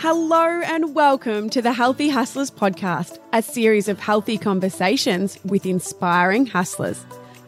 Hello 0.00 0.62
and 0.62 0.94
welcome 0.94 1.50
to 1.50 1.60
the 1.60 1.74
Healthy 1.74 2.08
Hustlers 2.08 2.50
podcast, 2.50 3.18
a 3.34 3.42
series 3.42 3.86
of 3.86 4.00
healthy 4.00 4.38
conversations 4.38 5.38
with 5.44 5.66
inspiring 5.66 6.46
hustlers. 6.46 7.04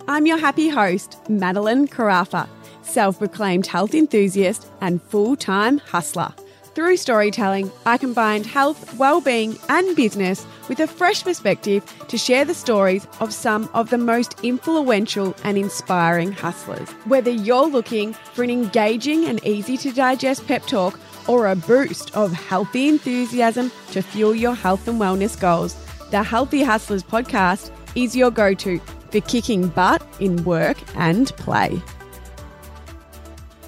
I'm 0.06 0.26
your 0.26 0.36
happy 0.36 0.68
host, 0.68 1.16
Madeline 1.30 1.88
Carafa, 1.88 2.46
self 2.82 3.18
proclaimed 3.18 3.66
health 3.66 3.94
enthusiast 3.94 4.70
and 4.82 5.00
full 5.04 5.34
time 5.34 5.78
hustler. 5.78 6.34
Through 6.74 6.98
storytelling, 6.98 7.72
I 7.86 7.96
combined 7.96 8.44
health, 8.44 8.98
well-being, 8.98 9.56
and 9.70 9.96
business 9.96 10.46
with 10.72 10.80
a 10.80 10.86
fresh 10.86 11.22
perspective 11.22 11.84
to 12.08 12.16
share 12.16 12.46
the 12.46 12.54
stories 12.54 13.06
of 13.20 13.34
some 13.34 13.68
of 13.74 13.90
the 13.90 13.98
most 13.98 14.42
influential 14.42 15.36
and 15.44 15.58
inspiring 15.58 16.32
hustlers. 16.32 16.88
Whether 17.04 17.30
you're 17.30 17.66
looking 17.66 18.14
for 18.14 18.42
an 18.42 18.48
engaging 18.48 19.26
and 19.26 19.44
easy 19.44 19.76
to 19.76 19.92
digest 19.92 20.46
pep 20.46 20.62
talk 20.62 20.98
or 21.28 21.46
a 21.46 21.56
boost 21.56 22.16
of 22.16 22.32
healthy 22.32 22.88
enthusiasm 22.88 23.70
to 23.90 24.00
fuel 24.00 24.34
your 24.34 24.54
health 24.54 24.88
and 24.88 24.98
wellness 24.98 25.38
goals, 25.38 25.76
the 26.10 26.22
Healthy 26.22 26.62
Hustlers 26.62 27.02
podcast 27.02 27.70
is 27.94 28.16
your 28.16 28.30
go-to 28.30 28.78
for 29.10 29.20
kicking 29.20 29.68
butt 29.68 30.02
in 30.20 30.42
work 30.42 30.78
and 30.96 31.36
play. 31.36 31.82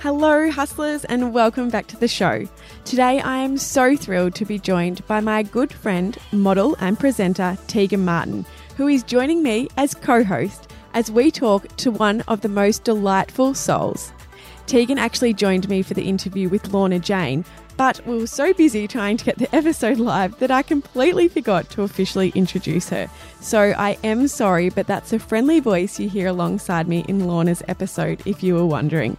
Hello, 0.01 0.51
hustlers, 0.51 1.05
and 1.05 1.35
welcome 1.35 1.69
back 1.69 1.87
to 1.89 1.99
the 1.99 2.09
show. 2.09 2.49
Today, 2.85 3.19
I 3.19 3.39
am 3.39 3.57
so 3.57 3.97
thrilled 3.97 4.35
to 4.35 4.45
be 4.45 4.59
joined 4.59 5.07
by 5.07 5.21
my 5.21 5.43
good 5.43 5.73
friend, 5.73 6.19
model, 6.33 6.77
and 6.81 7.01
presenter 7.01 7.57
Tegan 7.67 8.05
Martin, 8.05 8.45
who 8.77 8.89
is 8.89 9.03
joining 9.03 9.43
me 9.43 9.69
as 9.79 9.95
co 9.95 10.23
host 10.23 10.71
as 10.93 11.11
we 11.11 11.31
talk 11.31 11.67
to 11.79 11.91
one 11.91 12.21
of 12.29 12.43
the 12.43 12.49
most 12.51 12.85
delightful 12.85 13.55
souls. 13.55 14.13
Tegan 14.67 14.99
actually 14.99 15.33
joined 15.33 15.67
me 15.71 15.81
for 15.81 15.95
the 15.95 16.07
interview 16.07 16.51
with 16.51 16.75
Lorna 16.75 16.99
Jane, 16.99 17.47
but 17.79 18.07
we 18.07 18.19
were 18.19 18.27
so 18.27 18.53
busy 18.53 18.87
trying 18.87 19.17
to 19.17 19.25
get 19.25 19.39
the 19.39 19.53
episode 19.57 19.99
live 19.99 20.39
that 20.39 20.51
I 20.51 20.61
completely 20.61 21.27
forgot 21.29 21.71
to 21.71 21.83
officially 21.83 22.33
introduce 22.35 22.91
her. 22.91 23.09
So 23.41 23.75
I 23.79 23.97
am 24.05 24.29
sorry, 24.29 24.69
but 24.69 24.87
that's 24.87 25.15
a 25.15 25.19
friendly 25.19 25.59
voice 25.59 25.99
you 25.99 26.11
hear 26.11 26.29
alongside 26.29 26.87
me 26.87 27.03
in 27.09 27.27
Lorna's 27.27 27.63
episode, 27.67 28.21
if 28.27 28.43
you 28.43 28.55
were 28.55 28.67
wondering. 28.67 29.17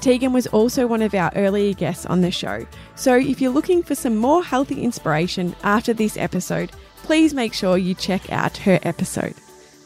Tegan 0.00 0.32
was 0.32 0.46
also 0.48 0.86
one 0.86 1.02
of 1.02 1.14
our 1.14 1.32
earlier 1.34 1.72
guests 1.72 2.06
on 2.06 2.20
the 2.20 2.30
show, 2.30 2.66
so 2.94 3.16
if 3.16 3.40
you're 3.40 3.50
looking 3.50 3.82
for 3.82 3.94
some 3.94 4.16
more 4.16 4.44
healthy 4.44 4.82
inspiration 4.82 5.56
after 5.62 5.92
this 5.92 6.16
episode, 6.16 6.70
please 7.02 7.34
make 7.34 7.54
sure 7.54 7.78
you 7.78 7.94
check 7.94 8.30
out 8.30 8.58
her 8.58 8.78
episode. 8.82 9.34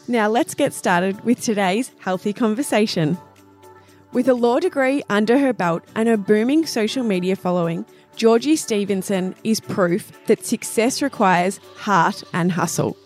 Now 0.07 0.27
let's 0.27 0.53
get 0.53 0.73
started 0.73 1.23
with 1.23 1.41
today's 1.41 1.91
healthy 1.99 2.33
conversation. 2.33 3.17
With 4.11 4.27
a 4.27 4.33
law 4.33 4.59
degree 4.59 5.03
under 5.09 5.37
her 5.37 5.53
belt 5.53 5.83
and 5.95 6.09
a 6.09 6.17
booming 6.17 6.65
social 6.65 7.03
media 7.03 7.35
following, 7.35 7.85
Georgie 8.17 8.57
Stevenson 8.57 9.35
is 9.43 9.61
proof 9.61 10.11
that 10.25 10.45
success 10.45 11.01
requires 11.01 11.59
heart 11.77 12.23
and 12.33 12.51
hustle. 12.51 12.97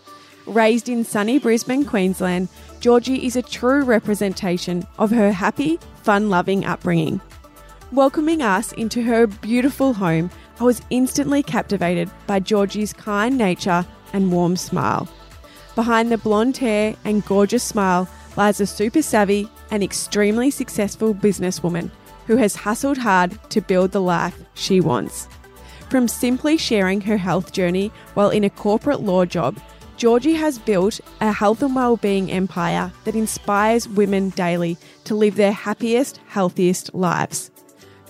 Raised 0.47 0.89
in 0.89 1.03
sunny 1.03 1.37
Brisbane, 1.37 1.85
Queensland, 1.85 2.49
Georgie 2.85 3.25
is 3.25 3.35
a 3.35 3.41
true 3.41 3.83
representation 3.83 4.85
of 4.99 5.09
her 5.09 5.31
happy, 5.31 5.79
fun 6.03 6.29
loving 6.29 6.65
upbringing. 6.65 7.19
Welcoming 7.91 8.43
us 8.43 8.73
into 8.73 9.01
her 9.01 9.25
beautiful 9.25 9.91
home, 9.91 10.29
I 10.59 10.65
was 10.65 10.83
instantly 10.91 11.41
captivated 11.41 12.11
by 12.27 12.41
Georgie's 12.41 12.93
kind 12.93 13.39
nature 13.39 13.83
and 14.13 14.31
warm 14.31 14.55
smile. 14.55 15.09
Behind 15.73 16.11
the 16.11 16.19
blonde 16.19 16.57
hair 16.57 16.95
and 17.05 17.25
gorgeous 17.25 17.63
smile 17.63 18.07
lies 18.37 18.61
a 18.61 18.67
super 18.67 19.01
savvy 19.01 19.49
and 19.71 19.81
extremely 19.81 20.51
successful 20.51 21.15
businesswoman 21.15 21.89
who 22.27 22.37
has 22.37 22.55
hustled 22.55 22.99
hard 22.99 23.39
to 23.49 23.61
build 23.61 23.93
the 23.93 23.99
life 23.99 24.39
she 24.53 24.79
wants. 24.79 25.27
From 25.89 26.07
simply 26.07 26.55
sharing 26.55 27.01
her 27.01 27.17
health 27.17 27.51
journey 27.51 27.91
while 28.13 28.29
in 28.29 28.43
a 28.43 28.49
corporate 28.51 29.01
law 29.01 29.25
job 29.25 29.57
Georgie 29.97 30.33
has 30.33 30.59
built 30.59 30.99
a 31.21 31.31
health 31.31 31.61
and 31.63 31.73
well-being 31.73 32.29
empire 32.29 32.91
that 33.05 33.15
inspires 33.15 33.87
women 33.87 34.29
daily 34.31 34.77
to 35.05 35.15
live 35.15 35.35
their 35.35 35.53
happiest, 35.53 36.19
healthiest 36.27 36.93
lives. 36.93 37.49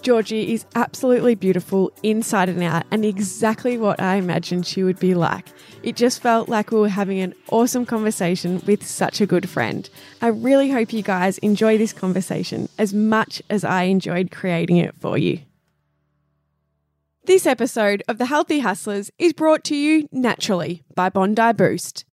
Georgie 0.01 0.53
is 0.53 0.65
absolutely 0.75 1.35
beautiful 1.35 1.91
inside 2.01 2.49
and 2.49 2.63
out 2.63 2.85
and 2.89 3.05
exactly 3.05 3.77
what 3.77 3.99
I 3.99 4.15
imagined 4.15 4.65
she 4.65 4.83
would 4.83 4.99
be 4.99 5.13
like. 5.13 5.47
It 5.83 5.95
just 5.95 6.21
felt 6.21 6.49
like 6.49 6.71
we 6.71 6.79
were 6.79 6.89
having 6.89 7.19
an 7.19 7.35
awesome 7.49 7.85
conversation 7.85 8.61
with 8.65 8.85
such 8.85 9.21
a 9.21 9.27
good 9.27 9.47
friend. 9.47 9.87
I 10.21 10.27
really 10.27 10.71
hope 10.71 10.91
you 10.91 11.03
guys 11.03 11.37
enjoy 11.39 11.77
this 11.77 11.93
conversation 11.93 12.67
as 12.79 12.93
much 12.93 13.43
as 13.49 13.63
I 13.63 13.83
enjoyed 13.83 14.31
creating 14.31 14.77
it 14.77 14.95
for 14.99 15.17
you. 15.19 15.39
This 17.25 17.47
episode 17.47 18.03
of 18.07 18.19
The 18.19 18.27
Healthy 18.27 18.59
Hustlers 18.59 19.09
is 19.17 19.33
brought 19.33 19.63
to 19.63 19.75
you 19.75 20.07
naturally 20.11 20.83
by 20.93 21.09
Bondi 21.09 21.53
Boost. 21.53 22.05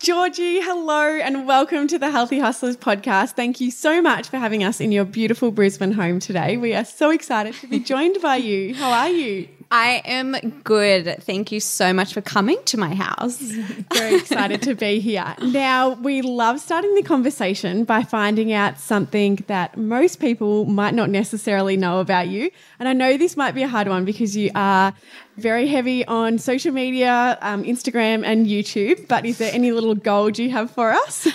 Georgie, 0.00 0.60
hello 0.60 1.18
and 1.18 1.46
welcome 1.46 1.86
to 1.86 2.00
the 2.00 2.10
Healthy 2.10 2.40
Hustlers 2.40 2.76
podcast. 2.76 3.36
Thank 3.36 3.60
you 3.60 3.70
so 3.70 4.02
much 4.02 4.28
for 4.28 4.38
having 4.38 4.64
us 4.64 4.80
in 4.80 4.90
your 4.90 5.04
beautiful 5.04 5.52
Brisbane 5.52 5.92
home 5.92 6.18
today. 6.18 6.56
We 6.56 6.74
are 6.74 6.84
so 6.84 7.10
excited 7.10 7.54
to 7.60 7.68
be 7.68 7.78
joined 7.92 8.20
by 8.20 8.38
you. 8.38 8.74
How 8.74 8.90
are 8.90 9.08
you? 9.08 9.48
I 9.72 10.02
am 10.04 10.60
good. 10.64 11.22
Thank 11.22 11.50
you 11.50 11.58
so 11.58 11.94
much 11.94 12.12
for 12.12 12.20
coming 12.20 12.62
to 12.66 12.76
my 12.76 12.94
house. 12.94 13.38
Very 13.94 14.16
excited 14.16 14.60
to 14.62 14.74
be 14.74 15.00
here. 15.00 15.34
Now, 15.40 15.94
we 15.94 16.20
love 16.20 16.60
starting 16.60 16.94
the 16.94 17.02
conversation 17.02 17.84
by 17.84 18.02
finding 18.02 18.52
out 18.52 18.78
something 18.78 19.36
that 19.46 19.78
most 19.78 20.20
people 20.20 20.66
might 20.66 20.92
not 20.92 21.08
necessarily 21.08 21.78
know 21.78 22.00
about 22.00 22.28
you. 22.28 22.50
And 22.78 22.86
I 22.86 22.92
know 22.92 23.16
this 23.16 23.34
might 23.34 23.52
be 23.52 23.62
a 23.62 23.68
hard 23.68 23.88
one 23.88 24.04
because 24.04 24.36
you 24.36 24.50
are 24.54 24.92
very 25.38 25.66
heavy 25.66 26.04
on 26.04 26.36
social 26.36 26.72
media, 26.72 27.38
um, 27.40 27.64
Instagram, 27.64 28.26
and 28.26 28.46
YouTube. 28.46 29.08
But 29.08 29.24
is 29.24 29.38
there 29.38 29.54
any 29.54 29.72
little 29.72 29.94
gold 29.94 30.38
you 30.38 30.50
have 30.50 30.70
for 30.70 30.92
us? 30.92 31.26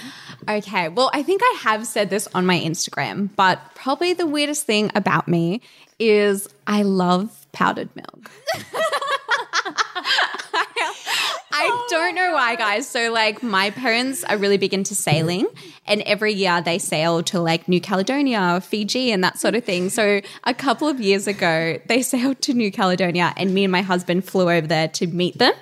Okay, 0.47 0.89
well, 0.89 1.09
I 1.11 1.23
think 1.23 1.41
I 1.43 1.57
have 1.61 1.87
said 1.87 2.11
this 2.11 2.27
on 2.35 2.45
my 2.45 2.59
Instagram, 2.59 3.31
but 3.35 3.59
probably 3.73 4.13
the 4.13 4.27
weirdest 4.27 4.65
thing 4.65 4.91
about 4.95 5.27
me 5.27 5.59
is 5.99 6.47
I 6.67 6.83
love 6.83 7.36
powdered 7.51 7.89
milk. 7.95 8.31
I 11.59 11.87
don't 11.89 12.13
know 12.13 12.33
why, 12.33 12.55
guys. 12.55 12.87
So, 12.87 13.11
like, 13.11 13.41
my 13.41 13.71
parents 13.71 14.23
are 14.23 14.37
really 14.37 14.57
big 14.57 14.73
into 14.75 14.93
sailing, 14.93 15.47
and 15.87 16.01
every 16.03 16.33
year 16.33 16.61
they 16.61 16.77
sail 16.77 17.23
to 17.23 17.39
like 17.39 17.67
New 17.67 17.81
Caledonia, 17.81 18.55
or 18.55 18.59
Fiji, 18.59 19.11
and 19.11 19.23
that 19.23 19.39
sort 19.39 19.55
of 19.55 19.63
thing. 19.63 19.89
So, 19.89 20.21
a 20.43 20.53
couple 20.53 20.87
of 20.87 21.01
years 21.01 21.25
ago, 21.27 21.79
they 21.87 22.01
sailed 22.03 22.41
to 22.43 22.53
New 22.53 22.71
Caledonia, 22.71 23.33
and 23.37 23.55
me 23.55 23.63
and 23.63 23.71
my 23.71 23.81
husband 23.81 24.25
flew 24.25 24.51
over 24.51 24.67
there 24.67 24.87
to 24.89 25.07
meet 25.07 25.39
them. 25.39 25.53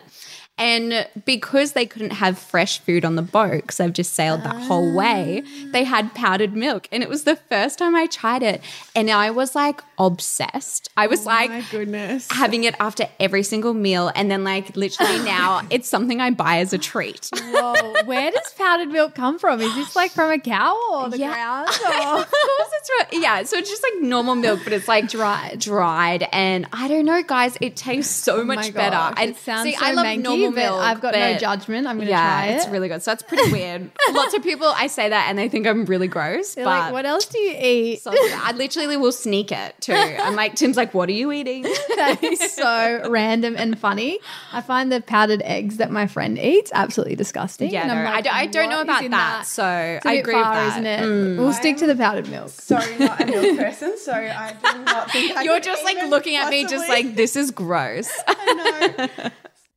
And 0.57 1.05
because 1.25 1.73
they 1.73 1.85
couldn't 1.85 2.11
have 2.13 2.39
fresh 2.39 2.79
food 2.79 3.03
on 3.03 3.15
the 3.15 3.21
boat 3.21 3.61
because 3.63 3.75
they've 3.77 3.91
just 3.91 4.13
sailed 4.13 4.43
that 4.43 4.55
whole 4.55 4.95
way, 4.95 5.43
ah. 5.45 5.65
they 5.73 5.83
had 5.83 6.13
powdered 6.15 6.53
milk. 6.55 6.87
And 6.93 7.03
it 7.03 7.09
was 7.09 7.25
the 7.25 7.35
first 7.35 7.77
time 7.79 7.93
I 7.93 8.05
tried 8.07 8.41
it. 8.41 8.61
And 8.95 9.09
I 9.11 9.31
was 9.31 9.53
like 9.53 9.81
obsessed. 9.99 10.89
I 10.95 11.07
was 11.07 11.21
oh 11.21 11.29
like, 11.29 11.49
my 11.49 11.63
goodness. 11.71 12.29
having 12.31 12.63
it 12.63 12.73
after 12.79 13.07
every 13.19 13.43
single 13.43 13.73
meal. 13.73 14.11
And 14.15 14.31
then, 14.31 14.43
like, 14.45 14.75
literally 14.77 15.17
now 15.25 15.61
it's 15.69 15.89
something 15.89 16.21
I 16.21 16.31
buy 16.31 16.59
as 16.59 16.71
a 16.71 16.77
treat. 16.77 17.29
Whoa, 17.35 17.93
where 18.05 18.31
does 18.31 18.53
powdered 18.57 18.89
milk 18.89 19.13
come 19.13 19.37
from? 19.39 19.59
Is 19.59 19.75
this 19.75 19.93
like 19.95 20.11
from 20.11 20.31
a 20.31 20.39
cow 20.39 20.79
or 20.91 21.09
the 21.09 21.17
Yeah. 21.17 21.33
ground? 21.33 21.67
of 21.69 22.21
Or? 22.21 22.25
course 22.25 22.69
it's 22.79 22.89
right. 22.99 23.07
Yeah, 23.21 23.43
so 23.43 23.57
it's 23.57 23.69
just 23.69 23.83
like 23.83 24.01
normal 24.01 24.35
milk, 24.35 24.61
but 24.63 24.71
it's 24.71 24.87
like 24.87 25.09
dried, 25.09 25.59
dried, 25.59 26.25
and 26.31 26.65
I 26.71 26.87
don't 26.87 27.03
know, 27.05 27.21
guys. 27.23 27.57
It 27.59 27.75
tastes 27.75 28.15
so 28.15 28.39
Oh 28.39 28.43
much 28.45 28.73
better. 28.73 28.95
And 29.17 29.31
it 29.31 29.37
sounds 29.37 29.63
see, 29.63 29.75
so 29.75 29.85
I 29.85 29.91
love 29.91 30.05
manky, 30.05 30.23
normal 30.23 30.44
but 30.51 30.55
milk. 30.55 30.81
I've 30.81 31.01
got 31.01 31.13
no 31.13 31.37
judgment. 31.37 31.87
I'm 31.87 31.97
gonna 31.97 32.09
yeah, 32.09 32.45
try 32.45 32.47
it's 32.47 32.67
really 32.67 32.87
good. 32.87 33.01
So 33.03 33.11
that's 33.11 33.23
pretty 33.23 33.51
weird. 33.51 33.89
Lots 34.11 34.33
of 34.33 34.43
people, 34.43 34.67
I 34.67 34.87
say 34.87 35.09
that, 35.09 35.27
and 35.29 35.37
they 35.37 35.49
think 35.49 35.67
I'm 35.67 35.85
really 35.85 36.07
gross. 36.07 36.55
They're 36.55 36.65
but 36.65 36.79
like, 36.79 36.93
what 36.93 37.05
else 37.05 37.25
do 37.25 37.39
you 37.39 37.55
eat? 37.59 38.01
so 38.01 38.11
I 38.13 38.53
literally 38.55 38.97
will 38.97 39.11
sneak 39.11 39.51
it 39.51 39.75
too. 39.81 39.93
I'm 39.93 40.35
like, 40.35 40.55
Tim's 40.55 40.77
like, 40.77 40.93
what 40.93 41.09
are 41.09 41.13
you 41.13 41.31
eating? 41.31 41.63
that 41.95 42.19
is 42.23 42.53
so 42.53 43.09
random 43.09 43.55
and 43.57 43.77
funny. 43.77 44.19
I 44.53 44.61
find 44.61 44.91
the 44.91 45.01
powdered 45.01 45.41
eggs 45.43 45.77
that 45.77 45.91
my 45.91 46.07
friend 46.07 46.37
eats 46.39 46.71
absolutely 46.73 47.15
disgusting. 47.15 47.71
Yeah, 47.71 47.83
and 47.83 47.91
I'm 47.91 47.97
no, 47.99 48.03
like, 48.05 48.15
I, 48.15 48.21
don't, 48.21 48.33
I 48.33 48.45
don't 48.47 48.69
know 48.69 48.81
about 48.81 49.03
in 49.03 49.11
that, 49.11 49.45
So 49.45 49.63
It's 49.65 50.05
a 50.05 50.09
I 50.09 50.15
bit 50.15 50.19
agree 50.21 50.33
far, 50.33 50.41
with 50.51 50.53
that. 50.53 50.71
isn't 50.71 50.85
it? 50.85 50.99
Mm. 51.01 51.37
We'll 51.37 51.53
stick 51.53 51.77
to 51.77 51.87
the 51.87 51.95
powdered 51.95 52.29
milk. 52.29 52.49
Sorry, 52.49 52.97
not 52.97 53.21
a 53.21 53.25
milk 53.25 53.57
person, 53.59 53.97
so 53.97 54.13
I 54.13 54.53
do 54.53 54.83
not 54.83 55.11
think 55.11 55.35
I 55.37 55.43
You're 55.43 55.55
could 55.55 55.63
just 55.63 55.83
like 55.83 55.97
looking 56.09 56.35
at 56.35 56.49
me, 56.49 56.65
just 56.65 56.87
like 56.89 57.15
this 57.15 57.35
is 57.35 57.51
gross. 57.51 58.11
I 58.27 59.09
know. 59.17 59.29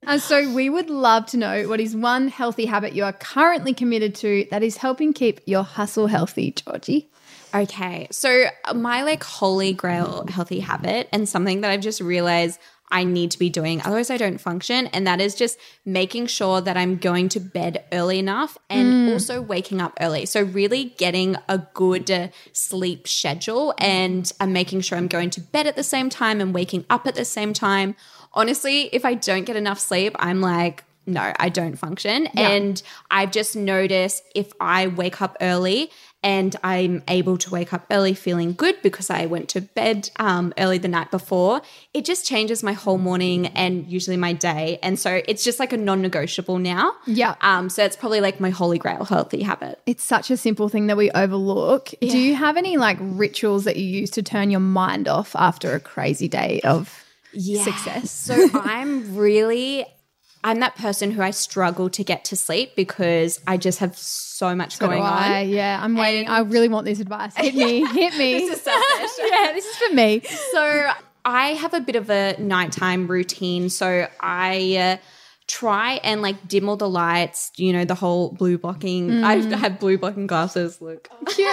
And 0.06 0.22
so 0.22 0.52
we 0.52 0.70
would 0.70 0.90
love 0.90 1.26
to 1.26 1.36
know 1.36 1.68
what 1.68 1.80
is 1.80 1.94
one 1.94 2.28
healthy 2.28 2.66
habit 2.66 2.94
you 2.94 3.04
are 3.04 3.12
currently 3.12 3.74
committed 3.74 4.14
to 4.16 4.46
that 4.50 4.62
is 4.62 4.76
helping 4.76 5.12
keep 5.12 5.40
your 5.44 5.64
hustle 5.64 6.06
healthy, 6.06 6.52
Georgie. 6.52 7.10
Okay. 7.54 8.08
So, 8.10 8.46
my 8.74 9.02
like 9.02 9.24
holy 9.24 9.72
grail 9.72 10.24
healthy 10.28 10.60
habit 10.60 11.08
and 11.12 11.28
something 11.28 11.62
that 11.62 11.70
I've 11.70 11.80
just 11.80 12.00
realized 12.00 12.60
I 12.90 13.04
need 13.04 13.30
to 13.32 13.38
be 13.38 13.50
doing. 13.50 13.80
Otherwise, 13.82 14.10
I 14.10 14.16
don't 14.16 14.38
function. 14.38 14.86
And 14.88 15.06
that 15.06 15.20
is 15.20 15.34
just 15.34 15.58
making 15.84 16.26
sure 16.26 16.60
that 16.60 16.76
I'm 16.76 16.96
going 16.96 17.28
to 17.30 17.40
bed 17.40 17.84
early 17.92 18.18
enough 18.18 18.56
and 18.70 19.08
mm. 19.08 19.12
also 19.12 19.40
waking 19.40 19.80
up 19.80 19.96
early. 20.00 20.26
So, 20.26 20.42
really 20.42 20.86
getting 20.96 21.36
a 21.48 21.58
good 21.74 22.32
sleep 22.52 23.06
schedule 23.06 23.74
and 23.78 24.30
I'm 24.40 24.52
making 24.52 24.82
sure 24.82 24.98
I'm 24.98 25.08
going 25.08 25.30
to 25.30 25.40
bed 25.40 25.66
at 25.66 25.76
the 25.76 25.82
same 25.82 26.08
time 26.08 26.40
and 26.40 26.54
waking 26.54 26.84
up 26.90 27.06
at 27.06 27.14
the 27.14 27.24
same 27.24 27.52
time. 27.52 27.96
Honestly, 28.32 28.82
if 28.92 29.04
I 29.04 29.14
don't 29.14 29.44
get 29.44 29.56
enough 29.56 29.78
sleep, 29.78 30.14
I'm 30.18 30.40
like, 30.40 30.84
no, 31.08 31.32
I 31.38 31.48
don't 31.48 31.76
function. 31.76 32.26
And 32.36 32.80
I've 33.10 33.30
just 33.30 33.56
noticed 33.56 34.22
if 34.34 34.52
I 34.60 34.88
wake 34.88 35.22
up 35.22 35.38
early 35.40 35.90
and 36.22 36.56
I'm 36.64 37.02
able 37.06 37.38
to 37.38 37.50
wake 37.50 37.72
up 37.72 37.86
early 37.90 38.14
feeling 38.14 38.52
good 38.52 38.80
because 38.82 39.08
I 39.08 39.26
went 39.26 39.48
to 39.50 39.60
bed 39.60 40.10
um, 40.16 40.52
early 40.58 40.78
the 40.78 40.88
night 40.88 41.10
before, 41.10 41.62
it 41.94 42.04
just 42.04 42.26
changes 42.26 42.62
my 42.62 42.72
whole 42.72 42.98
morning 42.98 43.46
and 43.48 43.86
usually 43.86 44.16
my 44.16 44.32
day. 44.32 44.80
And 44.82 44.98
so 44.98 45.22
it's 45.28 45.44
just 45.44 45.60
like 45.60 45.72
a 45.72 45.76
non 45.76 46.02
negotiable 46.02 46.58
now. 46.58 46.92
Yeah. 47.06 47.36
Um, 47.40 47.68
so 47.68 47.84
it's 47.84 47.96
probably 47.96 48.20
like 48.20 48.40
my 48.40 48.50
holy 48.50 48.78
grail 48.78 49.04
healthy 49.04 49.42
habit. 49.42 49.80
It's 49.86 50.02
such 50.02 50.30
a 50.30 50.36
simple 50.36 50.68
thing 50.68 50.88
that 50.88 50.96
we 50.96 51.10
overlook. 51.12 51.90
Do 52.00 52.18
you 52.18 52.34
have 52.34 52.56
any 52.56 52.76
like 52.76 52.98
rituals 53.00 53.64
that 53.64 53.76
you 53.76 53.84
use 53.84 54.10
to 54.10 54.22
turn 54.22 54.50
your 54.50 54.60
mind 54.60 55.06
off 55.06 55.36
after 55.36 55.74
a 55.74 55.80
crazy 55.80 56.28
day 56.28 56.60
of 56.64 57.04
yeah. 57.32 57.62
success? 57.62 58.10
So 58.10 58.48
I'm 58.54 59.16
really. 59.16 59.86
I'm 60.48 60.60
that 60.60 60.76
person 60.76 61.10
who 61.10 61.20
I 61.20 61.30
struggle 61.30 61.90
to 61.90 62.02
get 62.02 62.24
to 62.24 62.36
sleep 62.36 62.74
because 62.74 63.38
I 63.46 63.58
just 63.58 63.80
have 63.80 63.98
so 63.98 64.54
much 64.54 64.78
going 64.78 64.96
Do 64.96 65.04
I? 65.04 65.42
on. 65.42 65.48
Yeah, 65.50 65.78
I'm 65.78 65.94
waiting. 65.94 66.26
I 66.26 66.38
really 66.38 66.68
want 66.68 66.86
this 66.86 67.00
advice. 67.00 67.36
Hit 67.36 67.54
me, 67.54 67.84
hit 67.92 68.16
me. 68.16 68.32
This 68.32 68.56
is 68.56 68.62
selfish. 68.62 69.10
yeah, 69.30 69.52
this 69.52 69.66
is 69.66 69.76
for 69.76 69.94
me. 69.94 70.22
So 70.52 70.90
I 71.22 71.48
have 71.48 71.74
a 71.74 71.80
bit 71.80 71.96
of 71.96 72.08
a 72.08 72.34
nighttime 72.38 73.08
routine. 73.08 73.68
So 73.68 74.08
I 74.22 74.76
uh, 74.78 75.04
try 75.48 75.94
and 76.04 76.20
like 76.20 76.46
dim 76.46 76.68
all 76.68 76.76
the 76.76 76.88
lights, 76.88 77.50
you 77.56 77.72
know, 77.72 77.84
the 77.84 77.94
whole 77.94 78.32
blue 78.32 78.58
blocking. 78.58 79.24
I 79.24 79.36
have 79.56 79.80
blue 79.80 79.98
blocking 79.98 80.26
glasses. 80.26 80.80
Look. 80.80 81.08
Cute. 81.26 81.48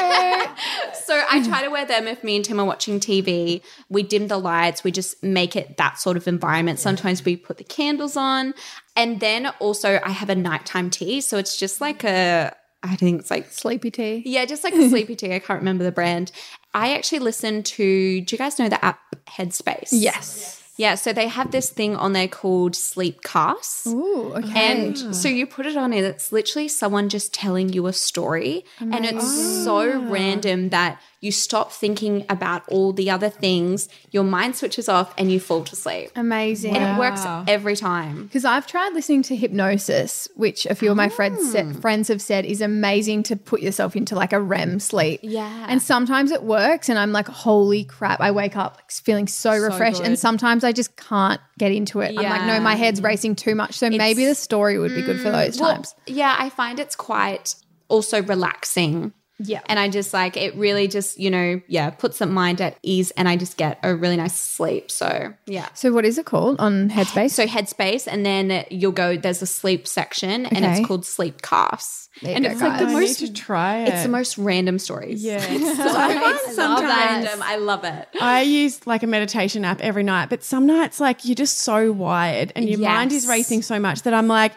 So 1.06 1.21
I 1.30 1.41
try 1.48 1.63
to 1.63 1.69
wear 1.69 1.86
them 1.86 2.07
if 2.07 2.24
me 2.24 2.36
and 2.36 2.45
Tim 2.45 2.59
are 2.59 2.65
watching 2.65 3.00
TV. 3.00 3.62
We 3.89 4.03
dim 4.03 4.27
the 4.27 4.38
lights. 4.38 4.83
We 4.83 4.91
just 4.91 5.24
make 5.24 5.56
it 5.56 5.77
that 5.77 5.98
sort 5.98 6.18
of 6.18 6.27
environment. 6.27 6.80
Sometimes 6.80 7.24
we 7.24 7.38
put 7.38 7.57
the 7.57 7.63
candles 7.63 8.18
on. 8.18 8.53
And 8.95 9.19
then 9.19 9.47
also 9.59 10.00
I 10.03 10.12
have 10.12 10.30
a 10.30 10.36
nighttime 10.36 10.89
tea. 10.89 11.21
So 11.21 11.38
it's 11.38 11.57
just 11.57 11.81
like 11.81 12.03
a, 12.03 12.56
I 12.83 12.95
think 12.95 13.21
it's 13.21 13.31
like 13.31 13.51
Sleepy 13.51 13.92
tea. 13.92 14.24
yeah, 14.25 14.45
just 14.45 14.63
like 14.63 14.74
a 14.74 14.89
sleepy 14.89 15.15
tea. 15.15 15.33
I 15.33 15.39
can't 15.39 15.59
remember 15.59 15.83
the 15.83 15.92
brand. 15.92 16.31
I 16.74 16.94
actually 16.94 17.19
listen 17.19 17.63
to, 17.63 18.21
do 18.21 18.36
you 18.36 18.38
guys 18.38 18.59
know 18.59 18.69
the 18.69 18.83
app 18.83 19.00
Headspace? 19.27 19.89
Yes. 19.92 20.62
Yeah, 20.77 20.95
so 20.95 21.13
they 21.13 21.27
have 21.27 21.51
this 21.51 21.69
thing 21.69 21.95
on 21.95 22.13
there 22.13 22.27
called 22.27 22.75
Sleep 22.75 23.22
Casts. 23.24 23.88
Ooh, 23.88 24.33
okay. 24.36 24.72
And 24.72 25.16
so 25.16 25.30
you 25.30 25.48
put 25.48 25.66
it 25.66 25.77
on 25.77 25.94
and 25.94 26.06
it's 26.06 26.31
literally 26.31 26.68
someone 26.68 27.10
just 27.10 27.33
telling 27.33 27.72
you 27.72 27.88
a 27.88 27.94
story. 27.94 28.66
And 28.80 29.06
it's 29.06 29.63
so 29.63 30.00
random 30.10 30.69
that 30.69 31.00
you 31.22 31.31
stop 31.31 31.72
thinking 31.72 32.24
about 32.30 32.68
all 32.69 32.94
the 32.94 33.10
other 33.10 33.30
things, 33.30 33.89
your 34.12 34.24
mind 34.24 34.56
switches 34.56 34.88
off 34.88 35.12
and 35.18 35.31
you 35.31 35.39
fall 35.39 35.63
to 35.63 35.75
sleep. 35.75 36.12
Amazing. 36.16 36.75
And 36.75 36.83
it 36.83 37.00
works 37.00 37.22
every 37.48 37.75
time. 37.75 38.25
Because 38.25 38.45
I've 38.45 38.68
tried 38.68 38.94
listening 38.94 39.24
to 39.24 39.36
hypnosis, 39.36 40.27
which 40.36 40.68
a 40.68 40.75
few 40.75 40.92
of 40.92 40.98
my 40.98 41.10
friends 41.10 41.51
said, 41.51 41.68
oh. 41.68 41.80
friends 41.80 42.10
have 42.10 42.22
said 42.22 42.45
is 42.45 42.62
amazing 42.62 43.24
to 43.24 43.36
put 43.36 43.62
yourself 43.62 43.95
into 43.95 44.13
like 44.13 44.33
a 44.33 44.39
REM 44.39 44.80
sleep. 44.80 45.22
Yeah. 45.24 45.66
And 45.68 45.81
sometimes 45.81 46.31
it 46.31 46.44
works, 46.44 46.89
and 46.89 47.00
I'm 47.00 47.12
like, 47.12 47.27
holy 47.27 47.86
crap! 47.86 48.19
I 48.19 48.31
wake 48.31 48.56
up 48.56 48.81
feeling 48.92 49.27
so, 49.27 49.57
refreshed, 49.57 50.01
and 50.01 50.19
sometimes 50.19 50.63
I 50.65 50.71
just 50.71 50.95
can't 50.97 51.39
get 51.57 51.71
into 51.71 52.01
it. 52.01 52.09
I'm 52.17 52.23
like, 52.29 52.45
no, 52.45 52.59
my 52.59 52.75
head's 52.75 53.01
racing 53.01 53.35
too 53.35 53.56
much. 53.56 53.75
So 53.75 53.89
maybe 53.89 54.25
the 54.25 54.35
story 54.35 54.77
would 54.77 54.94
be 54.94 55.01
good 55.01 55.21
for 55.21 55.31
those 55.31 55.57
mm, 55.57 55.62
Well, 55.62 55.75
times. 55.75 55.95
yeah, 56.07 56.35
I 56.38 56.50
find 56.50 56.79
it's 56.79 56.95
quite 56.95 57.56
also 57.88 58.21
relaxing. 58.23 59.13
Yeah. 59.37 59.61
And 59.67 59.77
I 59.77 59.89
just 59.89 60.13
like 60.13 60.37
it 60.37 60.55
really 60.55 60.87
just, 60.87 61.19
you 61.19 61.29
know, 61.29 61.61
yeah, 61.67 61.89
puts 61.89 62.19
the 62.19 62.25
mind 62.25 62.61
at 62.61 62.77
ease 62.83 63.11
and 63.11 63.27
I 63.27 63.35
just 63.35 63.57
get 63.57 63.79
a 63.83 63.93
really 63.93 64.15
nice 64.15 64.33
sleep. 64.39 64.89
So, 64.89 65.33
yeah. 65.45 65.67
So 65.73 65.91
what 65.91 66.05
is 66.05 66.17
it 66.17 66.25
called 66.25 66.59
on 66.59 66.89
Headspace? 66.91 67.31
So 67.31 67.45
headspace 67.45 68.07
and 68.09 68.25
then 68.25 68.65
you'll 68.71 68.91
go 68.93 69.17
there's 69.17 69.41
a 69.41 69.45
sleep 69.47 69.87
section 69.87 70.45
and 70.45 70.63
it's 70.63 70.87
called 70.87 71.05
sleep 71.05 71.41
casts. 71.41 72.09
There 72.21 72.31
you 72.31 72.35
and 72.37 72.45
go, 72.45 72.51
it's 72.51 72.61
like 72.61 72.79
the 72.79 72.85
guys. 72.85 72.95
I 72.95 72.99
most 72.99 73.21
need 73.21 73.27
to 73.27 73.33
try 73.33 73.77
it. 73.79 73.89
it's 73.89 74.03
the 74.03 74.09
most 74.09 74.37
random 74.37 74.79
stories. 74.79 75.21
Yeah. 75.23 75.45
It's 75.49 76.55
Sometimes- 76.55 77.25
random. 77.25 77.43
I 77.43 77.57
love 77.57 77.83
it. 77.83 78.07
I 78.21 78.41
use 78.43 78.85
like 78.88 79.03
a 79.03 79.07
meditation 79.07 79.65
app 79.65 79.81
every 79.81 80.03
night, 80.03 80.29
but 80.29 80.43
some 80.43 80.65
nights 80.65 80.99
like 81.01 81.25
you're 81.25 81.35
just 81.35 81.57
so 81.57 81.91
wired 81.91 82.53
and 82.55 82.69
your 82.69 82.79
mind 82.79 83.11
is 83.11 83.27
racing 83.27 83.63
so 83.63 83.79
much 83.79 84.03
that 84.03 84.13
I'm 84.13 84.27
like, 84.27 84.53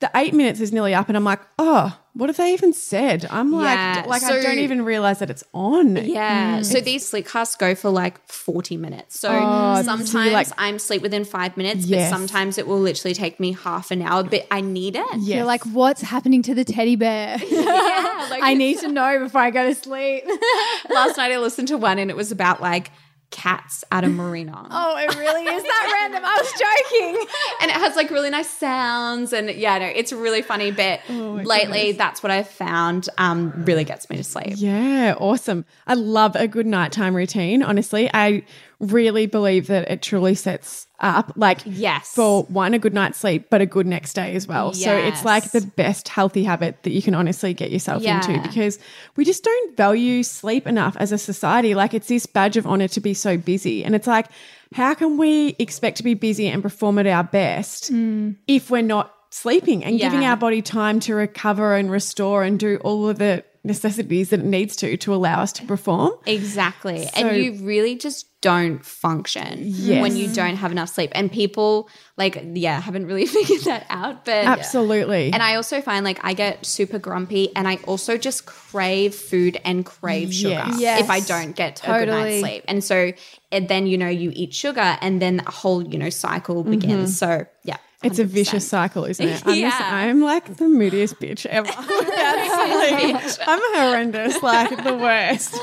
the 0.00 0.10
eight 0.14 0.32
minutes 0.32 0.60
is 0.60 0.72
nearly 0.72 0.94
up, 0.94 1.08
and 1.08 1.16
I'm 1.16 1.24
like, 1.24 1.40
oh, 1.58 1.94
what 2.12 2.28
have 2.28 2.36
they 2.36 2.52
even 2.52 2.72
said? 2.72 3.26
I'm 3.30 3.52
like, 3.52 3.64
Yeah, 3.76 4.04
like 4.08 4.22
I 4.24 4.40
don't 4.42 4.58
even 4.58 4.82
realize 4.82 5.20
that 5.20 5.30
it's 5.30 5.44
on. 5.54 5.96
Yeah. 5.96 6.58
Mm. 6.58 6.64
So 6.64 6.80
these 6.80 7.06
sleep 7.06 7.26
casts 7.28 7.54
go 7.56 7.74
for 7.74 7.88
like 7.90 8.26
40 8.28 8.76
minutes. 8.76 9.18
So 9.20 9.28
Oh, 9.30 9.82
sometimes 9.82 10.32
like- 10.32 10.48
I'm 10.58 10.78
sleep 10.80 11.02
within 11.02 11.24
five 11.24 11.56
minutes, 11.56 11.86
Yes. 11.86 12.10
but 12.10 12.16
sometimes 12.16 12.58
it 12.58 12.66
will 12.66 12.80
literally 12.80 13.14
take 13.14 13.38
me 13.38 13.52
half 13.52 13.90
an 13.92 14.02
hour, 14.02 14.24
but 14.24 14.46
I 14.50 14.60
need 14.60 14.96
it. 14.96 15.06
Yes. 15.18 15.36
You're 15.36 15.44
like, 15.44 15.64
what's 15.66 16.02
happening 16.02 16.42
to 16.42 16.54
the 16.54 16.64
teddy 16.64 16.96
bear? 16.96 17.38
Yeah, 17.50 18.26
like 18.30 18.42
I 18.42 18.54
need 18.54 18.78
to 18.80 18.88
know 18.88 19.18
before 19.20 19.40
I 19.40 19.50
go 19.50 19.66
to 19.68 19.74
sleep. 19.74 20.24
last 20.90 21.16
night 21.16 21.30
I 21.32 21.38
listened 21.38 21.68
to 21.68 21.76
one 21.78 21.98
and 21.98 22.10
it 22.10 22.16
was 22.16 22.32
about 22.32 22.60
like 22.60 22.90
cats 23.30 23.84
at 23.92 24.04
a 24.04 24.08
marina. 24.08 24.66
oh, 24.70 24.96
it 24.98 25.16
really 25.16 25.44
is 25.44 25.62
that 25.62 25.98
random. 26.00 26.22
I 26.24 26.36
was 26.40 26.52
joking. 26.52 27.26
And 27.62 27.70
it 27.70 27.76
has 27.76 27.94
like 27.94 28.10
really 28.10 28.30
nice 28.30 28.48
sounds 28.48 29.32
and 29.34 29.50
yeah, 29.50 29.78
no, 29.78 29.86
it's 29.86 30.12
a 30.12 30.16
really 30.16 30.40
funny. 30.40 30.70
But 30.70 31.00
lately 31.08 31.92
that's 31.92 32.22
what 32.22 32.30
I've 32.32 32.48
found 32.48 33.08
um 33.18 33.52
really 33.64 33.84
gets 33.84 34.08
me 34.08 34.16
to 34.16 34.24
sleep. 34.24 34.54
Yeah, 34.56 35.14
awesome. 35.18 35.64
I 35.86 35.94
love 35.94 36.36
a 36.36 36.48
good 36.48 36.66
nighttime 36.66 37.14
routine. 37.14 37.62
Honestly, 37.62 38.10
I 38.14 38.44
really 38.80 39.26
believe 39.26 39.66
that 39.66 39.90
it 39.90 40.02
truly 40.02 40.34
sets 40.34 40.86
up 41.00 41.32
like 41.36 41.60
Yes. 41.64 42.12
for 42.14 42.44
one 42.44 42.74
a 42.74 42.78
good 42.78 42.94
night's 42.94 43.18
sleep, 43.18 43.46
but 43.50 43.60
a 43.60 43.66
good 43.66 43.86
next 43.86 44.14
day 44.14 44.34
as 44.34 44.48
well. 44.48 44.72
So 44.72 44.94
it's 44.96 45.24
like 45.24 45.50
the 45.52 45.60
best 45.60 46.08
healthy 46.08 46.44
habit 46.44 46.82
that 46.82 46.90
you 46.90 47.02
can 47.02 47.14
honestly 47.14 47.54
get 47.54 47.70
yourself 47.70 48.02
into 48.02 48.40
because 48.42 48.78
we 49.16 49.24
just 49.24 49.44
don't 49.44 49.76
value 49.76 50.22
sleep 50.22 50.66
enough 50.66 50.96
as 50.98 51.12
a 51.12 51.18
society. 51.18 51.74
Like 51.74 51.94
it's 51.94 52.08
this 52.08 52.26
badge 52.26 52.56
of 52.56 52.66
honor 52.66 52.88
to 52.88 53.00
be 53.00 53.14
so 53.14 53.36
busy, 53.36 53.84
and 53.84 53.94
it's 53.94 54.06
like 54.06 54.26
how 54.74 54.94
can 54.94 55.18
we 55.18 55.56
expect 55.58 55.96
to 55.98 56.02
be 56.02 56.14
busy 56.14 56.46
and 56.46 56.62
perform 56.62 56.98
at 56.98 57.06
our 57.06 57.24
best 57.24 57.88
hmm. 57.88 58.32
if 58.46 58.70
we're 58.70 58.82
not 58.82 59.14
sleeping 59.30 59.84
and 59.84 59.98
giving 59.98 60.24
our 60.24 60.36
body 60.36 60.60
time 60.60 61.00
to 61.00 61.14
recover 61.14 61.76
and 61.76 61.90
restore 61.90 62.42
and 62.42 62.58
do 62.58 62.78
all 62.78 63.08
of 63.08 63.18
the 63.18 63.44
necessities 63.62 64.30
that 64.30 64.40
it 64.40 64.46
needs 64.46 64.74
to 64.76 64.96
to 64.96 65.14
allow 65.14 65.40
us 65.42 65.52
to 65.52 65.64
perform. 65.66 66.12
Exactly. 66.26 67.04
So- 67.04 67.10
and 67.14 67.36
you 67.36 67.52
really 67.64 67.96
just 67.96 68.26
don't 68.40 68.82
function 68.82 69.58
Yes. 69.60 70.00
when 70.00 70.16
you 70.16 70.26
don't 70.32 70.56
have 70.56 70.72
enough 70.72 70.88
sleep. 70.88 71.10
And 71.14 71.30
people 71.30 71.90
like 72.16 72.42
yeah, 72.54 72.80
haven't 72.80 73.04
really 73.06 73.26
figured 73.36 73.60
that 73.64 73.84
out. 73.90 74.24
But 74.24 74.46
Absolutely. 74.46 75.30
And 75.30 75.42
I 75.42 75.56
also 75.56 75.82
find 75.82 76.06
like 76.06 76.18
I 76.24 76.32
get 76.32 76.64
super 76.64 76.98
grumpy 76.98 77.54
and 77.54 77.68
I 77.68 77.76
also 77.86 78.16
just 78.16 78.46
crave 78.46 79.14
food 79.14 79.60
and 79.62 79.84
crave 79.84 80.32
sugar 80.32 80.64
Yes. 80.78 81.02
If 81.02 81.10
I 81.10 81.20
don't 81.20 81.54
get 81.54 81.82
a 81.84 81.86
good 81.98 82.08
night's 82.08 82.40
sleep. 82.40 82.64
And 82.66 82.82
so 82.82 83.12
and 83.52 83.68
then, 83.68 83.86
you 83.86 83.98
know, 83.98 84.08
you 84.08 84.32
eat 84.34 84.54
sugar 84.54 84.96
and 85.02 85.20
then 85.20 85.42
a 85.46 85.50
whole, 85.50 85.86
you 85.86 85.98
know, 85.98 86.08
cycle 86.10 86.64
begins. 86.64 87.20
Mm-hmm. 87.20 87.42
So 87.42 87.46
yeah. 87.64 87.76
It's 88.02 88.18
a 88.18 88.24
100%. 88.24 88.28
vicious 88.28 88.66
cycle, 88.68 89.04
isn't 89.04 89.26
it? 89.28 89.42
I'm, 89.46 89.58
just- 89.60 89.78
Yeah. 89.80 89.94
I'm 89.94 90.20
like 90.22 90.56
the 90.56 90.68
moodiest 90.68 91.16
bitch 91.20 91.46
ever. 91.46 91.66
That's 91.72 93.38
like- 93.38 93.48
I'm 93.48 93.60
horrendous, 93.74 94.42
like 94.42 94.82
the 94.84 94.94
worst. 94.94 95.54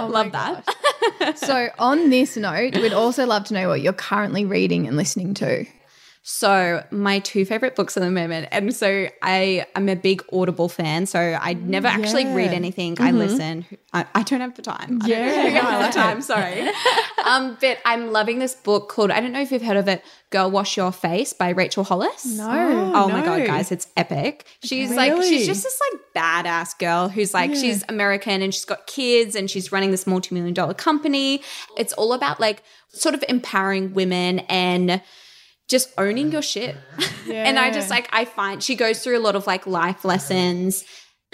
Love 0.00 0.32
that. 0.32 0.64
So, 1.38 1.68
on 1.78 2.10
this 2.10 2.36
note, 2.36 2.76
we'd 2.76 2.92
also 2.92 3.26
love 3.26 3.44
to 3.44 3.54
know 3.54 3.68
what 3.68 3.80
you're 3.82 3.92
currently 3.92 4.44
reading 4.44 4.86
and 4.86 4.96
listening 4.96 5.34
to. 5.34 5.64
So 6.24 6.84
my 6.92 7.18
two 7.18 7.44
favorite 7.44 7.74
books 7.74 7.96
at 7.96 8.00
the 8.02 8.10
moment, 8.10 8.46
and 8.52 8.72
so 8.74 9.08
I 9.22 9.66
am 9.74 9.88
a 9.88 9.96
big 9.96 10.22
Audible 10.32 10.68
fan. 10.68 11.06
So 11.06 11.18
I 11.18 11.54
never 11.54 11.88
actually 11.88 12.26
read 12.26 12.52
anything. 12.52 12.96
I 13.00 13.10
listen. 13.10 13.66
I, 13.92 14.06
I 14.14 14.22
don't 14.22 14.40
have 14.40 14.54
the 14.54 14.62
time. 14.62 15.00
Yeah. 15.04 15.16
I 15.16 15.42
don't 15.42 15.52
Yeah, 15.52 15.60
have 15.80 15.92
the 15.92 15.98
time. 15.98 16.22
Sorry. 16.22 16.68
um, 17.26 17.58
but 17.60 17.78
I'm 17.84 18.12
loving 18.12 18.38
this 18.38 18.54
book 18.54 18.88
called 18.88 19.10
I 19.10 19.20
don't 19.20 19.32
know 19.32 19.40
if 19.40 19.50
you've 19.50 19.62
heard 19.62 19.76
of 19.76 19.88
it. 19.88 20.04
Girl, 20.30 20.48
Wash 20.48 20.76
Your 20.76 20.92
Face 20.92 21.32
by 21.32 21.50
Rachel 21.50 21.82
Hollis. 21.82 22.24
No. 22.24 22.92
Oh, 22.94 23.08
my 23.08 23.24
god, 23.24 23.44
guys, 23.44 23.72
it's 23.72 23.88
epic. 23.96 24.46
She's 24.62 24.94
like 24.94 25.20
she's 25.24 25.44
just 25.46 25.64
this 25.64 25.80
like 25.92 26.00
badass 26.14 26.78
girl 26.78 27.08
who's 27.08 27.34
like 27.34 27.52
she's 27.56 27.84
American 27.88 28.42
and 28.42 28.54
she's 28.54 28.64
got 28.64 28.86
kids 28.86 29.34
and 29.34 29.50
she's 29.50 29.72
running 29.72 29.90
this 29.90 30.06
multi-million 30.06 30.54
dollar 30.54 30.74
company. 30.74 31.42
It's 31.76 31.92
all 31.94 32.12
about 32.12 32.38
like 32.38 32.62
sort 32.90 33.16
of 33.16 33.24
empowering 33.28 33.92
women 33.92 34.38
and 34.40 35.02
just 35.68 35.90
owning 35.98 36.32
your 36.32 36.42
shit. 36.42 36.76
and 37.30 37.58
I 37.58 37.70
just 37.70 37.90
like 37.90 38.08
I 38.12 38.24
find 38.24 38.62
she 38.62 38.74
goes 38.76 39.02
through 39.02 39.18
a 39.18 39.24
lot 39.24 39.36
of 39.36 39.46
like 39.46 39.66
life 39.66 40.04
lessons 40.04 40.84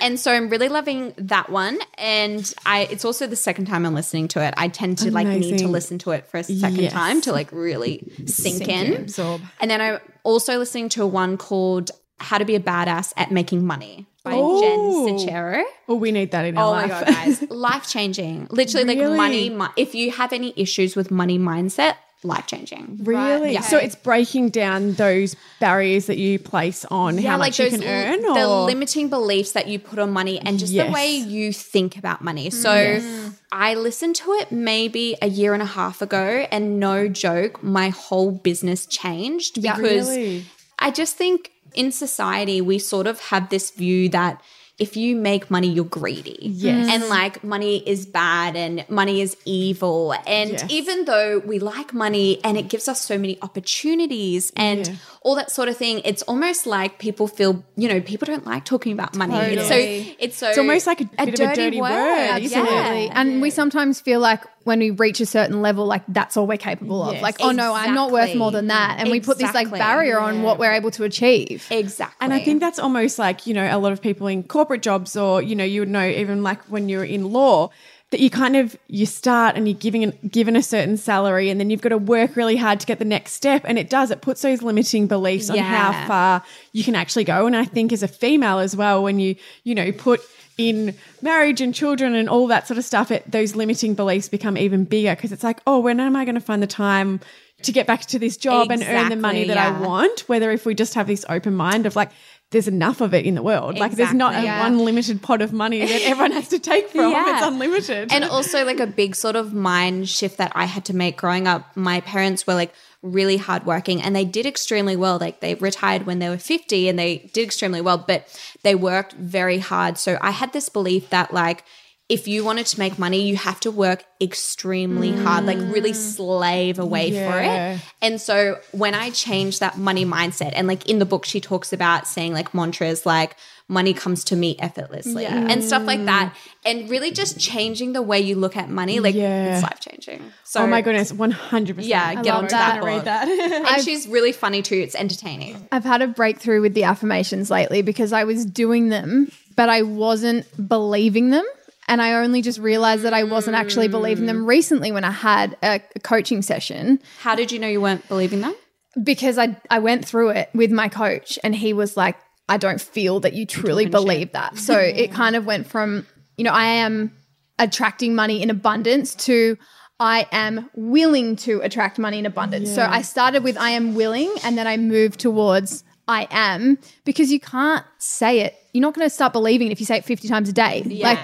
And 0.01 0.15
so 0.21 0.31
I'm 0.33 0.49
really 0.49 0.69
loving 0.69 1.13
that 1.19 1.51
one. 1.51 1.77
And 1.97 2.45
I 2.65 2.87
it's 2.91 3.05
also 3.05 3.27
the 3.27 3.35
second 3.37 3.65
time 3.67 3.85
I'm 3.85 3.95
listening 3.95 4.29
to 4.29 4.45
it. 4.47 4.55
I 4.57 4.69
tend 4.69 4.99
to 4.99 5.11
like 5.11 5.27
need 5.27 5.59
to 5.59 5.67
listen 5.69 5.99
to 6.05 6.13
it 6.13 6.27
for 6.29 6.37
a 6.39 6.45
second 6.45 6.79
Yes. 6.83 6.93
time 6.93 7.21
to 7.23 7.33
like 7.33 7.51
really 7.51 8.07
sink, 8.27 8.69
in. 8.69 8.95
Absorb. 8.95 9.41
And 9.61 9.69
then 9.71 9.81
I'm 9.81 9.99
also 10.23 10.57
listening 10.59 10.89
to 10.91 11.05
one 11.05 11.37
called 11.37 11.91
How 12.21 12.39
to 12.39 12.45
Be 12.45 12.55
a 12.55 12.61
Badass 12.61 13.13
at 13.17 13.33
Making 13.33 13.67
Money 13.67 14.07
by 14.23 14.35
Oh. 14.37 14.61
Jen 14.63 14.81
Sincero. 15.19 15.65
Oh, 15.89 15.97
we 15.97 16.13
need 16.13 16.31
that 16.31 16.45
in 16.45 16.57
our 16.57 16.65
Oh 16.65 16.71
life. 16.71 16.91
my 16.93 17.01
god, 17.01 17.07
guys, 17.07 17.43
life 17.51 17.89
changing. 17.89 18.47
Literally, 18.51 18.95
Really? 18.95 19.19
like 19.49 19.53
money. 19.57 19.73
If 19.77 19.97
you 19.97 20.13
have 20.13 20.33
any 20.33 20.53
issues 20.57 20.95
with 20.95 21.11
money 21.11 21.39
mindset, 21.41 21.95
life 22.23 22.47
changing. 22.47 23.01
Really? 23.03 23.53
Yeah. 23.53 23.61
So 23.61 23.77
it's 23.77 23.95
breaking 23.95 24.51
down 24.51 24.95
those 24.95 25.37
barriers 25.61 26.07
that 26.07 26.19
you 26.19 26.39
place 26.39 26.85
on 26.91 27.19
how 27.19 27.37
much 27.37 27.61
you 27.61 27.71
can 27.71 27.85
earn, 27.85 28.25
earn, 28.25 28.35
the 28.35 28.49
limiting 28.49 29.09
beliefs 29.09 29.53
that 29.53 29.69
you 29.69 29.79
put 29.79 29.99
on 29.99 30.11
money, 30.11 30.41
and 30.41 30.59
just 30.59 30.73
Yes. 30.73 30.87
the 30.87 30.93
way 30.93 31.17
you 31.17 31.53
think 31.53 31.97
about 31.97 32.23
money. 32.23 32.51
Mm. 32.51 32.53
So. 32.53 33.33
I 33.51 33.75
listened 33.75 34.15
to 34.17 34.33
it 34.33 34.53
maybe 34.53 35.17
a 35.23 35.27
year 35.27 35.55
and 35.55 35.63
a 35.63 35.67
half 35.67 36.03
ago, 36.03 36.47
and 36.51 36.79
no 36.79 37.09
joke, 37.09 37.63
my 37.63 37.89
whole 37.89 38.31
business 38.31 38.85
changed 38.85 39.63
because 39.63 40.09
Really? 40.11 40.45
I 40.79 40.91
just 40.91 41.17
think 41.17 41.53
in 41.75 41.91
society 41.91 42.61
we 42.61 42.79
sort 42.79 43.07
of 43.07 43.21
have 43.21 43.49
this 43.49 43.71
view 43.71 44.11
that 44.11 44.43
if 44.79 44.97
you 44.97 45.17
make 45.17 45.51
money, 45.51 45.69
you're 45.69 45.85
greedy. 45.85 46.39
Yes. 46.41 46.89
And 46.93 47.09
like 47.09 47.43
money 47.43 47.79
is 47.89 48.07
bad 48.07 48.55
and 48.55 48.89
money 48.89 49.21
is 49.21 49.37
evil. 49.45 50.15
And 50.27 50.51
Yes. 50.53 50.65
even 50.69 51.05
though 51.05 51.41
we 51.45 51.59
like 51.59 51.93
money 51.93 52.39
and 52.45 52.57
it 52.57 52.69
gives 52.69 52.87
us 52.89 53.01
so 53.01 53.19
many 53.19 53.39
opportunities 53.43 54.53
and 54.57 54.87
Yeah. 54.87 54.95
all 55.23 55.35
that 55.35 55.51
sort 55.51 55.69
of 55.69 55.77
thing, 55.77 56.01
it's 56.05 56.23
almost 56.23 56.67
like 56.67 56.99
people 56.99 57.27
feel, 57.27 57.65
you 57.77 57.89
know, 57.89 58.01
people 58.01 58.27
don't 58.27 58.47
like 58.47 58.65
talking 58.65 58.93
about 58.93 59.17
money. 59.17 59.35
It's 59.37 59.69
so 59.69 59.75
it's 59.75 60.37
so 60.37 60.49
It's 60.51 60.59
almost 60.59 60.87
like 60.87 61.01
a 61.01 61.05
bit 61.27 61.41
of 61.41 61.51
a 61.51 61.55
dirty 61.57 61.81
word, 61.81 62.39
isn't 62.43 62.59
it? 62.59 62.69
Absolutely. 62.69 63.11
And 63.11 63.43
we 63.43 63.51
sometimes 63.51 64.01
feel 64.01 64.21
like 64.21 64.45
when 64.65 64.81
we 64.81 64.91
reach 64.91 65.21
a 65.21 65.27
certain 65.27 65.63
level, 65.63 65.87
like 65.87 66.03
that's 66.09 66.37
all 66.37 66.47
we're 66.47 66.59
capable 66.59 67.03
of. 67.03 67.15
Yes. 67.15 67.23
Like, 67.23 67.37
oh 67.41 67.51
no, 67.53 67.73
I'm 67.75 67.95
not 67.95 68.11
worth 68.13 68.35
more 68.37 68.51
than 68.51 68.67
that. 68.69 68.97
And 69.01 69.11
we 69.11 69.19
put 69.21 69.39
this 69.39 69.55
like 69.55 69.71
barrier 69.71 70.19
on 70.21 70.43
what 70.43 70.59
we're 70.59 70.73
able 70.73 70.91
to 70.93 71.05
achieve. 71.05 71.67
Exactly. 71.71 72.17
And 72.21 72.33
I 72.33 72.45
think 72.45 72.61
that's 72.61 72.79
almost 72.79 73.19
like, 73.19 73.47
you 73.47 73.55
know, 73.55 73.67
a 73.67 73.79
lot 73.79 73.93
of 73.93 74.03
people 74.03 74.27
in 74.29 74.43
corporate 74.43 74.68
jobs 74.77 75.17
or, 75.17 75.41
you 75.43 75.57
know, 75.57 75.65
you 75.65 75.81
would 75.81 75.89
know 75.89 76.07
even 76.07 76.43
like 76.43 76.63
when 76.65 76.89
you're 76.89 77.05
in 77.05 77.33
law 77.33 77.71
that 78.11 78.21
you 78.21 78.31
kind 78.31 78.57
of 78.57 78.77
you 78.87 79.05
start 79.05 79.55
and 79.57 79.69
you're 79.69 79.77
giving 79.77 80.03
an, 80.03 80.19
given 80.31 80.57
a 80.57 80.63
certain 80.63 80.97
salary 80.97 81.51
and 81.51 81.61
then 81.61 81.69
you've 81.69 81.83
got 81.83 81.91
to 81.91 81.99
work 81.99 82.37
really 82.37 82.57
hard 82.57 82.81
to 82.81 82.87
get 82.87 82.99
the 82.99 83.05
next 83.05 83.33
step. 83.33 83.63
And 83.67 83.79
it 83.79 83.91
does 83.91 84.11
it 84.11 84.23
puts 84.23 84.43
those 84.43 84.63
limiting 84.63 85.07
beliefs 85.07 85.51
on 85.51 85.57
how 85.59 86.07
far 86.07 86.43
you 86.73 86.83
can 86.85 86.95
actually 86.95 87.25
go. 87.25 87.47
And 87.47 87.57
I 87.57 87.65
think 87.65 87.93
as 87.93 88.03
a 88.03 88.09
female 88.09 88.59
as 88.59 88.75
well 88.75 89.03
when 89.03 89.19
you 89.19 89.37
you 89.65 89.75
know 89.75 89.93
put 89.93 90.21
in 90.57 90.95
marriage 91.23 91.61
and 91.61 91.75
children 91.75 92.15
and 92.15 92.29
all 92.29 92.47
that 92.49 92.67
sort 92.67 92.79
of 92.79 92.85
stuff 92.85 93.13
it 93.13 93.31
those 93.31 93.55
limiting 93.55 93.95
beliefs 93.95 94.29
become 94.29 94.59
even 94.59 94.85
bigger 94.85 95.15
because 95.15 95.31
it's 95.31 95.45
like 95.45 95.61
oh 95.69 95.79
when 95.79 96.01
am 96.01 96.17
I 96.17 96.25
going 96.25 96.35
to 96.35 96.41
find 96.41 96.61
the 96.61 96.67
time 96.67 97.21
to 97.63 97.73
get 97.73 97.87
back 97.87 98.03
to 98.03 98.19
this 98.19 98.37
job 98.37 98.71
and 98.71 98.83
earn 98.83 99.09
the 99.09 99.17
money 99.17 99.43
Exactly, 99.43 99.55
that 99.55 99.83
I 99.83 99.87
want? 99.87 100.29
Whether 100.29 100.51
if 100.51 100.65
we 100.65 100.75
just 100.75 100.95
have 100.95 101.07
this 101.07 101.25
open 101.29 101.55
mind 101.55 101.87
of 101.87 101.95
like 101.97 102.11
there's 102.51 102.69
enough 102.69 103.01
of 103.03 103.13
it 103.13 103.27
in 103.27 103.35
the 103.35 103.43
world. 103.43 103.79
Like 103.79 103.93
there's 103.93 104.15
not 104.15 104.33
a 104.33 104.39
Exactly. 104.39 104.47
Yeah. 104.47 104.63
one 104.63 104.79
limited 104.79 105.21
pot 105.21 105.43
of 105.43 105.53
money 105.53 105.81
that 105.81 106.03
everyone 106.05 106.33
has 106.33 106.49
to 106.49 106.59
take 106.59 106.89
from. 106.89 107.11
Yeah. 107.11 107.37
It's 107.39 107.47
unlimited. 107.47 108.11
and 108.13 108.25
also 108.25 108.65
like 108.65 108.81
a 108.81 108.87
big 108.87 109.15
sort 109.15 109.37
of 109.37 109.53
mind 109.53 110.09
shift 110.09 110.39
that 110.39 110.53
I 110.55 110.65
had 110.65 110.85
to 110.87 110.97
make 110.97 111.19
growing 111.19 111.47
up. 111.47 111.77
My 111.77 112.01
parents 112.01 112.47
were 112.47 112.55
like 112.55 112.73
really 113.03 113.37
hardworking 113.37 114.01
and 114.03 114.17
they 114.17 114.25
did 114.25 114.47
extremely 114.47 114.97
well. 114.97 115.19
Like 115.19 115.41
they 115.41 115.57
retired 115.57 116.07
when 116.07 116.21
they 116.21 116.29
were 116.31 116.39
50 116.39 116.89
and 116.89 116.99
they 116.99 117.19
did 117.35 117.45
extremely 117.45 117.81
well, 117.83 117.99
but 117.99 118.27
they 118.63 118.75
worked 118.75 119.13
very 119.13 119.59
hard. 119.59 119.99
So 119.99 120.19
I 120.23 120.31
had 120.31 120.53
this 120.55 120.69
belief 120.71 121.11
that 121.11 121.33
like 121.35 121.65
if 122.09 122.27
you 122.27 122.43
wanted 122.43 122.67
to 122.67 122.79
make 122.79 122.99
money, 122.99 123.29
you 123.29 123.37
have 123.37 123.61
to 123.61 123.71
work 123.71 124.05
extremely 124.21 125.13
hard, 125.13 125.45
like 125.45 125.59
really 125.59 125.93
mm. 125.93 125.95
slave 125.95 126.79
away 126.79 127.11
for 127.11 127.39
it. 127.39 127.81
And 128.01 128.21
so 128.21 128.59
when 128.73 128.95
I 128.95 129.11
changed 129.11 129.61
that 129.61 129.77
money 129.77 130.07
mindset, 130.07 130.53
and 130.55 130.67
like 130.67 130.89
in 130.89 131.01
the 131.01 131.05
book, 131.05 131.27
she 131.27 131.41
talks 131.41 131.73
about 131.73 132.07
saying 132.07 132.33
like 132.33 132.55
mantras 132.55 133.05
like, 133.05 133.37
money 133.69 133.93
comes 133.93 134.25
to 134.25 134.35
me 134.35 134.57
effortlessly 134.59 135.27
and 135.27 135.63
stuff 135.63 135.85
like 135.85 136.05
that. 136.07 136.35
And 136.65 136.89
really 136.89 137.11
just 137.11 137.39
changing 137.39 137.93
the 137.93 138.01
way 138.01 138.19
you 138.19 138.35
look 138.35 138.57
at 138.57 138.71
money, 138.71 139.01
like 139.01 139.15
Yeah. 139.15 139.55
it's 139.55 139.63
life 139.63 139.81
changing. 139.81 140.23
So, 140.45 140.63
oh 140.63 140.67
my 140.67 140.81
goodness, 140.81 141.13
100%. 141.13 141.75
Yeah, 141.81 142.15
get 142.23 142.35
on 142.35 142.45
that. 142.45 142.81
that. 142.81 142.85
Read 142.85 143.05
that. 143.05 143.29
And 143.69 143.85
she's 143.85 144.09
really 144.09 144.33
funny 144.33 144.63
too. 144.63 144.77
It's 144.77 144.95
entertaining. 144.95 145.69
I've 145.71 145.85
had 145.85 146.01
a 146.01 146.07
breakthrough 146.07 146.63
with 146.63 146.73
the 146.73 146.85
affirmations 146.85 147.51
lately 147.51 147.83
because 147.83 148.15
I 148.15 148.25
was 148.25 148.47
doing 148.47 148.89
them, 148.89 149.31
but 149.55 149.69
I 149.69 149.83
wasn't 149.83 150.47
believing 150.69 151.31
them. 151.31 151.45
And 151.89 152.01
I 152.03 152.13
only 152.13 152.43
just 152.43 152.59
realized 152.59 153.03
that 153.03 153.15
I 153.15 153.25
wasn't 153.25 153.57
actually 153.57 153.89
believing 153.89 154.27
them 154.27 154.45
mm. 154.45 154.47
recently 154.47 154.93
when 154.93 155.05
I 155.05 155.11
had 155.11 155.57
a, 155.63 155.81
a 155.97 156.01
coaching 156.01 156.43
session 156.43 157.01
How 157.21 157.35
did 157.35 157.51
you 157.51 157.59
know 157.59 157.69
you 157.69 157.81
weren't 157.81 158.07
believing 158.09 158.43
them? 158.43 158.55
because 159.03 159.39
I, 159.39 159.57
I 159.71 159.79
went 159.79 160.05
through 160.05 160.31
it 160.31 160.51
with 160.55 160.71
my 160.71 160.89
coach 160.89 161.39
and 161.45 161.55
he 161.55 161.73
was 161.73 161.97
like, 161.97 162.17
I 162.49 162.57
don't 162.57 162.81
feel 162.81 163.21
that 163.21 163.35
you 163.35 163.47
truly 163.47 163.87
believe 163.87 164.33
that. 164.33 164.59
So 164.59 164.79
it 164.79 165.13
kind 165.13 165.37
of 165.37 165.47
went 165.47 165.67
from, 165.67 166.07
you 166.37 166.45
know, 166.45 166.53
I 166.53 166.65
am 166.65 167.13
attracting 167.59 168.15
money 168.15 168.43
in 168.43 168.51
abundance 168.51 169.15
to 169.15 169.59
I 170.01 170.29
am 170.31 170.71
willing 170.75 171.35
to 171.37 171.61
attract 171.61 171.99
money 171.99 172.21
in 172.21 172.27
abundance. 172.27 172.73
So 172.73 172.83
I 172.85 173.03
started 173.03 173.43
with 173.43 173.59
I 173.59 173.71
am 173.71 173.95
willing 173.95 174.33
and 174.45 174.57
then 174.57 174.67
I 174.67 174.77
moved 174.77 175.19
towards 175.19 175.83
I 176.07 176.29
am 176.31 176.79
because 177.05 177.33
you 177.33 177.41
can't 177.41 177.85
say 177.99 178.41
it. 178.41 178.55
You're 178.73 178.83
not 178.83 178.95
going 178.95 179.07
to 179.07 179.11
start 179.11 179.33
believing 179.33 179.67
it 179.67 179.73
if 179.73 179.81
you 179.81 179.87
say 179.87 179.99
it 179.99 180.05
50 180.05 180.29
times 180.29 180.49
a 180.49 180.53
day. 180.53 180.83
Like, 181.03 181.19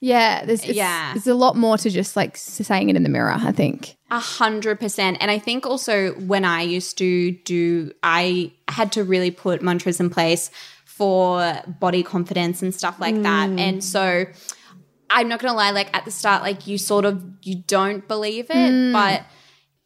yeah, 0.00 0.44
there's, 0.44 0.64
it's, 0.64 0.72
Yeah. 0.74 1.12
there's 1.12 1.26
a 1.26 1.34
lot 1.34 1.56
more 1.56 1.76
to 1.78 1.90
just 1.90 2.16
like 2.16 2.36
saying 2.36 2.88
it 2.88 2.96
in 2.96 3.02
the 3.02 3.08
mirror, 3.08 3.30
I 3.32 3.52
think. 3.52 3.96
A 4.10 4.18
hundred 4.18 4.80
percent. 4.80 5.18
And 5.20 5.30
I 5.30 5.38
think 5.38 5.66
also 5.66 6.12
when 6.12 6.44
I 6.44 6.62
used 6.62 6.98
to 6.98 7.32
do, 7.32 7.92
I 8.02 8.52
had 8.68 8.92
to 8.92 9.04
really 9.04 9.30
put 9.30 9.62
mantras 9.62 10.00
in 10.00 10.10
place 10.10 10.50
for 10.84 11.54
body 11.80 12.02
confidence 12.02 12.62
and 12.62 12.74
stuff 12.74 12.98
like 12.98 13.14
that. 13.22 13.50
Mm. 13.50 13.58
And 13.60 13.84
so 13.84 14.26
I'm 15.10 15.28
not 15.28 15.40
gonna 15.40 15.56
lie, 15.56 15.70
like 15.70 15.94
at 15.96 16.04
the 16.04 16.10
start, 16.10 16.42
like 16.42 16.66
you 16.66 16.78
sort 16.78 17.04
of 17.04 17.22
you 17.42 17.56
don't 17.66 18.06
believe 18.08 18.46
it, 18.50 18.54
Mm. 18.56 18.92
but 18.92 19.24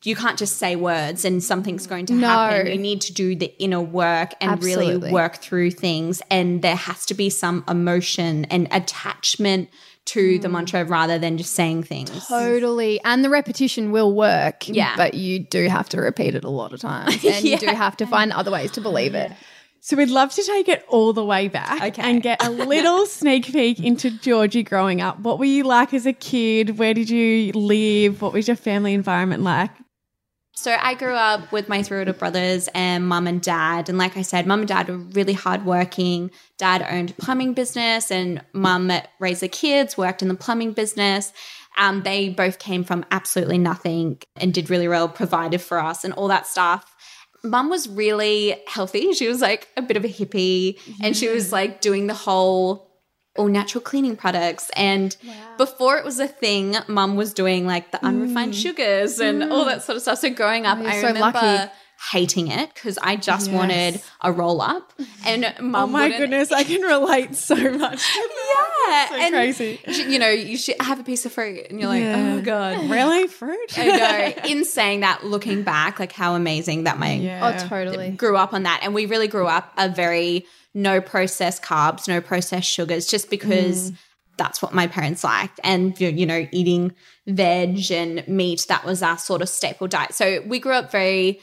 you 0.05 0.15
can't 0.15 0.39
just 0.39 0.59
say 0.59 0.77
words 0.77 1.25
and 1.25 1.43
something's 1.43 1.87
going 1.87 2.05
to 2.07 2.13
No. 2.13 2.27
happen. 2.29 2.67
You 2.67 2.77
need 2.79 3.01
to 3.03 3.13
do 3.15 3.35
the 3.35 3.55
inner 3.59 3.81
work 3.81 4.35
and 4.41 4.63
really 4.63 4.97
work 4.99 5.37
through 5.39 5.71
things. 5.71 6.21
And 6.31 6.61
there 6.61 6.77
has 6.77 7.07
to 7.07 7.15
be 7.15 7.31
some 7.31 7.65
emotion 7.69 8.45
and 8.47 8.69
attachment 8.71 9.71
to 10.07 10.39
Mm. 10.39 10.43
the 10.43 10.49
mantra 10.49 10.85
rather 10.85 11.19
than 11.19 11.39
just 11.39 11.55
saying 11.55 11.83
things. 11.85 12.27
Totally. 12.29 13.01
And 13.05 13.25
the 13.25 13.31
repetition 13.31 13.91
will 13.91 14.13
work. 14.13 14.69
Yeah. 14.69 14.95
But 14.97 15.15
you 15.15 15.39
do 15.39 15.69
have 15.69 15.89
to 15.91 16.01
repeat 16.01 16.35
it 16.35 16.45
a 16.45 16.51
lot 16.51 16.73
of 16.73 16.81
times. 16.81 17.25
And 17.25 17.45
you 17.45 17.57
do 17.59 17.67
have 17.67 17.97
to 17.99 18.07
find 18.07 18.33
other 18.33 18.51
ways 18.51 18.71
to 18.73 18.81
believe 18.81 19.15
it. 19.15 19.33
So 19.81 19.97
we'd 19.99 20.09
love 20.11 20.33
to 20.33 20.43
take 20.43 20.69
it 20.69 20.83
all 20.89 21.13
the 21.13 21.25
way 21.25 21.49
back 21.49 21.83
Okay. 21.83 22.03
and 22.03 22.23
get 22.23 22.43
a 22.43 22.51
little 22.75 23.05
sneak 23.05 23.53
peek 23.53 23.79
into 23.81 24.11
Georgie 24.11 24.63
growing 24.63 25.03
up. 25.03 25.21
What 25.21 25.39
were 25.39 25.45
you 25.45 25.63
like 25.65 25.93
as 25.93 26.07
a 26.07 26.13
kid? 26.15 26.79
Where 26.79 26.95
did 26.95 27.11
you 27.11 27.53
live? 27.53 28.23
What 28.23 28.33
was 28.33 28.49
your 28.49 28.57
family 28.57 28.95
environment 28.95 29.43
like? 29.43 29.71
So 30.57 30.77
I 30.81 30.95
grew 30.95 31.15
up 31.15 31.51
with 31.51 31.69
my 31.69 31.83
three 31.83 31.99
older 31.99 32.13
brothers 32.13 32.69
and 32.75 33.07
mum 33.07 33.27
and 33.27 33.43
dad. 33.43 33.89
And 33.89 33.99
like 33.99 34.17
I 34.17 34.23
said, 34.23 34.47
mum 34.47 34.61
and 34.61 34.69
dad 34.69 34.89
were 34.89 34.99
really 34.99 35.33
hardworking. 35.33 36.31
Dad 36.59 36.87
owned 36.89 37.11
a 37.11 37.15
plumbing 37.15 37.55
business 37.55 38.11
and 38.11 38.43
mum 38.53 38.91
raised 39.19 39.43
the 39.43 39.49
kids, 39.49 39.99
worked 39.99 40.23
in 40.23 40.29
the 40.29 40.35
plumbing 40.35 40.73
business. 40.73 41.33
Um, 41.77 42.03
they 42.05 42.29
both 42.29 42.61
came 42.61 42.85
from 42.85 43.05
absolutely 43.11 43.59
nothing 43.59 44.21
and 44.37 44.55
did 44.55 44.71
really 44.71 44.87
well, 44.87 45.09
provided 45.09 45.61
for 45.61 45.81
us 45.81 46.05
and 46.05 46.15
all 46.15 46.29
that 46.29 46.47
stuff. 46.47 46.95
Mum 47.43 47.69
was 47.69 47.89
really 47.89 48.63
healthy. 48.69 49.13
She 49.13 49.27
was 49.27 49.41
like 49.41 49.69
a 49.77 49.83
bit 49.83 49.97
of 49.97 50.05
a 50.05 50.09
hippie 50.09 50.79
and 51.03 51.17
she 51.17 51.29
was 51.29 51.53
like 51.53 51.81
doing 51.81 52.07
the 52.07 52.15
whole 52.15 52.94
all 53.37 53.49
natural 53.49 53.83
cleaning 53.83 54.17
products. 54.17 54.71
And 54.77 55.17
before 55.59 55.97
it 55.99 56.05
was 56.05 56.21
a 56.21 56.29
thing, 56.29 56.77
mum 56.87 57.17
was 57.17 57.35
doing 57.35 57.67
like 57.67 57.91
the 57.91 58.05
unrefined 58.05 58.53
mm. 58.53 58.63
sugars 58.63 59.19
and 59.21 59.43
all 59.43 59.65
mm. 59.65 59.69
that 59.69 59.83
sort 59.83 59.97
of 59.97 60.03
stuff. 60.03 60.19
So 60.19 60.31
growing 60.31 60.67
up, 60.67 60.79
you're 60.79 60.89
I 60.89 61.01
so 61.01 61.09
remember 61.09 61.39
lucky. 61.39 61.73
Hating 62.11 62.49
it 62.49 62.73
because 62.75 62.99
I 62.99 63.17
just 63.17 63.47
Yes. 63.49 63.55
wanted 63.57 64.01
a 64.21 64.31
roll 64.33 64.61
up. 64.61 64.93
And 65.27 65.55
mum 65.61 65.75
Oh 65.75 65.87
my 65.87 66.03
wouldn't- 66.03 66.19
goodness, 66.21 66.53
I 66.53 66.65
can 66.65 66.83
relate 66.83 67.35
so 67.37 67.55
much. 67.57 68.03
Yeah, 68.87 69.09
so 69.09 69.15
and 69.17 69.35
crazy. 69.35 69.81
you- 69.87 70.05
You 70.05 70.19
know, 70.19 70.29
you 70.29 70.59
should 70.59 70.77
have 70.81 71.01
a 71.01 71.05
piece 71.05 71.25
of 71.25 71.33
fruit, 71.33 71.67
and 71.71 71.81
you're 71.81 71.89
like, 71.89 72.03
oh, 72.03 72.07
Yeah. 72.07 72.35
oh 72.39 72.43
god. 72.43 72.91
Really? 72.91 73.27
Fruit? 73.29 73.79
I 73.79 73.87
know. 74.43 74.49
In 74.51 74.65
saying 74.67 75.01
that, 75.01 75.25
looking 75.25 75.63
back, 75.63 75.99
like 75.99 76.13
how 76.13 76.35
amazing 76.35 76.85
that 76.85 76.99
my 76.99 77.15
Yeah. 77.15 77.57
Oh, 77.63 77.69
totally. 77.69 78.11
grew 78.11 78.37
up 78.37 78.53
on 78.53 78.65
that. 78.65 78.81
And 78.83 78.95
we 78.95 79.07
really 79.07 79.29
grew 79.29 79.47
up 79.47 79.73
a 79.79 79.89
very 79.89 80.45
no 80.75 81.01
processed 81.01 81.63
carbs, 81.63 82.07
no 82.09 82.21
processed 82.21 82.69
sugars, 82.71 83.07
just 83.07 83.31
because 83.31 83.93
mm. 83.93 83.97
that's 84.37 84.61
what 84.61 84.75
my 84.75 84.87
parents 84.87 85.25
liked. 85.25 85.59
And, 85.65 85.99
you 86.01 86.09
you 86.09 86.27
know, 86.27 86.47
eating 86.53 86.93
veg 87.27 87.91
and 87.91 88.27
meat, 88.29 88.67
that 88.69 88.85
was 88.85 89.03
our 89.03 89.17
sort 89.17 89.41
of 89.41 89.49
staple 89.49 89.87
diet. 89.89 90.15
So 90.15 90.43
we 90.47 90.59
grew 90.59 90.73
up 90.73 90.93
very, 90.93 91.41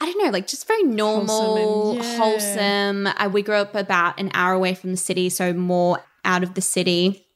I 0.00 0.06
don't 0.06 0.24
know, 0.24 0.30
like 0.30 0.46
just 0.46 0.66
very 0.66 0.82
normal, 0.82 1.94
Wholesome 1.94 1.96
and- 1.96 2.04
yeah. 2.04 2.16
wholesome. 2.18 3.06
Uh, 3.06 3.30
we 3.32 3.42
grew 3.42 3.56
up 3.56 3.74
about 3.74 4.18
an 4.20 4.30
hour 4.34 4.52
away 4.52 4.74
from 4.74 4.90
the 4.90 4.96
city, 4.96 5.28
so 5.30 5.52
more 5.52 6.02
out 6.24 6.42
of 6.42 6.54
the 6.54 6.60
city. 6.60 7.26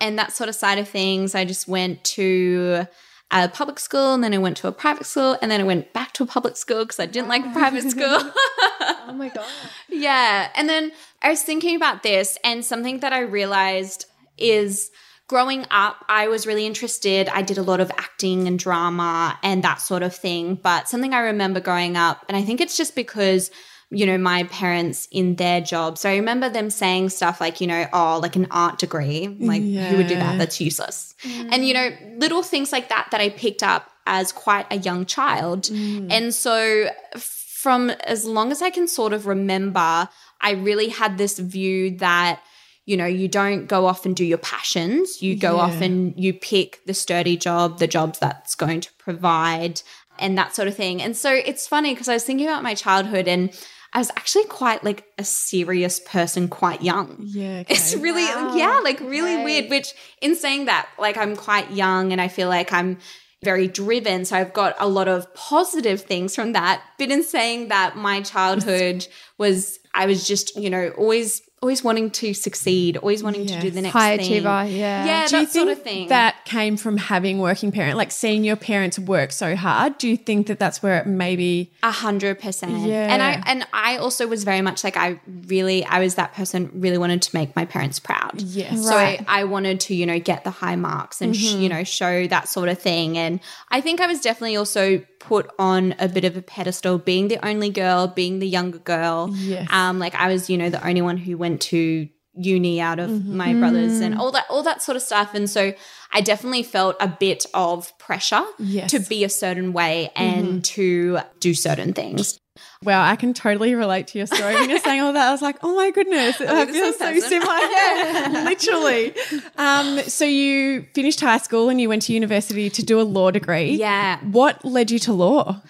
And 0.00 0.18
that 0.18 0.32
sort 0.32 0.48
of 0.48 0.54
side 0.54 0.78
of 0.78 0.88
things, 0.88 1.34
I 1.34 1.44
just 1.44 1.66
went 1.68 2.04
to 2.04 2.86
a 3.30 3.48
public 3.48 3.78
school 3.78 4.12
and 4.14 4.22
then 4.22 4.34
I 4.34 4.38
went 4.38 4.56
to 4.58 4.68
a 4.68 4.72
private 4.72 5.06
school 5.06 5.36
and 5.40 5.50
then 5.50 5.60
I 5.60 5.64
went 5.64 5.92
back 5.92 6.12
to 6.14 6.22
a 6.22 6.26
public 6.26 6.56
school 6.56 6.84
because 6.84 7.00
I 7.00 7.06
didn't 7.06 7.28
like 7.28 7.52
private 7.52 7.82
school. 7.90 8.04
oh 8.20 9.14
my 9.16 9.28
god. 9.30 9.46
yeah. 9.88 10.50
And 10.54 10.68
then 10.68 10.92
I 11.22 11.30
was 11.30 11.42
thinking 11.42 11.74
about 11.74 12.02
this 12.02 12.36
and 12.44 12.64
something 12.64 13.00
that 13.00 13.12
I 13.12 13.20
realized 13.20 14.06
is 14.36 14.90
growing 15.28 15.66
up, 15.70 16.04
I 16.08 16.28
was 16.28 16.46
really 16.46 16.66
interested. 16.66 17.28
I 17.28 17.42
did 17.42 17.58
a 17.58 17.62
lot 17.62 17.80
of 17.80 17.90
acting 17.98 18.46
and 18.46 18.58
drama 18.58 19.38
and 19.42 19.62
that 19.64 19.80
sort 19.80 20.02
of 20.02 20.14
thing. 20.14 20.56
But 20.56 20.88
something 20.88 21.14
I 21.14 21.20
remember 21.20 21.60
growing 21.60 21.96
up, 21.96 22.24
and 22.28 22.36
I 22.36 22.42
think 22.42 22.60
it's 22.60 22.76
just 22.76 22.94
because 22.94 23.50
you 23.90 24.06
know, 24.06 24.18
my 24.18 24.44
parents 24.44 25.06
in 25.10 25.36
their 25.36 25.60
job. 25.60 25.98
So 25.98 26.10
I 26.10 26.16
remember 26.16 26.48
them 26.48 26.68
saying 26.70 27.10
stuff 27.10 27.40
like, 27.40 27.60
you 27.60 27.66
know, 27.66 27.86
oh, 27.92 28.18
like 28.20 28.34
an 28.34 28.48
art 28.50 28.78
degree. 28.78 29.28
Like, 29.28 29.62
yeah. 29.64 29.88
who 29.88 29.98
would 29.98 30.08
do 30.08 30.16
that? 30.16 30.38
That's 30.38 30.60
useless. 30.60 31.14
Mm. 31.22 31.48
And, 31.52 31.68
you 31.68 31.74
know, 31.74 31.90
little 32.16 32.42
things 32.42 32.72
like 32.72 32.88
that 32.88 33.08
that 33.12 33.20
I 33.20 33.28
picked 33.28 33.62
up 33.62 33.90
as 34.06 34.32
quite 34.32 34.66
a 34.70 34.78
young 34.78 35.06
child. 35.06 35.64
Mm. 35.64 36.10
And 36.10 36.34
so 36.34 36.88
from 37.16 37.90
as 37.90 38.24
long 38.24 38.50
as 38.50 38.62
I 38.62 38.70
can 38.70 38.88
sort 38.88 39.12
of 39.12 39.26
remember, 39.26 40.08
I 40.40 40.52
really 40.52 40.88
had 40.88 41.16
this 41.16 41.38
view 41.38 41.96
that 41.98 42.42
you 42.86 42.96
know, 42.96 43.06
you 43.06 43.28
don't 43.28 43.66
go 43.66 43.86
off 43.86 44.04
and 44.04 44.14
do 44.14 44.24
your 44.24 44.38
passions. 44.38 45.22
You 45.22 45.36
go 45.36 45.56
yeah. 45.56 45.62
off 45.62 45.80
and 45.80 46.14
you 46.16 46.34
pick 46.34 46.84
the 46.86 46.94
sturdy 46.94 47.36
job, 47.36 47.78
the 47.78 47.86
jobs 47.86 48.18
that's 48.18 48.54
going 48.54 48.80
to 48.82 48.92
provide 48.94 49.82
and 50.18 50.36
that 50.38 50.54
sort 50.54 50.68
of 50.68 50.76
thing. 50.76 51.02
And 51.02 51.16
so 51.16 51.32
it's 51.32 51.66
funny 51.66 51.94
because 51.94 52.08
I 52.08 52.14
was 52.14 52.24
thinking 52.24 52.46
about 52.46 52.62
my 52.62 52.74
childhood 52.74 53.26
and 53.26 53.50
I 53.92 53.98
was 53.98 54.10
actually 54.10 54.44
quite 54.44 54.84
like 54.84 55.06
a 55.18 55.24
serious 55.24 56.00
person 56.00 56.48
quite 56.48 56.82
young. 56.82 57.16
Yeah. 57.20 57.60
Okay. 57.64 57.74
It's 57.74 57.94
really, 57.94 58.24
wow. 58.24 58.54
yeah, 58.54 58.80
like 58.82 59.00
really 59.00 59.36
right. 59.36 59.44
weird. 59.44 59.70
Which, 59.70 59.94
in 60.20 60.34
saying 60.34 60.66
that, 60.66 60.88
like 60.98 61.16
I'm 61.16 61.36
quite 61.36 61.70
young 61.70 62.12
and 62.12 62.20
I 62.20 62.28
feel 62.28 62.48
like 62.48 62.72
I'm 62.72 62.98
very 63.44 63.68
driven. 63.68 64.24
So 64.24 64.36
I've 64.36 64.52
got 64.52 64.74
a 64.78 64.88
lot 64.88 65.06
of 65.06 65.32
positive 65.34 66.02
things 66.02 66.34
from 66.34 66.52
that. 66.52 66.82
But 66.98 67.10
in 67.10 67.22
saying 67.22 67.68
that, 67.68 67.96
my 67.96 68.22
childhood 68.22 69.06
was, 69.38 69.78
I 69.94 70.06
was 70.06 70.26
just, 70.26 70.56
you 70.56 70.68
know, 70.68 70.88
always 70.98 71.40
always 71.64 71.82
wanting 71.82 72.10
to 72.10 72.34
succeed, 72.34 72.98
always 72.98 73.22
wanting 73.22 73.48
yes. 73.48 73.56
to 73.56 73.60
do 73.62 73.70
the 73.70 73.80
next 73.80 73.94
high 73.94 74.18
thing. 74.18 74.26
achiever, 74.26 74.66
yeah, 74.68 75.06
yeah, 75.06 75.26
do 75.26 75.40
that 75.40 75.50
sort 75.50 75.68
of 75.68 75.82
thing. 75.82 76.08
That 76.08 76.44
came 76.44 76.76
from 76.76 76.98
having 76.98 77.38
working 77.38 77.72
parent, 77.72 77.96
like 77.96 78.10
seeing 78.10 78.44
your 78.44 78.56
parents 78.56 78.98
work 78.98 79.32
so 79.32 79.56
hard. 79.56 79.96
Do 79.96 80.06
you 80.06 80.18
think 80.18 80.48
that 80.48 80.58
that's 80.58 80.82
where 80.82 80.98
it 80.98 81.06
maybe 81.06 81.72
a 81.82 81.90
hundred 81.90 82.38
percent? 82.38 82.86
Yeah, 82.86 83.10
and 83.10 83.22
I 83.22 83.42
and 83.46 83.66
I 83.72 83.96
also 83.96 84.26
was 84.26 84.44
very 84.44 84.60
much 84.60 84.84
like 84.84 84.98
I 84.98 85.18
really 85.46 85.86
I 85.86 86.00
was 86.00 86.16
that 86.16 86.34
person 86.34 86.70
really 86.74 86.98
wanted 86.98 87.22
to 87.22 87.34
make 87.34 87.56
my 87.56 87.64
parents 87.64 87.98
proud. 87.98 88.42
Yes, 88.42 88.86
so 88.86 88.94
right. 88.94 89.24
I, 89.26 89.40
I, 89.40 89.44
wanted 89.44 89.80
to 89.80 89.94
you 89.94 90.04
know 90.04 90.18
get 90.18 90.44
the 90.44 90.50
high 90.50 90.76
marks 90.76 91.22
and 91.22 91.32
mm-hmm. 91.32 91.58
sh- 91.58 91.62
you 91.62 91.70
know 91.70 91.82
show 91.82 92.26
that 92.26 92.46
sort 92.46 92.68
of 92.68 92.78
thing. 92.78 93.16
And 93.16 93.40
I 93.70 93.80
think 93.80 94.02
I 94.02 94.06
was 94.06 94.20
definitely 94.20 94.56
also 94.56 95.02
put 95.24 95.50
on 95.58 95.94
a 95.98 96.06
bit 96.06 96.24
of 96.24 96.36
a 96.36 96.42
pedestal 96.42 96.98
being 96.98 97.28
the 97.28 97.42
only 97.46 97.70
girl 97.70 98.06
being 98.06 98.40
the 98.40 98.46
younger 98.46 98.78
girl 98.78 99.30
yes. 99.32 99.66
um 99.72 99.98
like 99.98 100.14
i 100.14 100.28
was 100.28 100.50
you 100.50 100.58
know 100.58 100.68
the 100.68 100.86
only 100.86 101.00
one 101.00 101.16
who 101.16 101.38
went 101.38 101.53
to 101.60 102.08
uni 102.36 102.80
out 102.80 102.98
of 102.98 103.10
mm-hmm. 103.10 103.36
my 103.36 103.54
brothers 103.54 104.00
and 104.00 104.16
all 104.16 104.32
that 104.32 104.44
all 104.50 104.62
that 104.62 104.82
sort 104.82 104.96
of 104.96 105.02
stuff 105.02 105.34
and 105.34 105.48
so 105.48 105.72
i 106.12 106.20
definitely 106.20 106.64
felt 106.64 106.96
a 106.98 107.06
bit 107.06 107.46
of 107.54 107.96
pressure 107.98 108.44
yes. 108.58 108.90
to 108.90 108.98
be 108.98 109.22
a 109.22 109.28
certain 109.28 109.72
way 109.72 110.10
and 110.16 110.46
mm-hmm. 110.46 110.58
to 110.60 111.20
do 111.38 111.54
certain 111.54 111.92
things 111.92 112.40
Wow, 112.84 113.02
I 113.02 113.16
can 113.16 113.34
totally 113.34 113.74
relate 113.74 114.08
to 114.08 114.18
your 114.18 114.26
story. 114.26 114.54
When 114.54 114.68
you're 114.70 114.78
saying 114.78 115.00
all 115.00 115.12
that, 115.12 115.28
I 115.28 115.32
was 115.32 115.42
like, 115.42 115.56
oh 115.62 115.74
my 115.74 115.90
goodness, 115.90 116.40
I 116.40 116.66
feel 116.66 116.92
so 116.92 117.18
similar. 117.18 117.52
Yeah, 117.52 118.42
literally. 118.44 119.14
Um, 119.56 120.00
so 120.08 120.24
you 120.24 120.86
finished 120.94 121.20
high 121.20 121.38
school 121.38 121.68
and 121.68 121.80
you 121.80 121.88
went 121.88 122.02
to 122.02 122.12
university 122.12 122.70
to 122.70 122.82
do 122.82 123.00
a 123.00 123.02
law 123.02 123.30
degree. 123.30 123.72
Yeah. 123.72 124.20
What 124.20 124.64
led 124.64 124.90
you 124.90 124.98
to 125.00 125.12
law? 125.12 125.62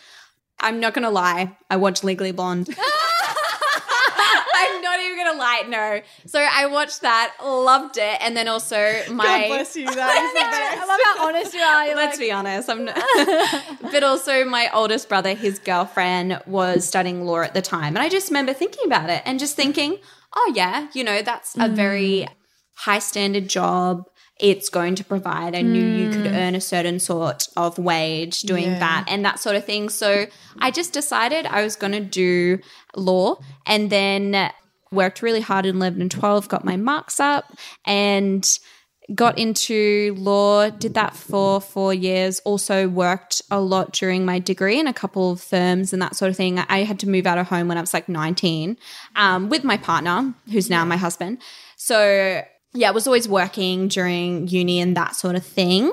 I'm 0.61 0.81
not 0.81 0.93
going 0.93 1.05
to 1.05 1.11
lie. 1.11 1.57
I 1.71 1.77
watched 1.77 2.05
Legally 2.05 2.33
Blonde. 2.33 2.69
I'm 5.25 5.37
not 5.37 5.69
gonna 5.69 5.73
lie, 5.73 6.03
no. 6.03 6.03
So 6.27 6.39
I 6.41 6.67
watched 6.67 7.01
that, 7.03 7.35
loved 7.43 7.97
it, 7.97 8.19
and 8.21 8.37
then 8.37 8.49
also 8.49 8.77
my 9.11 9.25
God 9.25 9.47
bless 9.49 9.77
you. 9.77 9.87
That 9.95 10.23
is 10.23 10.33
the 10.33 10.41
best. 10.41 10.83
I 10.83 10.87
love 10.87 11.01
how 11.05 11.29
honest 11.29 11.55
you 11.55 11.61
are. 11.61 11.87
You're 11.87 11.97
Let's 11.97 12.19
like- 12.19 12.27
be 12.27 12.33
honest. 12.33 12.69
I'm 12.69 12.85
not, 12.85 13.83
but 13.93 14.03
also 14.03 14.45
my 14.45 14.71
oldest 14.73 15.09
brother, 15.09 15.35
his 15.35 15.59
girlfriend 15.59 16.41
was 16.47 16.87
studying 16.87 17.25
law 17.25 17.41
at 17.41 17.55
the 17.55 17.63
time, 17.63 17.97
and 17.97 17.99
I 17.99 18.09
just 18.09 18.31
remember 18.31 18.53
thinking 18.53 18.87
about 18.87 19.11
it 19.11 19.23
and 19.25 19.39
just 19.39 19.57
thinking, 19.57 19.99
oh 20.35 20.53
yeah, 20.55 20.89
you 20.95 21.05
know, 21.05 21.23
that's 21.23 21.57
a 21.59 21.69
very 21.69 22.27
high 22.75 22.99
standard 22.99 23.49
job 23.49 24.09
it's 24.41 24.69
going 24.69 24.97
to 24.97 25.05
provide. 25.05 25.55
I 25.55 25.63
knew 25.63 25.85
mm. 25.85 25.99
you 25.99 26.11
could 26.11 26.27
hmm. 26.27 26.37
earn 26.37 26.55
a 26.57 26.61
certain 26.61 26.99
sort 26.99 27.47
of 27.57 27.79
wage 27.79 28.43
doing 28.43 28.65
yeah. 28.65 28.79
that 28.81 29.05
and 29.09 29.25
that 29.25 29.39
sort 29.39 29.55
of 29.55 29.65
thing. 29.65 29.89
So 29.89 30.27
I 30.59 30.73
just 30.73 30.93
decided 30.93 31.47
I 31.47 31.63
was 31.63 31.77
going 31.77 31.93
to 31.93 32.01
do 32.01 32.59
law 32.97 33.37
and 33.65 33.91
then 33.91 34.51
worked 34.95 35.23
really 35.23 35.41
hard 35.41 35.67
in 35.67 35.77
11 35.77 36.01
and 36.01 36.11
12, 36.11 36.49
got 36.49 36.65
my 36.65 36.77
marks 36.77 37.21
up 37.21 37.45
and 37.85 38.59
got 39.15 39.39
into 39.39 40.15
law, 40.17 40.71
did 40.71 40.95
that 40.95 41.15
for 41.15 41.61
four 41.61 41.93
years, 41.93 42.41
also 42.41 42.89
worked 42.89 43.43
a 43.51 43.61
lot 43.61 43.93
during 43.93 44.25
my 44.25 44.39
degree 44.39 44.81
in 44.81 44.87
a 44.87 44.95
couple 44.95 45.33
of 45.33 45.41
firms 45.41 45.93
and 45.93 46.01
that 46.01 46.17
sort 46.17 46.31
of 46.31 46.37
thing. 46.37 46.59
I 46.59 46.85
had 46.85 46.99
to 47.01 47.09
move 47.09 47.27
out 47.27 47.37
of 47.37 47.49
home 47.49 47.69
when 47.69 47.77
I 47.77 47.83
was 47.83 47.93
like 47.93 48.09
19 48.09 48.79
um, 49.17 49.49
with 49.51 49.65
my 49.65 49.77
partner, 49.77 50.33
who's 50.51 50.71
now 50.71 50.85
my 50.85 50.97
husband. 50.97 51.43
So 51.77 52.43
yeah, 52.73 52.89
I 52.89 52.93
was 52.93 53.07
always 53.07 53.29
working 53.29 53.89
during 53.89 54.49
uni 54.49 54.81
and 54.81 54.97
that 54.97 55.17
sort 55.17 55.37
of 55.37 55.45
thing. 55.45 55.93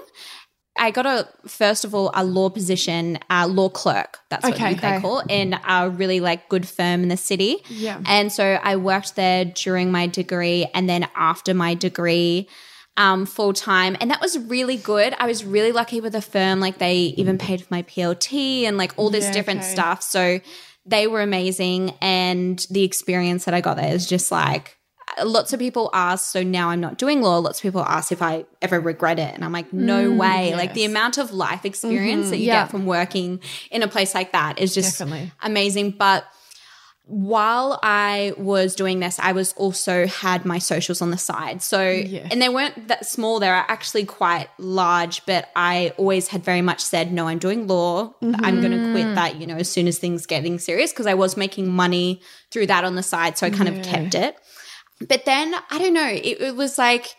I 0.78 0.92
got 0.92 1.06
a 1.06 1.28
first 1.48 1.84
of 1.86 1.94
all 1.94 2.12
a 2.14 2.24
law 2.24 2.50
position, 2.50 3.20
a 3.30 3.48
law 3.48 3.70
clerk. 3.70 4.20
That's 4.30 4.44
what 4.44 4.54
okay, 4.54 4.74
they 4.74 5.00
call 5.00 5.20
in 5.28 5.56
a 5.68 5.90
really 5.90 6.20
like 6.20 6.50
good 6.50 6.68
firm 6.68 7.04
in 7.04 7.10
the 7.10 7.18
city. 7.18 7.58
Yeah, 7.70 8.02
and 8.06 8.32
so 8.32 8.60
I 8.64 8.78
worked 8.78 9.16
there 9.16 9.46
during 9.46 9.92
my 9.92 10.08
degree, 10.08 10.68
and 10.74 10.90
then 10.90 11.08
after 11.16 11.54
my 11.54 11.74
degree, 11.74 12.48
um, 12.98 13.26
full 13.26 13.54
time, 13.54 13.98
and 14.00 14.10
that 14.12 14.22
was 14.22 14.38
really 14.40 14.78
good. 14.78 15.14
I 15.20 15.28
was 15.28 15.44
really 15.44 15.72
lucky 15.72 16.00
with 16.00 16.14
the 16.14 16.22
firm; 16.22 16.60
like 16.60 16.78
they 16.78 16.96
even 17.18 17.38
paid 17.38 17.62
for 17.62 17.68
my 17.70 17.84
PLT 17.84 18.64
and 18.64 18.78
like 18.78 18.94
all 18.98 19.10
this 19.10 19.26
yeah, 19.26 19.34
different 19.34 19.62
okay. 19.62 19.72
stuff. 19.72 20.02
So 20.02 20.40
they 20.86 21.06
were 21.06 21.22
amazing, 21.22 21.96
and 22.02 22.66
the 22.70 22.84
experience 22.84 23.46
that 23.46 23.54
I 23.54 23.62
got 23.62 23.76
there 23.78 23.94
is 23.94 24.08
just 24.08 24.32
like 24.32 24.78
lots 25.24 25.54
of 25.54 25.60
people 25.60 25.90
ask, 25.94 26.32
so 26.32 26.44
now 26.44 26.70
I'm 26.70 26.80
not 26.80 26.98
doing 26.98 27.22
law. 27.22 27.38
Lots 27.40 27.60
of 27.60 27.64
people 27.64 27.82
ask 27.82 28.12
if 28.12 28.22
I 28.22 28.46
ever 28.62 28.80
regret 28.80 29.20
it. 29.20 29.34
And 29.34 29.44
I'm 29.44 29.52
like, 29.52 29.72
no 29.74 30.10
mm, 30.10 30.18
way. 30.18 30.50
Yes. 30.50 30.58
Like 30.58 30.74
the 30.74 30.86
amount 30.86 31.18
of 31.18 31.32
life 31.32 31.66
experience 31.66 32.24
mm-hmm, 32.24 32.32
that 32.32 32.38
you 32.38 32.48
yeah. 32.48 32.64
get 32.64 32.72
from 32.72 32.86
working 32.86 33.40
in 33.70 33.84
a 33.84 33.88
place 33.88 34.14
like 34.14 34.32
that 34.32 34.60
is 34.60 34.74
just 34.74 35.00
Definitely. 35.00 35.32
amazing. 35.42 35.92
But 35.92 36.26
while 37.06 37.78
I 37.84 38.34
was 38.38 38.74
doing 38.74 39.02
this, 39.02 39.20
I 39.20 39.34
was 39.34 39.52
also 39.54 40.08
had 40.08 40.46
my 40.46 40.60
socials 40.60 41.02
on 41.02 41.12
the 41.12 41.18
side. 41.18 41.62
So, 41.62 41.80
and 41.80 42.42
they 42.42 42.48
weren't 42.48 42.88
that 42.88 43.06
small, 43.06 43.40
they 43.40 43.50
were 43.50 43.54
actually 43.54 44.06
quite 44.06 44.48
large, 44.58 45.26
but 45.26 45.50
I 45.54 45.94
always 45.98 46.30
had 46.30 46.46
very 46.46 46.62
much 46.62 46.80
said, 46.80 47.12
no, 47.12 47.28
I'm 47.28 47.40
doing 47.40 47.68
law. 47.68 48.14
Mm-hmm. 48.22 48.46
I'm 48.46 48.62
going 48.62 48.72
to 48.72 48.92
quit 48.92 49.16
that, 49.16 49.36
you 49.36 49.46
know, 49.46 49.58
as 49.58 49.70
soon 49.70 49.90
as 49.90 50.00
things 50.00 50.26
getting 50.26 50.58
serious 50.58 50.94
because 50.94 51.06
I 51.06 51.14
was 51.14 51.36
making 51.36 51.70
money 51.70 52.22
through 52.50 52.68
that 52.68 52.86
on 52.86 52.96
the 52.96 53.04
side. 53.04 53.38
So 53.38 53.46
I 53.46 53.50
kind 53.50 53.68
yeah. 53.68 53.82
of 53.82 53.86
kept 53.86 54.16
it. 54.16 54.38
But 55.08 55.26
then 55.26 55.56
I 55.70 55.78
don't 55.80 55.94
know, 55.94 56.08
it, 56.08 56.42
it 56.42 56.56
was 56.56 56.78
like 56.78 57.16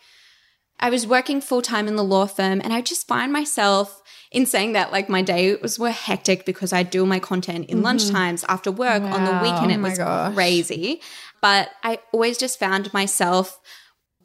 I 0.79 0.89
was 0.89 1.07
working 1.07 1.41
full 1.41 1.61
time 1.61 1.87
in 1.87 1.95
the 1.95 2.03
law 2.03 2.25
firm 2.25 2.61
and 2.63 2.73
I 2.73 2.81
just 2.81 3.07
find 3.07 3.31
myself 3.31 4.01
in 4.31 4.45
saying 4.45 4.73
that 4.73 4.91
like 4.91 5.09
my 5.09 5.21
day 5.21 5.55
was 5.55 5.77
were 5.77 5.91
hectic 5.91 6.45
because 6.45 6.73
I 6.73 6.83
do 6.83 7.05
my 7.05 7.19
content 7.19 7.69
in 7.69 7.81
mm-hmm. 7.81 7.85
lunchtimes 7.85 8.43
after 8.49 8.71
work 8.71 9.03
wow. 9.03 9.13
on 9.13 9.25
the 9.25 9.43
weekend. 9.43 9.71
It 9.71 9.79
oh 9.79 9.89
was 9.89 9.97
gosh. 9.97 10.33
crazy. 10.33 11.01
But 11.41 11.69
I 11.83 11.99
always 12.11 12.37
just 12.37 12.59
found 12.59 12.91
myself 12.93 13.59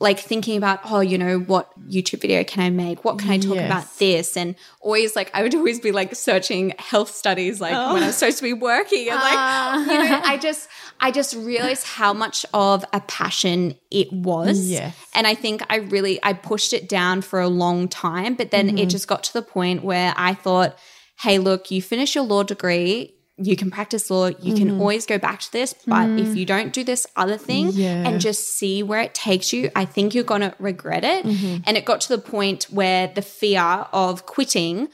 like 0.00 0.20
thinking 0.20 0.56
about, 0.56 0.80
oh, 0.84 1.00
you 1.00 1.18
know, 1.18 1.40
what 1.40 1.70
YouTube 1.90 2.20
video 2.20 2.44
can 2.44 2.62
I 2.62 2.70
make? 2.70 3.04
What 3.04 3.18
can 3.18 3.30
I 3.30 3.38
talk 3.38 3.56
yes. 3.56 3.66
about 3.66 3.98
this? 3.98 4.36
And 4.36 4.54
always 4.80 5.16
like, 5.16 5.30
I 5.34 5.42
would 5.42 5.54
always 5.54 5.80
be 5.80 5.90
like 5.90 6.14
searching 6.14 6.72
health 6.78 7.10
studies, 7.10 7.60
like 7.60 7.74
oh. 7.74 7.94
when 7.94 8.04
I'm 8.04 8.12
supposed 8.12 8.38
to 8.38 8.44
be 8.44 8.52
working. 8.52 9.08
And 9.08 9.16
like, 9.16 9.34
uh. 9.36 9.78
you 9.92 9.98
know, 9.98 10.20
I 10.22 10.38
just, 10.40 10.68
I 11.00 11.10
just 11.10 11.34
realized 11.34 11.86
how 11.86 12.12
much 12.12 12.44
of 12.52 12.84
a 12.92 13.00
passion 13.00 13.76
it 13.90 14.12
was. 14.12 14.70
Yes. 14.70 14.96
And 15.14 15.26
I 15.26 15.34
think 15.34 15.62
I 15.70 15.76
really, 15.76 16.18
I 16.22 16.32
pushed 16.32 16.72
it 16.72 16.88
down 16.88 17.22
for 17.22 17.40
a 17.40 17.48
long 17.48 17.88
time, 17.88 18.34
but 18.34 18.50
then 18.50 18.68
mm-hmm. 18.68 18.78
it 18.78 18.86
just 18.86 19.06
got 19.06 19.22
to 19.24 19.32
the 19.32 19.42
point 19.42 19.84
where 19.84 20.12
I 20.16 20.34
thought, 20.34 20.76
hey, 21.20 21.38
look, 21.38 21.70
you 21.70 21.82
finish 21.82 22.14
your 22.14 22.24
law 22.24 22.42
degree, 22.42 23.14
you 23.36 23.56
can 23.56 23.70
practice 23.70 24.10
law, 24.10 24.26
you 24.26 24.34
mm-hmm. 24.34 24.56
can 24.56 24.80
always 24.80 25.06
go 25.06 25.18
back 25.18 25.40
to 25.40 25.52
this. 25.52 25.72
But 25.86 26.06
mm. 26.06 26.20
if 26.20 26.36
you 26.36 26.44
don't 26.44 26.72
do 26.72 26.82
this 26.82 27.06
other 27.14 27.36
thing 27.36 27.70
yeah. 27.72 28.08
and 28.08 28.20
just 28.20 28.48
see 28.56 28.82
where 28.82 29.00
it 29.00 29.14
takes 29.14 29.52
you, 29.52 29.70
I 29.76 29.84
think 29.84 30.14
you're 30.14 30.24
going 30.24 30.40
to 30.40 30.54
regret 30.58 31.04
it. 31.04 31.24
Mm-hmm. 31.24 31.62
And 31.64 31.76
it 31.76 31.84
got 31.84 32.00
to 32.02 32.08
the 32.08 32.18
point 32.18 32.64
where 32.64 33.06
the 33.06 33.22
fear 33.22 33.86
of 33.92 34.26
quitting 34.26 34.88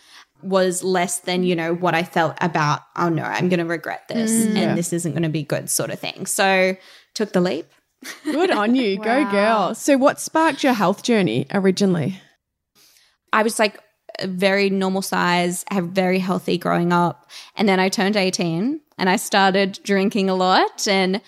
was 0.44 0.84
less 0.84 1.20
than, 1.20 1.42
you 1.42 1.56
know, 1.56 1.74
what 1.74 1.94
I 1.94 2.02
felt 2.02 2.36
about, 2.40 2.82
oh 2.96 3.08
no, 3.08 3.22
I'm 3.22 3.48
going 3.48 3.58
to 3.58 3.66
regret 3.66 4.08
this 4.08 4.30
mm. 4.30 4.56
and 4.56 4.78
this 4.78 4.92
isn't 4.92 5.12
going 5.12 5.22
to 5.22 5.28
be 5.28 5.42
good 5.42 5.70
sort 5.70 5.90
of 5.90 5.98
thing. 5.98 6.26
So 6.26 6.76
took 7.14 7.32
the 7.32 7.40
leap 7.40 7.66
Good 8.24 8.50
on 8.50 8.74
you. 8.74 8.98
Go, 8.98 9.30
girl. 9.30 9.74
So, 9.74 9.96
what 9.96 10.20
sparked 10.20 10.62
your 10.62 10.72
health 10.72 11.02
journey 11.02 11.46
originally? 11.52 12.20
I 13.32 13.42
was 13.42 13.58
like 13.58 13.80
a 14.20 14.26
very 14.26 14.70
normal 14.70 15.02
size, 15.02 15.64
have 15.70 15.88
very 15.88 16.18
healthy 16.18 16.58
growing 16.58 16.92
up. 16.92 17.30
And 17.56 17.68
then 17.68 17.80
I 17.80 17.88
turned 17.88 18.16
18 18.16 18.80
and 18.98 19.10
I 19.10 19.16
started 19.16 19.80
drinking 19.82 20.30
a 20.30 20.34
lot 20.34 20.86
and 20.86 21.20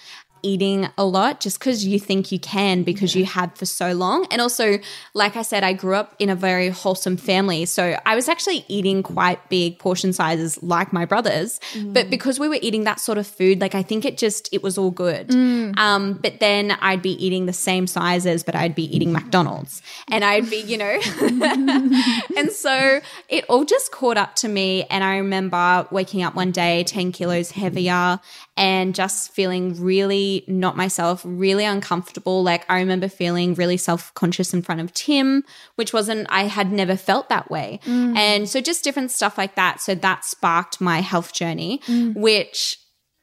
eating 0.47 0.89
a 0.97 1.05
lot 1.05 1.41
just 1.41 1.59
because 1.59 1.85
you 1.85 1.99
think 1.99 2.31
you 2.31 2.39
can 2.39 2.85
because 2.85 3.17
you 3.17 3.25
have 3.25 3.53
for 3.57 3.67
so 3.67 3.93
long. 3.93 4.27
And 4.31 4.41
also, 4.41 4.79
like 5.13 5.37
I 5.37 5.43
said, 5.43 5.65
I 5.65 5.73
grew 5.73 5.97
up 5.97 6.15
in 6.21 6.31
a 6.31 6.37
very 6.37 6.69
wholesome 6.69 7.17
family. 7.17 7.65
So 7.65 7.99
I 8.07 8.15
was 8.15 8.29
actually 8.29 8.65
eating 8.69 9.03
quite 9.03 9.49
big 9.49 9.81
portion 9.81 10.13
sizes 10.13 10.63
like 10.63 10.93
my 10.93 11.05
brothers. 11.05 11.59
Mm. 11.73 11.93
But 11.93 12.11
because 12.11 12.39
we 12.39 12.49
were 12.49 12.59
eating 12.63 12.85
that 12.85 13.01
sort 13.01 13.19
of 13.19 13.27
food, 13.27 13.61
like 13.61 13.75
I 13.75 13.83
think 13.83 14.05
it 14.05 14.17
just, 14.19 14.49
it 14.53 14.63
was 14.63 14.79
all 14.79 14.93
good. 14.93 15.29
Mm. 15.29 15.77
Um, 15.77 16.13
but 16.15 16.39
then 16.39 16.71
I'd 16.81 17.03
be 17.03 17.13
eating 17.25 17.47
the 17.47 17.53
same 17.53 17.89
sizes, 17.89 18.45
but 18.45 18.55
I'd 18.55 18.77
be 18.77 18.85
eating 18.95 19.13
McDonald's 19.13 19.83
and 20.13 20.25
I'd 20.25 20.49
be, 20.49 20.59
you 20.59 20.79
know. 20.79 21.01
and 22.37 22.53
so 22.53 23.01
it 23.29 23.45
all 23.49 23.65
just 23.65 23.91
caught 23.91 24.17
up 24.17 24.37
to 24.37 24.49
me. 24.49 24.85
And 24.85 25.03
I 25.03 25.17
remember 25.17 25.89
waking 25.91 26.23
up 26.23 26.37
one 26.37 26.53
day 26.53 26.85
10 26.85 27.11
kilos 27.11 27.51
heavier 27.51 28.21
and 28.57 28.95
just 28.95 29.33
feeling 29.33 29.83
really 29.83 30.36
not 30.47 30.77
myself, 30.77 31.23
really 31.25 31.65
uncomfortable. 31.65 32.43
Like 32.43 32.65
I 32.69 32.79
remember 32.79 33.09
feeling 33.09 33.55
really 33.55 33.77
self 33.77 34.13
conscious 34.15 34.53
in 34.53 34.63
front 34.63 34.81
of 34.81 34.93
Tim, 34.93 35.45
which 35.77 35.93
wasn't, 35.93 36.27
I 36.31 36.45
had 36.45 36.73
never 36.73 36.97
felt 36.97 37.29
that 37.29 37.51
way. 37.51 37.81
Mm. 37.85 38.17
And 38.17 38.49
so 38.49 38.61
just 38.61 38.85
different 38.85 39.11
stuff 39.11 39.39
like 39.39 39.55
that. 39.55 39.81
So 39.81 39.95
that 39.95 40.25
sparked 40.25 40.81
my 40.81 41.01
health 41.01 41.33
journey, 41.33 41.81
mm. 41.87 42.15
which 42.15 42.79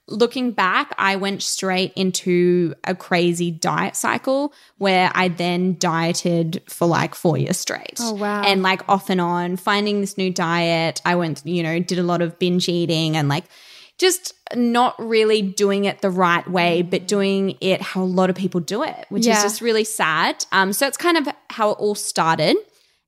looking 0.07 0.51
back, 0.51 0.93
I 0.97 1.15
went 1.15 1.41
straight 1.41 1.93
into 1.95 2.75
a 2.83 2.93
crazy 2.93 3.51
diet 3.51 3.95
cycle 3.95 4.53
where 4.77 5.11
I 5.13 5.29
then 5.29 5.77
dieted 5.77 6.61
for 6.67 6.87
like 6.87 7.15
four 7.15 7.37
years 7.37 7.57
straight. 7.57 7.99
Oh, 7.99 8.13
wow. 8.13 8.41
And 8.43 8.61
like 8.61 8.87
off 8.89 9.09
and 9.09 9.21
on, 9.21 9.55
finding 9.55 10.01
this 10.01 10.17
new 10.17 10.31
diet. 10.31 11.01
I 11.05 11.15
went, 11.15 11.45
you 11.45 11.63
know, 11.63 11.79
did 11.79 11.99
a 11.99 12.03
lot 12.03 12.21
of 12.21 12.37
binge 12.37 12.67
eating 12.67 13.15
and 13.15 13.29
like, 13.29 13.45
just 13.97 14.33
not 14.55 14.95
really 14.99 15.41
doing 15.41 15.85
it 15.85 16.01
the 16.01 16.09
right 16.09 16.47
way, 16.49 16.81
but 16.81 17.07
doing 17.07 17.57
it 17.61 17.81
how 17.81 18.01
a 18.01 18.05
lot 18.05 18.29
of 18.29 18.35
people 18.35 18.59
do 18.59 18.83
it, 18.83 19.05
which 19.09 19.25
yeah. 19.25 19.37
is 19.37 19.43
just 19.43 19.61
really 19.61 19.83
sad. 19.83 20.45
Um, 20.51 20.73
so 20.73 20.87
it's 20.87 20.97
kind 20.97 21.17
of 21.17 21.27
how 21.49 21.71
it 21.71 21.73
all 21.79 21.95
started. 21.95 22.57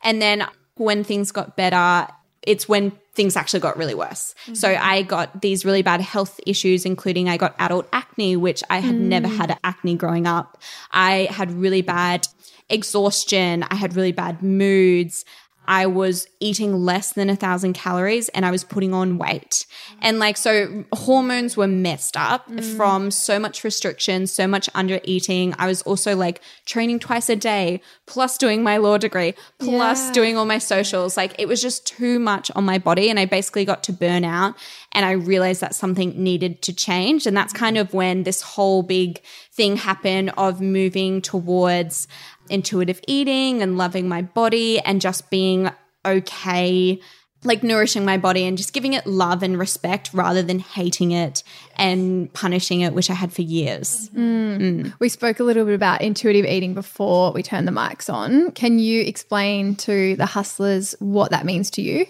And 0.04 0.22
then 0.22 0.46
when 0.76 1.04
things 1.04 1.32
got 1.32 1.58
better, 1.58 2.08
it's 2.44 2.70
when 2.70 2.92
things 3.16 3.36
actually 3.36 3.62
got 3.62 3.78
really 3.78 3.96
worse. 3.96 4.36
Mm-hmm. 4.44 4.54
So 4.56 4.76
I 4.76 5.02
got 5.02 5.42
these 5.42 5.66
really 5.66 5.82
bad 5.82 6.02
health 6.02 6.40
issues, 6.46 6.86
including 6.86 7.30
I 7.30 7.38
got 7.38 7.56
adult 7.58 7.88
acne, 7.92 8.36
which 8.36 8.64
I 8.70 8.80
had 8.80 8.96
mm. 8.96 9.02
never 9.02 9.28
had 9.28 9.58
acne 9.64 9.96
growing 9.96 10.28
up. 10.28 10.62
I 10.92 11.28
had 11.32 11.52
really 11.52 11.82
bad 11.82 12.28
exhaustion. 12.70 13.64
I 13.64 13.76
had 13.76 13.96
really 13.96 14.12
bad 14.12 14.44
moods. 14.44 15.24
I 15.68 15.86
was 15.86 16.28
eating 16.40 16.74
less 16.74 17.14
than 17.14 17.30
a 17.30 17.36
thousand 17.36 17.74
calories 17.74 18.30
and 18.30 18.46
I 18.46 18.52
was 18.52 18.64
putting 18.64 18.94
on 18.94 19.18
weight. 19.18 19.66
And 20.02 20.20
like, 20.20 20.38
so 20.38 20.86
hormones 20.94 21.58
were 21.58 21.68
messed 21.68 22.18
up 22.18 22.50
mm. 22.50 22.64
from 22.76 23.12
so 23.12 23.40
much 23.40 23.64
restriction, 23.64 24.28
so 24.28 24.48
much 24.48 24.70
under 24.76 25.00
eating. 25.04 25.54
I 25.58 25.68
was 25.68 25.82
also 25.84 26.16
like 26.16 26.42
training 26.66 27.00
twice 27.00 27.30
a 27.30 27.36
day, 27.36 27.82
plus 28.06 28.38
doing 28.38 28.64
my 28.64 28.78
law 28.78 28.98
degree, 28.98 29.34
plus 29.60 30.08
yeah. 30.08 30.14
doing 30.14 30.38
all 30.38 30.46
my 30.46 30.60
socials. 30.60 31.18
Like, 31.18 31.36
it 31.40 31.48
was 31.48 31.62
just 31.62 31.86
too 31.86 32.20
much 32.20 32.52
on 32.56 32.64
my 32.64 32.78
body. 32.78 33.10
And 33.10 33.20
I 33.20 33.26
basically 33.26 33.66
got 33.66 33.84
to 33.84 33.94
burn 33.94 34.24
out 34.24 34.56
and 34.92 35.06
I 35.06 35.12
realized 35.12 35.62
that 35.62 35.76
something 35.76 36.22
needed 36.22 36.62
to 36.64 36.74
change. 36.74 37.26
And 37.28 37.36
that's 37.36 37.54
kind 37.54 37.78
of 37.78 37.94
when 37.94 38.24
this 38.24 38.42
whole 38.42 38.82
big 38.84 39.22
thing 39.52 39.78
happened 39.78 40.32
of 40.38 40.62
moving 40.62 41.22
towards 41.22 42.08
intuitive 42.50 43.02
eating 43.08 43.62
and 43.62 43.78
loving 43.78 44.08
my 44.08 44.22
body 44.22 44.80
and 44.80 45.02
just 45.02 45.30
being 45.30 45.70
okay 46.06 47.00
like 47.46 47.64
nourishing 47.64 48.04
my 48.04 48.18
body 48.18 48.44
and 48.46 48.58
just 48.58 48.74
giving 48.74 48.94
it 48.94 49.06
love 49.06 49.44
and 49.44 49.58
respect 49.58 50.10
rather 50.14 50.42
than 50.42 50.60
hating 50.60 51.12
it 51.12 51.44
and 51.76 52.32
punishing 52.34 52.82
it, 52.82 52.94
which 52.94 53.10
I 53.10 53.14
had 53.14 53.32
for 53.32 53.44
years. 53.44 54.10
Mm. 54.10 54.60
Mm. 54.60 54.94
We 55.00 55.10
spoke 55.10 55.40
a 55.40 55.44
little 55.44 55.66
bit 55.66 55.76
about 55.76 56.02
intuitive 56.02 56.46
eating 56.46 56.74
before 56.74 57.32
we 57.32 57.44
turned 57.44 57.68
the 57.68 57.72
mics 57.72 58.12
on. 58.12 58.52
Can 58.52 58.80
you 58.80 59.02
explain 59.02 59.76
to 59.78 60.16
the 60.16 60.26
hustlers 60.26 60.96
what 61.00 61.32
that 61.32 61.46
means 61.46 61.70
to 61.72 61.82
you? 61.82 62.08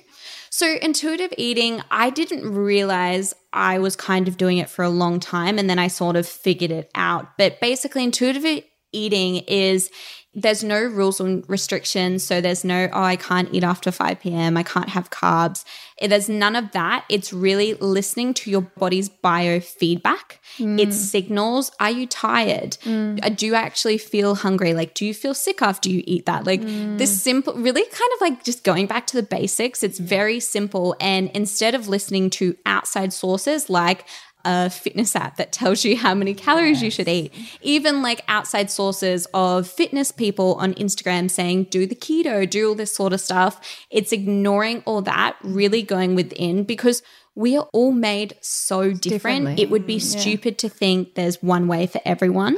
So, 0.49 0.77
intuitive 0.81 1.33
eating, 1.37 1.81
I 1.91 2.09
didn't 2.09 2.49
realize 2.49 3.33
I 3.51 3.79
was 3.79 3.97
kind 3.97 4.29
of 4.29 4.37
doing 4.37 4.57
it 4.57 4.69
for 4.69 4.85
a 4.85 4.89
long 4.89 5.19
time 5.19 5.59
and 5.59 5.69
then 5.69 5.79
I 5.79 5.89
sort 5.89 6.15
of 6.15 6.25
figured 6.25 6.71
it 6.71 6.89
out. 6.95 7.37
But 7.37 7.59
basically, 7.59 8.05
intuitive 8.05 8.63
eating 8.93 9.35
is 9.47 9.91
there's 10.35 10.63
no 10.63 10.81
rules 10.81 11.21
and 11.21 11.49
restrictions. 11.49 12.23
So 12.23 12.41
there's 12.41 12.65
no, 12.65 12.89
oh, 12.91 13.01
I 13.01 13.15
can't 13.15 13.47
eat 13.53 13.63
after 13.63 13.89
5 13.89 14.19
p.m., 14.19 14.57
I 14.57 14.63
can't 14.63 14.89
have 14.89 15.09
carbs. 15.09 15.63
There's 16.01 16.27
none 16.27 16.57
of 16.57 16.73
that. 16.73 17.05
It's 17.09 17.31
really 17.31 17.75
listening 17.75 18.33
to 18.35 18.51
your 18.51 18.61
body's 18.61 19.09
biofeedback. 19.09 20.39
Mm. 20.57 20.79
Its 20.79 20.97
signals. 20.97 21.71
Are 21.79 21.89
you 21.89 22.05
tired? 22.05 22.71
Mm. 22.83 23.35
Do 23.37 23.45
you 23.45 23.55
actually 23.55 23.97
feel 23.97 24.35
hungry? 24.35 24.73
Like, 24.73 24.93
do 24.93 25.05
you 25.05 25.13
feel 25.13 25.33
sick 25.33 25.61
after 25.61 25.89
you 25.89 26.03
eat 26.05 26.25
that? 26.25 26.45
Like, 26.45 26.61
mm. 26.61 26.97
this 26.97 27.21
simple, 27.21 27.53
really 27.53 27.83
kind 27.83 28.11
of 28.15 28.21
like 28.21 28.43
just 28.43 28.65
going 28.65 28.87
back 28.87 29.07
to 29.07 29.15
the 29.15 29.23
basics. 29.23 29.83
It's 29.83 29.99
very 29.99 30.41
simple. 30.41 30.95
And 30.99 31.29
instead 31.33 31.75
of 31.75 31.87
listening 31.87 32.29
to 32.31 32.57
outside 32.65 33.13
sources 33.13 33.69
like, 33.69 34.05
a 34.45 34.69
fitness 34.69 35.15
app 35.15 35.37
that 35.37 35.51
tells 35.51 35.83
you 35.83 35.97
how 35.97 36.13
many 36.13 36.33
calories 36.33 36.77
yes. 36.77 36.83
you 36.83 36.91
should 36.91 37.07
eat. 37.07 37.33
Even 37.61 38.01
like 38.01 38.21
outside 38.27 38.71
sources 38.71 39.27
of 39.33 39.67
fitness 39.67 40.11
people 40.11 40.55
on 40.55 40.73
Instagram 40.75 41.29
saying, 41.29 41.65
do 41.65 41.85
the 41.85 41.95
keto, 41.95 42.49
do 42.49 42.69
all 42.69 42.75
this 42.75 42.95
sort 42.95 43.11
of 43.11 43.19
stuff. 43.19 43.59
It's 43.89 44.11
ignoring 44.11 44.83
all 44.85 45.01
that, 45.01 45.35
really 45.43 45.81
going 45.81 46.15
within 46.15 46.63
because 46.63 47.01
we 47.35 47.57
are 47.57 47.67
all 47.73 47.91
made 47.91 48.37
so 48.39 48.93
different. 48.93 49.59
It 49.59 49.69
would 49.69 49.85
be 49.85 49.99
stupid 49.99 50.53
yeah. 50.53 50.69
to 50.69 50.69
think 50.69 51.15
there's 51.15 51.43
one 51.43 51.67
way 51.67 51.85
for 51.85 51.99
everyone. 52.05 52.57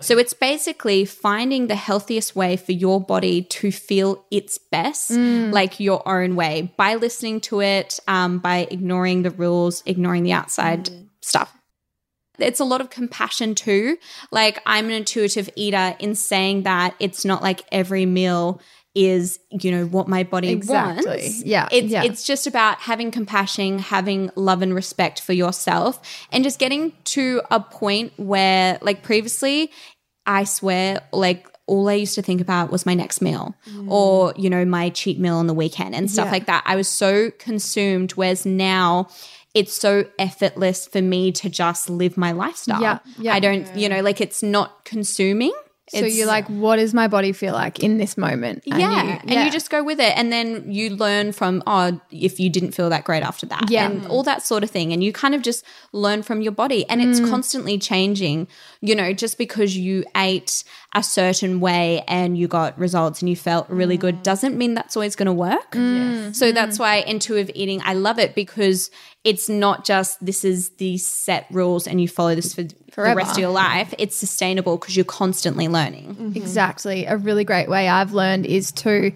So 0.00 0.18
it's 0.18 0.34
basically 0.34 1.06
finding 1.06 1.68
the 1.68 1.76
healthiest 1.76 2.36
way 2.36 2.56
for 2.56 2.72
your 2.72 3.00
body 3.00 3.42
to 3.42 3.72
feel 3.72 4.26
its 4.30 4.58
best, 4.58 5.12
mm. 5.12 5.50
like 5.50 5.80
your 5.80 6.06
own 6.06 6.36
way, 6.36 6.74
by 6.76 6.96
listening 6.96 7.40
to 7.42 7.62
it, 7.62 7.98
um, 8.06 8.38
by 8.38 8.68
ignoring 8.70 9.22
the 9.22 9.30
rules, 9.30 9.82
ignoring 9.86 10.24
the 10.24 10.32
outside 10.32 10.86
mm 10.86 11.07
stuff. 11.28 11.54
It's 12.38 12.60
a 12.60 12.64
lot 12.64 12.80
of 12.80 12.90
compassion 12.90 13.54
too. 13.54 13.98
Like, 14.30 14.60
I'm 14.64 14.86
an 14.86 14.92
intuitive 14.92 15.50
eater 15.56 15.96
in 15.98 16.14
saying 16.14 16.62
that 16.62 16.94
it's 17.00 17.24
not 17.24 17.42
like 17.42 17.62
every 17.72 18.06
meal 18.06 18.60
is 18.94 19.38
you 19.50 19.70
know 19.70 19.86
what 19.86 20.08
my 20.08 20.24
body 20.24 20.50
exactly. 20.50 21.06
wants. 21.06 21.44
Yeah, 21.44 21.68
it's 21.70 21.88
yeah. 21.88 22.02
it's 22.02 22.24
just 22.24 22.46
about 22.46 22.78
having 22.78 23.10
compassion, 23.10 23.78
having 23.78 24.30
love 24.34 24.60
and 24.60 24.74
respect 24.74 25.20
for 25.20 25.32
yourself, 25.32 26.00
and 26.32 26.42
just 26.42 26.58
getting 26.58 26.92
to 27.04 27.42
a 27.50 27.60
point 27.60 28.12
where, 28.16 28.78
like 28.82 29.02
previously, 29.02 29.70
I 30.26 30.44
swear, 30.44 31.02
like 31.12 31.46
all 31.66 31.88
I 31.88 31.94
used 31.94 32.14
to 32.14 32.22
think 32.22 32.40
about 32.40 32.72
was 32.72 32.86
my 32.86 32.94
next 32.94 33.20
meal 33.20 33.54
mm. 33.70 33.90
or 33.90 34.32
you 34.36 34.50
know 34.50 34.64
my 34.64 34.88
cheat 34.88 35.18
meal 35.18 35.36
on 35.36 35.46
the 35.46 35.54
weekend 35.54 35.94
and 35.94 36.10
stuff 36.10 36.26
yeah. 36.26 36.32
like 36.32 36.46
that. 36.46 36.64
I 36.66 36.74
was 36.74 36.88
so 36.88 37.30
consumed. 37.38 38.12
Whereas 38.12 38.44
now 38.44 39.08
it's 39.54 39.74
so 39.74 40.04
effortless 40.18 40.86
for 40.86 41.02
me 41.02 41.32
to 41.32 41.48
just 41.48 41.88
live 41.90 42.16
my 42.16 42.32
lifestyle. 42.32 42.80
Yeah, 42.80 42.98
yeah. 43.18 43.34
I 43.34 43.40
don't, 43.40 43.74
you 43.76 43.88
know, 43.88 44.00
like 44.00 44.20
it's 44.20 44.42
not 44.42 44.84
consuming. 44.84 45.52
So 45.90 46.04
you're 46.04 46.26
like, 46.26 46.46
what 46.48 46.76
does 46.76 46.92
my 46.92 47.08
body 47.08 47.32
feel 47.32 47.54
like 47.54 47.80
in 47.80 47.96
this 47.96 48.18
moment? 48.18 48.62
And 48.70 48.78
yeah, 48.78 49.02
you, 49.02 49.08
yeah. 49.08 49.20
And 49.22 49.46
you 49.46 49.50
just 49.50 49.70
go 49.70 49.82
with 49.82 50.00
it. 50.00 50.16
And 50.18 50.30
then 50.30 50.70
you 50.70 50.90
learn 50.90 51.32
from, 51.32 51.62
oh, 51.66 51.98
if 52.10 52.38
you 52.38 52.50
didn't 52.50 52.72
feel 52.72 52.90
that 52.90 53.04
great 53.04 53.22
after 53.22 53.46
that. 53.46 53.70
Yeah. 53.70 53.86
And 53.86 54.06
all 54.06 54.22
that 54.24 54.42
sort 54.42 54.62
of 54.62 54.70
thing. 54.70 54.92
And 54.92 55.02
you 55.02 55.12
kind 55.12 55.34
of 55.34 55.42
just 55.42 55.64
learn 55.92 56.22
from 56.22 56.42
your 56.42 56.52
body. 56.52 56.86
And 56.90 57.00
it's 57.00 57.20
mm. 57.20 57.30
constantly 57.30 57.78
changing. 57.78 58.48
You 58.80 58.94
know, 58.94 59.12
just 59.12 59.38
because 59.38 59.78
you 59.78 60.04
ate 60.14 60.62
a 60.94 61.02
certain 61.02 61.60
way 61.60 62.04
and 62.06 62.36
you 62.36 62.48
got 62.48 62.78
results 62.78 63.22
and 63.22 63.28
you 63.28 63.36
felt 63.36 63.68
really 63.70 63.96
mm. 63.96 64.02
good 64.02 64.22
doesn't 64.22 64.56
mean 64.58 64.74
that's 64.74 64.96
always 64.96 65.16
going 65.16 65.26
to 65.26 65.32
work. 65.32 65.72
Mm. 65.72 66.34
So 66.34 66.52
that's 66.52 66.76
mm. 66.76 66.80
why 66.80 66.96
intuitive 66.96 67.50
eating, 67.54 67.80
I 67.82 67.94
love 67.94 68.18
it 68.18 68.34
because 68.34 68.90
it's 69.24 69.48
not 69.48 69.84
just 69.84 70.24
this 70.24 70.44
is 70.44 70.70
the 70.70 70.96
set 70.98 71.46
rules 71.50 71.86
and 71.86 72.00
you 72.00 72.08
follow 72.08 72.34
this 72.34 72.54
for 72.54 72.64
Forever. 72.92 73.14
the 73.14 73.16
rest 73.16 73.32
of 73.32 73.38
your 73.38 73.50
life. 73.50 73.92
It's 73.98 74.16
sustainable 74.16 74.76
because 74.76 74.96
you're 74.96 75.04
constantly 75.04 75.68
learning. 75.68 76.14
Mm-hmm. 76.14 76.36
Exactly. 76.36 77.04
A 77.04 77.16
really 77.16 77.44
great 77.44 77.68
way 77.68 77.88
I've 77.88 78.12
learned 78.12 78.46
is 78.46 78.72
to 78.72 79.12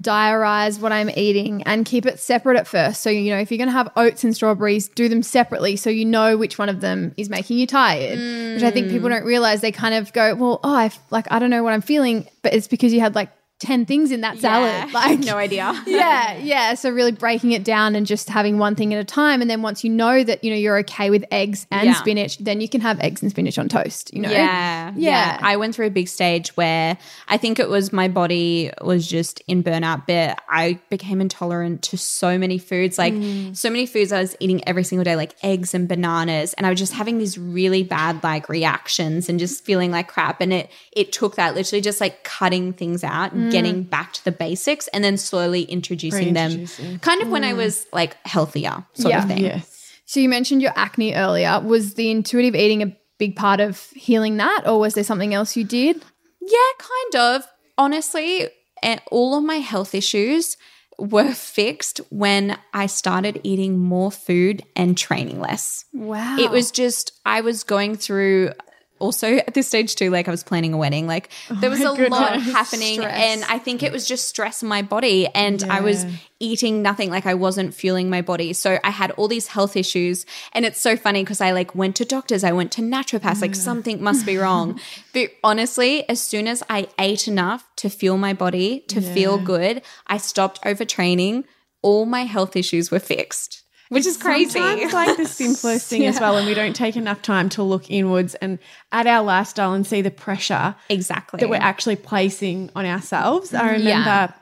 diarize 0.00 0.80
what 0.80 0.92
I'm 0.92 1.10
eating 1.10 1.62
and 1.64 1.84
keep 1.84 2.06
it 2.06 2.18
separate 2.18 2.56
at 2.56 2.66
first. 2.66 3.02
So, 3.02 3.10
you 3.10 3.30
know, 3.30 3.38
if 3.38 3.50
you're 3.50 3.58
going 3.58 3.68
to 3.68 3.72
have 3.72 3.90
oats 3.96 4.24
and 4.24 4.34
strawberries, 4.34 4.88
do 4.88 5.08
them 5.08 5.22
separately 5.22 5.76
so 5.76 5.90
you 5.90 6.06
know 6.06 6.36
which 6.36 6.58
one 6.58 6.68
of 6.68 6.80
them 6.80 7.12
is 7.16 7.28
making 7.28 7.58
you 7.58 7.66
tired, 7.66 8.18
mm. 8.18 8.54
which 8.54 8.62
I 8.62 8.70
think 8.70 8.88
people 8.88 9.10
don't 9.10 9.24
realize. 9.24 9.60
They 9.60 9.72
kind 9.72 9.94
of 9.94 10.12
go, 10.12 10.34
well, 10.34 10.60
oh, 10.64 10.74
I 10.74 10.90
like, 11.10 11.30
I 11.30 11.38
don't 11.38 11.50
know 11.50 11.62
what 11.62 11.74
I'm 11.74 11.82
feeling, 11.82 12.26
but 12.42 12.54
it's 12.54 12.68
because 12.68 12.92
you 12.94 13.00
had 13.00 13.14
like 13.14 13.30
10 13.60 13.86
things 13.86 14.10
in 14.10 14.22
that 14.22 14.38
salad. 14.38 14.90
Like 15.00 15.20
no 15.20 15.36
idea. 15.36 15.80
yeah, 15.86 16.36
yeah. 16.38 16.74
So 16.74 16.90
really 16.90 17.12
breaking 17.12 17.52
it 17.52 17.62
down 17.64 17.94
and 17.94 18.06
just 18.06 18.28
having 18.28 18.58
one 18.58 18.74
thing 18.74 18.92
at 18.92 19.00
a 19.00 19.04
time. 19.04 19.40
And 19.40 19.48
then 19.48 19.62
once 19.62 19.84
you 19.84 19.90
know 19.90 20.24
that, 20.24 20.42
you 20.42 20.50
know, 20.50 20.56
you're 20.56 20.78
okay 20.78 21.10
with 21.10 21.24
eggs 21.30 21.66
and 21.70 21.86
Yeah. 21.86 21.94
spinach, 21.94 22.38
then 22.38 22.60
you 22.60 22.68
can 22.68 22.80
have 22.80 22.98
eggs 23.00 23.22
and 23.22 23.30
spinach 23.30 23.58
on 23.58 23.68
toast, 23.68 24.12
you 24.12 24.20
know? 24.20 24.30
Yeah, 24.30 24.92
Yeah. 24.96 25.38
I 25.40 25.56
went 25.56 25.74
through 25.74 25.86
a 25.86 25.90
big 25.90 26.08
stage 26.08 26.56
where 26.56 26.98
I 27.28 27.36
think 27.36 27.58
it 27.58 27.68
was 27.68 27.92
my 27.92 28.08
body 28.08 28.70
was 28.82 29.06
just 29.06 29.40
in 29.46 29.62
burnout, 29.62 30.06
but 30.06 30.40
I 30.48 30.80
became 30.90 31.20
intolerant 31.20 31.82
to 31.82 31.98
so 31.98 32.38
many 32.38 32.58
foods, 32.58 32.98
like 32.98 33.14
mm. 33.14 33.56
so 33.56 33.70
many 33.70 33.86
foods 33.86 34.12
I 34.12 34.20
was 34.20 34.34
eating 34.40 34.66
every 34.66 34.84
single 34.84 35.04
day, 35.04 35.16
like 35.16 35.34
eggs 35.42 35.74
and 35.74 35.86
bananas, 35.86 36.54
and 36.54 36.66
I 36.66 36.70
was 36.70 36.78
just 36.78 36.94
having 36.94 37.18
these 37.18 37.38
really 37.38 37.82
bad 37.82 38.22
like 38.22 38.48
reactions 38.48 39.28
and 39.28 39.38
just 39.38 39.64
feeling 39.64 39.90
like 39.90 40.08
crap. 40.08 40.40
And 40.40 40.52
it 40.52 40.70
it 40.92 41.12
took 41.12 41.36
that 41.36 41.54
literally 41.54 41.80
just 41.80 42.00
like 42.00 42.24
cutting 42.24 42.72
things 42.72 43.04
out, 43.04 43.32
getting 43.50 43.82
back 43.82 44.12
to 44.14 44.24
the 44.24 44.32
basics, 44.32 44.88
and 44.88 45.02
then 45.04 45.16
slowly 45.16 45.62
introducing 45.62 46.34
them, 46.34 46.66
kind 47.00 47.22
of 47.22 47.28
when 47.28 47.44
I 47.44 47.52
was 47.52 47.86
like 47.92 48.16
healthier, 48.26 48.84
sort 48.94 49.12
Yeah. 49.12 49.22
of 49.22 49.28
thing. 49.28 49.44
Yes. 49.44 49.92
So 50.06 50.18
you 50.20 50.28
mentioned 50.28 50.62
your 50.62 50.72
acne 50.74 51.14
earlier. 51.14 51.60
Was 51.60 51.94
the 51.94 52.10
intuitive 52.10 52.54
eating 52.54 52.82
a 52.82 52.96
big 53.18 53.36
part 53.36 53.60
of 53.60 53.80
healing 53.94 54.38
that, 54.38 54.62
or 54.66 54.80
was 54.80 54.94
there 54.94 55.04
something 55.04 55.34
else 55.34 55.56
you 55.56 55.64
did? 55.64 56.02
Yeah, 56.40 56.72
kind 56.78 57.36
of. 57.36 57.46
Honestly, 57.78 58.48
eh, 58.82 58.98
all 59.10 59.36
of 59.36 59.44
my 59.44 59.56
health 59.56 59.94
issues 59.94 60.56
were 60.98 61.32
fixed 61.32 62.00
when 62.10 62.58
I 62.74 62.86
started 62.86 63.40
eating 63.42 63.78
more 63.78 64.10
food 64.10 64.62
and 64.76 64.98
training 64.98 65.40
less. 65.40 65.84
Wow. 65.94 66.36
It 66.38 66.50
was 66.50 66.70
just, 66.70 67.12
I 67.24 67.40
was 67.40 67.62
going 67.62 67.96
through. 67.96 68.52
Also, 69.00 69.36
at 69.36 69.54
this 69.54 69.66
stage 69.66 69.96
too, 69.96 70.10
like 70.10 70.28
I 70.28 70.30
was 70.30 70.44
planning 70.44 70.72
a 70.72 70.76
wedding, 70.76 71.06
like 71.06 71.30
there 71.50 71.70
was 71.70 71.80
a 71.80 71.90
lot 71.90 72.40
happening, 72.40 73.00
Stress. 73.00 73.18
and 73.18 73.44
I 73.44 73.58
think 73.58 73.82
it 73.82 73.92
was 73.92 74.06
just 74.06 74.28
stress 74.28 74.62
in 74.62 74.68
my 74.68 74.82
body, 74.82 75.26
and 75.28 75.62
I 75.64 75.80
was 75.80 76.04
eating 76.38 76.82
nothing, 76.82 77.10
like 77.10 77.26
I 77.26 77.34
wasn't 77.34 77.74
fueling 77.74 78.10
my 78.10 78.22
body. 78.22 78.52
So 78.52 78.78
I 78.84 78.90
had 78.90 79.10
all 79.12 79.26
these 79.26 79.48
health 79.48 79.76
issues, 79.76 80.26
and 80.52 80.64
it's 80.64 80.80
so 80.80 80.96
funny 80.96 81.22
because 81.22 81.40
I 81.40 81.52
like 81.52 81.74
went 81.74 81.96
to 81.96 82.04
doctors, 82.04 82.44
I 82.44 82.52
went 82.52 82.72
to 82.72 82.82
naturopaths, 82.82 83.40
like 83.40 83.54
something 83.54 84.02
must 84.02 84.26
be 84.26 84.36
wrong. 84.36 84.78
but 85.14 85.30
honestly, 85.42 86.08
as 86.08 86.20
soon 86.20 86.46
as 86.46 86.62
I 86.68 86.88
ate 86.98 87.26
enough 87.26 87.68
to 87.76 87.88
fuel 87.88 88.18
my 88.18 88.34
body 88.34 88.80
to 88.88 89.00
feel 89.00 89.38
good, 89.38 89.82
I 90.06 90.18
stopped 90.18 90.62
overtraining. 90.62 91.44
All 91.82 92.04
my 92.04 92.24
health 92.24 92.56
issues 92.56 92.90
were 92.90 92.98
fixed, 92.98 93.62
which 93.90 94.06
is 94.06 94.16
crazy. 94.16 94.58
Sometimes 94.58 94.92
like 94.92 95.16
the 95.16 95.26
simplest 95.26 95.88
thing 95.88 96.06
as 96.06 96.18
well, 96.20 96.36
and 96.36 96.46
we 96.46 96.54
don't 96.54 96.74
take 96.74 96.96
enough 96.96 97.20
time 97.22 97.48
to 97.50 97.62
look 97.62 97.90
inwards 97.90 98.34
and 98.36 98.58
at 98.92 99.06
our 99.06 99.22
lifestyle 99.22 99.72
and 99.74 99.86
see 99.86 100.00
the 100.00 100.12
pressure 100.12 100.74
exactly. 100.88 101.40
that 101.40 101.50
we're 101.50 101.56
actually 101.56 101.96
placing 101.96 102.70
on 102.74 102.86
ourselves. 102.86 103.52
I 103.52 103.72
remember, 103.72 103.88
Yeah. 103.88 104.32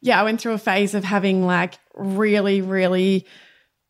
yeah. 0.00 0.20
I 0.20 0.24
went 0.24 0.40
through 0.40 0.54
a 0.54 0.58
phase 0.58 0.94
of 0.94 1.04
having 1.04 1.46
like 1.46 1.78
really, 1.94 2.62
really 2.62 3.26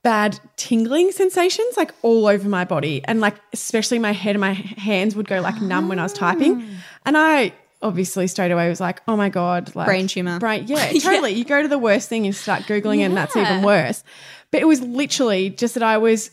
bad 0.02 0.38
tingling 0.56 1.12
sensations 1.12 1.76
like 1.76 1.92
all 2.02 2.26
over 2.26 2.48
my 2.48 2.64
body. 2.64 3.00
And 3.04 3.20
like, 3.20 3.36
especially 3.52 4.00
my 4.00 4.12
head 4.12 4.34
and 4.34 4.40
my 4.40 4.52
hands 4.52 5.14
would 5.14 5.28
go 5.28 5.40
like 5.40 5.60
numb 5.62 5.88
when 5.88 5.98
I 5.98 6.02
was 6.02 6.12
typing. 6.12 6.60
Ah. 6.62 6.84
And 7.06 7.18
I 7.18 7.52
obviously 7.82 8.26
straight 8.26 8.50
away 8.50 8.68
was 8.68 8.80
like, 8.80 9.00
oh 9.06 9.16
my 9.16 9.28
God, 9.28 9.74
like 9.74 9.86
Brain 9.86 10.08
tumor. 10.08 10.38
Brain, 10.38 10.64
yeah, 10.66 10.92
totally. 11.00 11.32
You 11.34 11.44
go 11.44 11.62
to 11.62 11.68
the 11.68 11.78
worst 11.78 12.08
thing 12.08 12.26
and 12.26 12.34
start 12.34 12.62
Googling 12.62 12.98
it, 12.98 13.02
and 13.04 13.16
that's 13.16 13.36
even 13.36 13.62
worse. 13.62 14.02
But 14.50 14.60
it 14.62 14.66
was 14.66 14.80
literally 14.80 15.50
just 15.50 15.74
that 15.74 15.82
I 15.82 15.98
was 15.98 16.30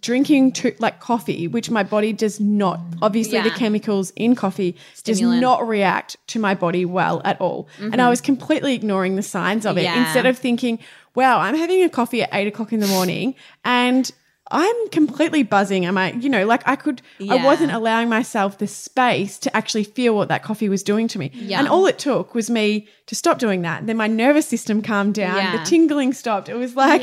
drinking 0.00 0.52
too, 0.52 0.74
like 0.78 1.00
coffee, 1.00 1.48
which 1.48 1.70
my 1.70 1.82
body 1.82 2.12
does 2.12 2.38
not. 2.38 2.80
Obviously, 3.02 3.40
the 3.40 3.50
chemicals 3.50 4.12
in 4.16 4.34
coffee 4.34 4.76
Stimulant. 4.94 5.34
does 5.36 5.40
not 5.40 5.66
react 5.66 6.16
to 6.28 6.38
my 6.38 6.54
body 6.54 6.84
well 6.84 7.20
at 7.24 7.40
all, 7.40 7.68
and 7.78 7.94
I 7.94 7.98
mm-hmm. 7.98 8.10
was 8.10 8.20
completely 8.20 8.74
ignoring 8.74 9.16
the 9.16 9.22
signs 9.22 9.66
of 9.66 9.76
it 9.78 9.82
Yeah. 9.82 10.04
instead 10.04 10.26
of 10.26 10.38
thinking, 10.38 10.78
"Wow, 11.14 11.40
I'm 11.40 11.56
having 11.56 11.82
a 11.82 11.88
coffee 11.88 12.22
at 12.22 12.30
eight 12.32 12.46
o'clock 12.46 12.72
in 12.72 12.80
the 12.80 12.88
morning 12.88 13.34
and." 13.64 14.10
I'm 14.50 14.88
completely 14.88 15.42
buzzing. 15.42 15.86
Am 15.86 15.96
I, 15.96 16.12
you 16.12 16.28
know, 16.28 16.44
like 16.46 16.62
I 16.66 16.76
could, 16.76 17.02
yeah. 17.18 17.34
I 17.34 17.44
wasn't 17.44 17.72
allowing 17.72 18.08
myself 18.08 18.58
the 18.58 18.66
space 18.66 19.38
to 19.40 19.56
actually 19.56 19.84
feel 19.84 20.14
what 20.14 20.28
that 20.28 20.42
coffee 20.42 20.68
was 20.68 20.82
doing 20.82 21.08
to 21.08 21.18
me. 21.18 21.30
Yeah. 21.34 21.58
And 21.58 21.68
all 21.68 21.86
it 21.86 21.98
took 21.98 22.34
was 22.34 22.50
me 22.50 22.88
to 23.06 23.14
stop 23.14 23.38
doing 23.38 23.62
that. 23.62 23.86
Then 23.86 23.96
my 23.96 24.06
nervous 24.06 24.48
system 24.48 24.82
calmed 24.82 25.14
down. 25.14 25.36
Yeah. 25.36 25.56
The 25.58 25.64
tingling 25.64 26.12
stopped. 26.12 26.48
It 26.48 26.54
was 26.54 26.76
like 26.76 27.02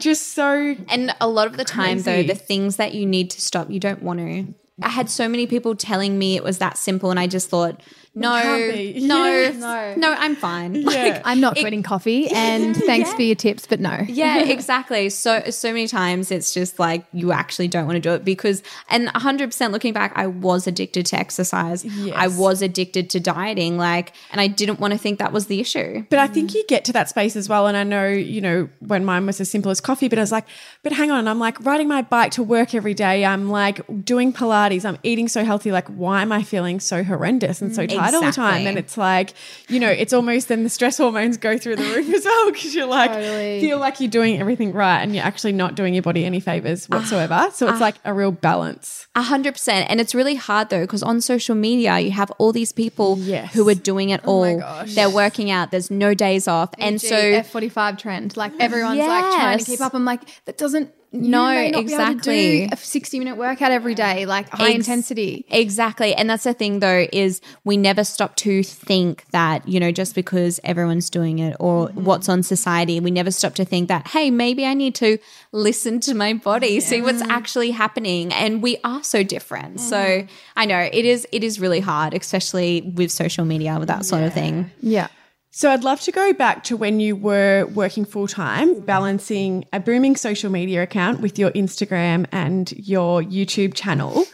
just 0.00 0.28
so 0.32 0.76
And 0.88 1.14
a 1.20 1.28
lot 1.28 1.46
of 1.46 1.56
the 1.56 1.64
time, 1.64 2.02
though, 2.02 2.22
the 2.22 2.34
things 2.34 2.76
that 2.76 2.94
you 2.94 3.06
need 3.06 3.30
to 3.30 3.40
stop, 3.40 3.70
you 3.70 3.80
don't 3.80 4.02
want 4.02 4.20
to. 4.20 4.54
I 4.82 4.88
had 4.90 5.10
so 5.10 5.28
many 5.28 5.46
people 5.46 5.74
telling 5.74 6.18
me 6.18 6.36
it 6.36 6.44
was 6.44 6.58
that 6.58 6.78
simple, 6.78 7.10
and 7.10 7.18
I 7.18 7.26
just 7.26 7.48
thought, 7.50 7.80
no, 8.14 8.30
no, 8.40 8.66
Yes. 8.66 9.54
no, 9.56 9.94
no, 9.96 10.14
I'm 10.18 10.34
fine. 10.34 10.82
Like, 10.82 11.22
I'm 11.24 11.40
not 11.40 11.56
quitting 11.56 11.82
coffee, 11.82 12.28
and 12.28 12.76
thanks 12.76 13.12
for 13.14 13.22
your 13.22 13.34
tips, 13.36 13.66
but 13.66 13.78
no. 13.80 14.04
yeah, 14.08 14.38
exactly. 14.56 15.08
So 15.10 15.42
so 15.50 15.68
many 15.72 15.86
times 15.86 16.30
it's 16.30 16.52
just 16.52 16.78
like 16.78 17.04
you 17.12 17.30
actually 17.32 17.68
don't 17.68 17.86
want 17.86 17.96
to 17.96 18.00
do 18.00 18.12
it 18.14 18.24
because 18.24 18.62
and 18.88 19.08
100% 19.08 19.70
looking 19.72 19.92
back 19.92 20.12
I 20.16 20.26
was 20.26 20.66
addicted 20.66 21.06
to 21.06 21.16
exercise. 21.18 21.86
I 22.14 22.28
was 22.28 22.62
addicted 22.62 23.10
to 23.10 23.20
dieting 23.20 23.76
like 23.78 24.12
and 24.32 24.40
I 24.40 24.46
didn't 24.46 24.80
want 24.80 24.92
to 24.94 24.98
think 24.98 25.18
that 25.18 25.32
was 25.32 25.46
the 25.46 25.60
issue. 25.60 26.04
But 26.10 26.18
I 26.18 26.26
think 26.26 26.54
you 26.54 26.64
get 26.66 26.84
to 26.86 26.92
that 26.94 27.08
space 27.08 27.36
as 27.36 27.48
well. 27.48 27.66
And 27.66 27.76
I 27.76 27.84
know, 27.84 28.06
you 28.08 28.40
know, 28.40 28.68
when 28.80 29.04
mine 29.04 29.26
was 29.26 29.40
as 29.40 29.50
simple 29.50 29.70
as 29.70 29.80
coffee, 29.80 30.08
but 30.08 30.18
I 30.18 30.22
was 30.22 30.32
like, 30.32 30.46
but 30.82 30.92
hang 30.92 31.10
on, 31.10 31.28
I'm 31.28 31.38
like 31.38 31.64
riding 31.64 31.88
my 31.88 32.02
bike 32.02 32.32
to 32.32 32.42
work 32.42 32.74
every 32.74 32.94
day. 32.94 33.24
I'm 33.24 33.48
like 33.50 33.80
doing 34.04 34.32
Pilates. 34.32 34.67
I'm 34.84 34.98
eating 35.02 35.28
so 35.28 35.44
healthy. 35.44 35.72
Like, 35.72 35.88
why 35.88 36.22
am 36.22 36.32
I 36.32 36.42
feeling 36.42 36.80
so 36.80 37.02
horrendous 37.02 37.60
and 37.62 37.74
so 37.74 37.86
mm, 37.86 37.94
tired 37.96 38.14
all 38.14 38.20
the 38.22 38.32
time? 38.32 38.66
And 38.66 38.78
it's 38.78 38.96
like, 38.96 39.34
you 39.68 39.80
know, 39.80 39.90
it's 39.90 40.12
almost 40.12 40.48
then 40.48 40.62
the 40.62 40.68
stress 40.68 40.98
hormones 40.98 41.36
go 41.36 41.56
through 41.58 41.76
the 41.76 41.82
roof 41.84 42.14
as 42.14 42.24
well 42.24 42.52
because 42.52 42.74
you're 42.74 42.86
like, 42.86 43.12
Totally. 43.12 43.60
feel 43.60 43.78
like 43.78 44.00
you're 44.00 44.10
doing 44.10 44.40
everything 44.40 44.72
right 44.72 45.00
and 45.00 45.14
you're 45.14 45.24
actually 45.24 45.52
not 45.52 45.74
doing 45.74 45.94
your 45.94 46.02
body 46.02 46.24
any 46.24 46.40
favors 46.40 46.86
ah, 46.90 46.96
whatsoever. 46.98 47.48
so 47.52 47.68
it's 47.68 47.78
ah. 47.78 47.80
like 47.80 47.96
a 48.04 48.12
real 48.12 48.32
balance. 48.32 49.06
A 49.14 49.22
hundred 49.22 49.52
percent. 49.52 49.90
And 49.90 50.00
it's 50.00 50.14
really 50.14 50.34
hard 50.34 50.70
though, 50.70 50.82
because 50.82 51.02
on 51.02 51.20
social 51.20 51.54
media 51.54 51.98
you 51.98 52.10
have 52.10 52.30
all 52.38 52.52
these 52.52 52.72
people 52.72 53.18
Yes. 53.18 53.52
who 53.54 53.68
are 53.68 53.74
doing 53.74 54.10
it 54.10 54.20
oh 54.24 54.44
all. 54.44 54.58
gosh. 54.58 54.94
They're 54.94 55.10
working 55.10 55.50
out, 55.50 55.70
there's 55.70 55.90
no 55.90 56.14
days 56.14 56.46
off. 56.46 56.70
And 56.78 57.00
so 57.00 57.16
F45 57.16 57.98
trend, 57.98 58.36
like 58.36 58.52
everyone's 58.60 58.98
like 58.98 59.24
trying 59.34 59.58
to 59.58 59.64
keep 59.64 59.80
up. 59.80 59.94
I'm 59.94 60.04
like, 60.04 60.22
that 60.44 60.58
doesn't. 60.58 60.92
No, 61.10 61.46
may 61.46 61.70
not 61.70 61.86
Be 61.86 61.92
able 61.94 62.04
exactly. 62.04 62.60
to 62.60 62.66
do 62.68 62.72
a 62.72 62.76
60 62.76 63.18
minute 63.18 63.36
workout 63.36 63.72
every 63.72 63.94
day, 63.94 64.26
like 64.26 64.50
high 64.50 64.68
Ex- 64.68 64.74
intensity. 64.74 65.46
Exactly. 65.48 66.14
And 66.14 66.28
that's 66.28 66.44
the 66.44 66.52
thing 66.52 66.80
though, 66.80 67.06
is 67.12 67.40
we 67.64 67.78
never 67.78 68.04
stop 68.04 68.36
to 68.36 68.62
think 68.62 69.24
that, 69.30 69.66
you 69.66 69.80
know, 69.80 69.90
just 69.90 70.14
because 70.14 70.60
everyone's 70.64 71.08
doing 71.08 71.38
it 71.38 71.56
or 71.58 71.88
mm-hmm. 71.88 72.04
what's 72.04 72.28
on 72.28 72.42
society, 72.42 73.00
we 73.00 73.10
never 73.10 73.30
stop 73.30 73.54
to 73.54 73.64
think 73.64 73.88
that, 73.88 74.08
hey, 74.08 74.30
maybe 74.30 74.66
I 74.66 74.74
need 74.74 74.94
to 74.96 75.18
listen 75.50 76.00
to 76.00 76.14
my 76.14 76.34
body, 76.34 76.78
see 76.80 77.00
what's 77.00 77.22
actually 77.22 77.70
happening. 77.70 78.32
And 78.32 78.62
we 78.62 78.76
are 78.84 79.02
so 79.02 79.22
different. 79.22 79.80
So 79.80 79.96
mm-hmm. 79.96 80.32
I 80.56 80.66
know 80.66 80.78
it 80.78 81.04
is 81.06 81.26
it 81.32 81.42
is 81.42 81.58
really 81.58 81.80
hard, 81.80 82.12
especially 82.12 82.82
with 82.82 83.10
social 83.10 83.46
media, 83.46 83.78
with 83.78 83.88
that 83.88 84.04
sort 84.04 84.24
of 84.24 84.34
thing. 84.34 84.70
Yeah. 84.80 85.08
So 85.50 85.70
I'd 85.70 85.82
love 85.82 86.00
to 86.02 86.12
go 86.12 86.32
back 86.34 86.64
to 86.64 86.76
when 86.76 87.00
you 87.00 87.16
were 87.16 87.64
working 87.74 88.04
full 88.04 88.28
time, 88.28 88.80
balancing 88.80 89.64
a 89.72 89.80
booming 89.80 90.14
social 90.14 90.50
media 90.50 90.82
account 90.82 91.20
with 91.20 91.38
your 91.38 91.50
Instagram 91.52 92.26
and 92.32 92.70
your 92.72 93.22
YouTube 93.22 93.74
channel. 93.74 94.24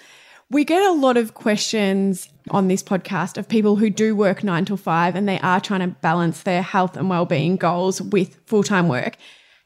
We 0.51 0.65
get 0.65 0.83
a 0.83 0.93
lot 0.93 1.17
of 1.17 1.35
questions 1.35 2.29
on 2.51 2.69
this 2.69 2.83
podcast 2.83 3.39
of 3.39 3.49
people 3.49 3.77
who 3.77 3.91
do 3.91 4.15
work 4.15 4.45
nine 4.45 4.65
till 4.65 4.77
five 4.77 5.15
and 5.15 5.29
they 5.29 5.39
are 5.41 5.61
trying 5.61 5.81
to 5.81 5.97
balance 6.01 6.43
their 6.43 6.63
health 6.63 6.97
and 6.97 7.09
well-being 7.09 7.57
goals 7.57 8.03
with 8.03 8.37
full-time 8.47 8.89
work. 8.89 9.17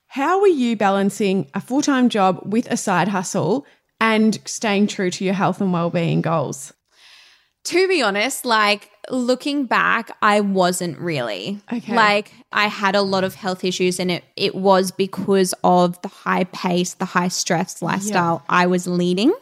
How 0.06 0.40
are 0.40 0.46
you 0.46 0.76
balancing 0.76 1.50
a 1.54 1.60
full-time 1.60 2.08
job 2.08 2.40
with 2.44 2.70
a 2.70 2.76
side 2.76 3.08
hustle 3.08 3.66
and 4.00 4.38
staying 4.44 4.86
true 4.86 5.10
to 5.10 5.24
your 5.24 5.34
health 5.34 5.60
and 5.60 5.72
well-being 5.72 6.20
goals? 6.20 6.72
To 7.64 7.88
be 7.88 8.02
honest, 8.02 8.44
like 8.44 8.90
looking 9.10 9.66
back, 9.66 10.10
I 10.22 10.40
wasn't 10.40 10.98
really. 10.98 11.60
Okay. 11.72 11.94
Like 11.94 12.32
I 12.52 12.66
had 12.68 12.94
a 12.94 13.02
lot 13.02 13.24
of 13.24 13.34
health 13.34 13.64
issues 13.64 13.98
and 13.98 14.10
it 14.10 14.24
it 14.36 14.54
was 14.54 14.90
because 14.90 15.54
of 15.64 16.00
the 16.02 16.08
high 16.08 16.44
pace, 16.44 16.94
the 16.94 17.04
high 17.04 17.28
stress 17.28 17.82
lifestyle 17.82 18.44
I 18.48 18.66
was 18.66 18.86
leading. 18.86 19.32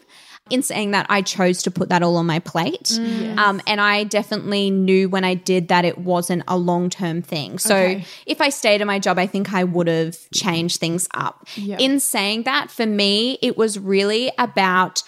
In 0.49 0.63
saying 0.63 0.93
that, 0.93 1.07
I 1.09 1.23
chose 1.23 1.65
to 1.65 1.73
put 1.73 1.89
that 1.89 2.05
all 2.05 2.17
on 2.19 2.27
my 2.27 2.39
plate. 2.39 2.97
Um, 3.37 3.61
and 3.67 3.81
I 3.81 4.05
definitely 4.05 4.71
knew 4.71 5.09
when 5.09 5.25
I 5.25 5.35
did 5.35 5.67
that 5.69 5.85
it 5.85 5.99
wasn't 5.99 6.45
a 6.47 6.57
long 6.57 6.89
term 6.89 7.21
thing. 7.21 7.59
So 7.59 7.75
Okay. 7.75 8.05
if 8.27 8.41
I 8.41 8.51
stayed 8.51 8.81
at 8.81 8.87
my 8.87 9.01
job, 9.01 9.19
I 9.19 9.27
think 9.27 9.53
I 9.53 9.65
would 9.65 9.89
have 9.89 10.17
changed 10.33 10.79
things 10.79 11.09
up. 11.15 11.49
In 11.57 11.99
saying 11.99 12.45
that, 12.45 12.71
for 12.71 12.87
me, 12.87 13.39
it 13.43 13.57
was 13.57 13.77
really 13.81 14.31
about 14.39 15.03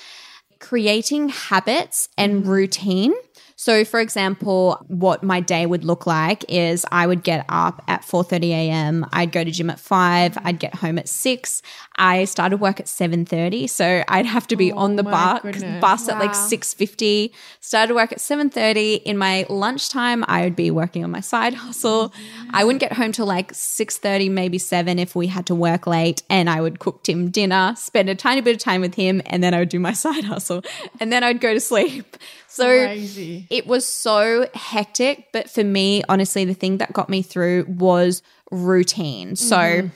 creating 0.58 1.28
habits 1.28 2.08
and 2.18 2.44
routine. 2.44 3.14
So 3.60 3.84
for 3.84 3.98
example, 3.98 4.78
what 4.86 5.24
my 5.24 5.40
day 5.40 5.66
would 5.66 5.84
look 5.84 6.06
like 6.06 6.44
is 6.48 6.86
I 6.92 7.08
would 7.08 7.24
get 7.24 7.44
up 7.48 7.82
at 7.88 8.02
4:30 8.02 8.50
a.m. 8.52 9.04
I'd 9.12 9.32
go 9.32 9.42
to 9.42 9.50
gym 9.50 9.68
at 9.68 9.80
5, 9.80 10.38
I'd 10.44 10.60
get 10.60 10.76
home 10.76 10.96
at 10.96 11.08
6. 11.08 11.60
I 11.98 12.24
started 12.24 12.58
work 12.58 12.80
at 12.80 12.86
7:30, 12.86 13.68
so 13.68 14.04
I'd 14.08 14.26
have 14.26 14.46
to 14.48 14.56
be 14.56 14.72
Oh 14.72 14.78
on 14.78 14.96
the 14.96 15.02
goodness. 15.02 15.80
bus 15.80 16.08
at 16.08 16.18
like 16.18 16.34
6:50. 16.34 17.32
Started 17.60 17.94
work 17.94 18.12
at 18.12 18.18
7:30. 18.18 19.02
In 19.04 19.18
my 19.18 19.44
lunchtime, 19.48 20.24
I 20.28 20.42
would 20.42 20.56
be 20.56 20.70
working 20.70 21.04
on 21.04 21.10
my 21.10 21.20
side 21.20 21.54
hustle. 21.54 22.10
Mm-hmm. 22.10 22.50
I 22.54 22.64
wouldn't 22.64 22.80
get 22.80 22.92
home 22.92 23.12
till 23.12 23.26
like 23.26 23.52
6:30, 23.52 24.30
maybe 24.30 24.58
7 24.58 24.98
if 24.98 25.16
we 25.16 25.26
had 25.26 25.46
to 25.46 25.54
work 25.54 25.86
late, 25.86 26.22
and 26.30 26.48
I 26.48 26.60
would 26.60 26.78
cook 26.78 27.02
Tim 27.02 27.30
dinner, 27.30 27.74
spend 27.76 28.08
a 28.08 28.14
tiny 28.14 28.40
bit 28.40 28.54
of 28.54 28.60
time 28.60 28.80
with 28.80 28.94
him, 28.94 29.20
and 29.26 29.42
then 29.42 29.52
I 29.54 29.58
would 29.58 29.68
do 29.68 29.80
my 29.80 29.92
side 30.04 30.24
hustle, 30.24 30.62
and 31.00 31.12
then 31.12 31.24
I'd 31.24 31.40
go 31.40 31.52
to 31.52 31.60
sleep. 31.60 32.16
So 32.50 32.64
Crazy. 32.64 33.46
it 33.50 33.66
was 33.68 33.86
so 33.86 34.48
hectic, 34.54 35.28
but 35.32 35.48
for 35.50 35.62
me, 35.62 36.02
honestly, 36.08 36.44
the 36.44 36.54
thing 36.54 36.78
that 36.78 36.92
got 36.92 37.08
me 37.08 37.22
through 37.22 37.66
was 37.68 38.22
routine. 38.50 39.36
So 39.36 39.56
mm-hmm. 39.56 39.88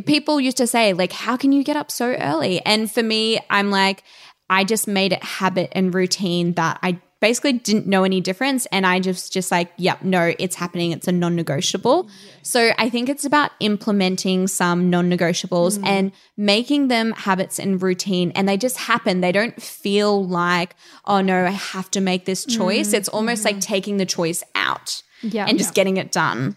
People 0.00 0.40
used 0.40 0.56
to 0.58 0.66
say, 0.66 0.92
like, 0.92 1.12
how 1.12 1.36
can 1.36 1.52
you 1.52 1.64
get 1.64 1.76
up 1.76 1.90
so 1.90 2.14
early? 2.14 2.60
And 2.64 2.90
for 2.90 3.02
me, 3.02 3.38
I'm 3.50 3.70
like, 3.70 4.02
I 4.48 4.64
just 4.64 4.86
made 4.86 5.12
it 5.12 5.22
habit 5.22 5.70
and 5.72 5.94
routine 5.94 6.52
that 6.54 6.78
I 6.82 7.00
basically 7.20 7.54
didn't 7.54 7.86
know 7.86 8.04
any 8.04 8.20
difference 8.20 8.66
and 8.66 8.86
I 8.86 9.00
just 9.00 9.32
just 9.32 9.50
like, 9.50 9.72
yep, 9.78 10.02
no, 10.02 10.34
it's 10.38 10.54
happening. 10.54 10.92
It's 10.92 11.08
a 11.08 11.12
non-negotiable. 11.12 12.08
So 12.42 12.72
I 12.78 12.90
think 12.90 13.08
it's 13.08 13.24
about 13.24 13.52
implementing 13.60 14.46
some 14.46 14.90
non-negotiables 14.90 15.78
mm. 15.78 15.86
and 15.86 16.12
making 16.36 16.88
them 16.88 17.12
habits 17.12 17.58
and 17.58 17.82
routine 17.82 18.32
and 18.32 18.48
they 18.48 18.56
just 18.56 18.76
happen. 18.76 19.22
They 19.22 19.32
don't 19.32 19.60
feel 19.60 20.26
like, 20.26 20.76
oh 21.06 21.20
no, 21.20 21.46
I 21.46 21.50
have 21.50 21.90
to 21.92 22.00
make 22.00 22.26
this 22.26 22.44
choice. 22.44 22.90
Mm, 22.90 22.94
it's 22.94 23.08
almost 23.08 23.44
like 23.44 23.56
mm-hmm. 23.56 23.72
taking 23.72 23.96
the 23.96 24.06
choice 24.06 24.44
out 24.54 25.02
Yeah. 25.22 25.46
and 25.48 25.58
just 25.58 25.74
getting 25.74 25.96
it 25.96 26.12
done. 26.12 26.56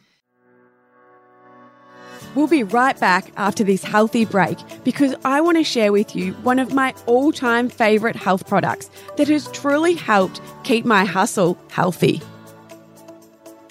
We'll 2.36 2.48
be 2.48 2.64
right 2.64 3.00
back 3.00 3.32
after 3.38 3.64
this 3.64 3.84
healthy 3.84 4.26
break 4.26 4.58
because 4.84 5.16
I 5.26 5.42
want 5.42 5.58
to 5.58 5.64
share 5.64 5.92
with 5.92 6.16
you 6.16 6.34
one 6.44 6.60
of 6.60 6.74
my 6.74 6.94
all 7.06 7.32
time 7.32 7.70
favourite 7.70 8.16
health 8.16 8.48
products 8.48 8.90
that 9.18 9.28
has 9.28 9.48
truly 9.52 9.96
helped 9.96 10.40
keep 10.64 10.86
my 10.86 11.06
hustle 11.06 11.58
healthy. 11.70 12.22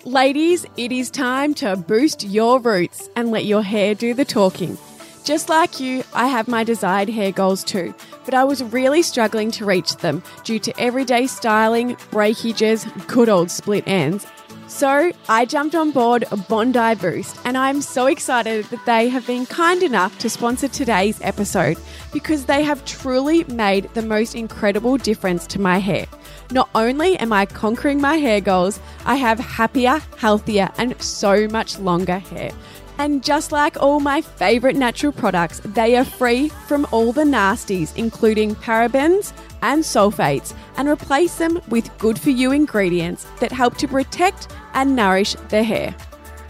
Ladies, 0.05 0.65
it 0.77 0.91
is 0.91 1.11
time 1.11 1.55
to 1.55 1.77
boost 1.77 2.25
your 2.25 2.59
roots 2.61 3.09
and 3.15 3.31
let 3.31 3.45
your 3.45 3.63
hair 3.63 3.95
do 3.95 4.15
the 4.15 4.25
talking. 4.25 4.79
Just 5.23 5.51
like 5.51 5.79
you, 5.79 6.03
I 6.15 6.29
have 6.29 6.49
my 6.49 6.65
desired 6.65 7.11
hair 7.11 7.31
goals 7.31 7.63
too, 7.63 7.95
but 8.25 8.33
I 8.33 8.45
was 8.45 8.63
really 8.63 9.03
struggling 9.03 9.51
to 9.53 9.67
reach 9.67 9.97
them 9.97 10.23
due 10.45 10.59
to 10.61 10.81
everyday 10.81 11.27
styling, 11.27 11.97
breakages, 12.11 12.87
good 13.07 13.29
old 13.29 13.51
split 13.51 13.85
ends, 13.87 14.27
so 14.69 15.11
I 15.29 15.45
jumped 15.47 15.75
on 15.75 15.91
board 15.91 16.25
Bondi 16.49 16.95
Boost, 16.95 17.41
and 17.45 17.57
I'm 17.57 17.81
so 17.81 18.07
excited 18.07 18.67
that 18.67 18.85
they 18.87 19.09
have 19.09 19.27
been 19.27 19.47
kind 19.47 19.83
enough 19.83 20.19
to 20.19 20.31
sponsor 20.31 20.69
today's 20.69 21.21
episode 21.23 21.79
because 22.13 22.45
they 22.45 22.63
have 22.63 22.85
truly 22.85 23.45
made 23.45 23.93
the 23.95 24.03
most 24.03 24.35
incredible 24.35 24.97
difference 24.99 25.47
to 25.49 25.61
my 25.61 25.79
hair. 25.79 26.07
Not 26.51 26.69
only 26.75 27.17
am 27.19 27.33
I 27.33 27.47
conquering 27.47 28.01
my 28.01 28.17
hair 28.17 28.41
goals, 28.41 28.79
I 29.05 29.17
have 29.17 29.39
happier, 29.39 30.01
healthier, 30.19 30.71
and 30.79 31.01
so 31.03 31.49
much 31.49 31.79
longer 31.79 32.19
hair. 32.19 32.53
And 32.99 33.23
just 33.23 33.53
like 33.53 33.81
all 33.81 34.01
my 34.01 34.21
favourite 34.21 34.75
natural 34.75 35.13
products, 35.13 35.61
they 35.65 35.97
are 35.97 36.05
free 36.05 36.49
from 36.67 36.87
all 36.91 37.13
the 37.13 37.23
nasties, 37.23 37.97
including 37.97 38.57
parabens 38.57 39.33
and 39.63 39.83
sulfates, 39.83 40.53
and 40.77 40.89
replace 40.89 41.37
them 41.37 41.61
with 41.69 41.97
good 41.99 42.19
for 42.19 42.31
you 42.31 42.51
ingredients 42.51 43.27
that 43.39 43.53
help 43.53 43.77
to 43.77 43.87
protect 43.87 44.49
and 44.79 44.95
nourish 44.95 45.35
their 45.49 45.65
hair. 45.65 45.93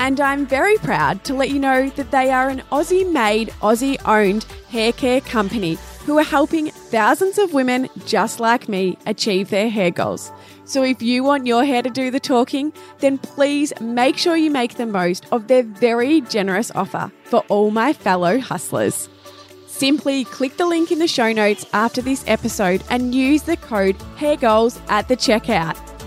And 0.01 0.21
I'm 0.21 0.47
very 0.47 0.77
proud 0.77 1.25
to 1.25 1.35
let 1.35 1.51
you 1.51 1.59
know 1.59 1.89
that 1.91 2.11
they 2.11 2.31
are 2.31 2.51
an 2.51 2.63
Aussie 2.71 3.11
made, 3.11 3.49
Aussie 3.63 3.99
owned 4.05 4.45
hair 4.71 4.93
care 4.93 5.23
company 5.23 5.79
who 6.05 6.19
are 6.19 6.25
helping 6.25 6.71
thousands 6.71 7.39
of 7.39 7.55
women 7.55 7.89
just 8.05 8.39
like 8.39 8.69
me 8.69 8.99
achieve 9.07 9.49
their 9.49 9.71
hair 9.71 9.91
goals. 9.91 10.31
So 10.65 10.83
if 10.83 11.01
you 11.01 11.25
want 11.25 11.47
your 11.47 11.65
hair 11.65 11.83
to 11.83 11.89
do 11.89 12.11
the 12.11 12.21
talking, 12.21 12.71
then 12.99 13.17
please 13.17 13.73
make 13.81 14.19
sure 14.19 14.37
you 14.37 14.51
make 14.51 14.75
the 14.75 14.87
most 14.87 15.27
of 15.33 15.49
their 15.49 15.63
very 15.63 16.21
generous 16.21 16.71
offer 16.75 17.11
for 17.25 17.41
all 17.49 17.71
my 17.71 17.95
fellow 17.95 18.39
hustlers. 18.39 19.09
Simply 19.67 20.25
click 20.25 20.59
the 20.59 20.67
link 20.67 20.93
in 20.93 20.99
the 20.99 21.09
show 21.09 21.33
notes 21.33 21.65
after 21.73 22.03
this 22.03 22.25
episode 22.27 22.85
and 22.91 23.15
use 23.15 23.43
the 23.45 23.57
code 23.57 23.97
HAIRGOALS 24.17 24.81
at 24.89 25.09
the 25.09 25.17
checkout. 25.17 25.98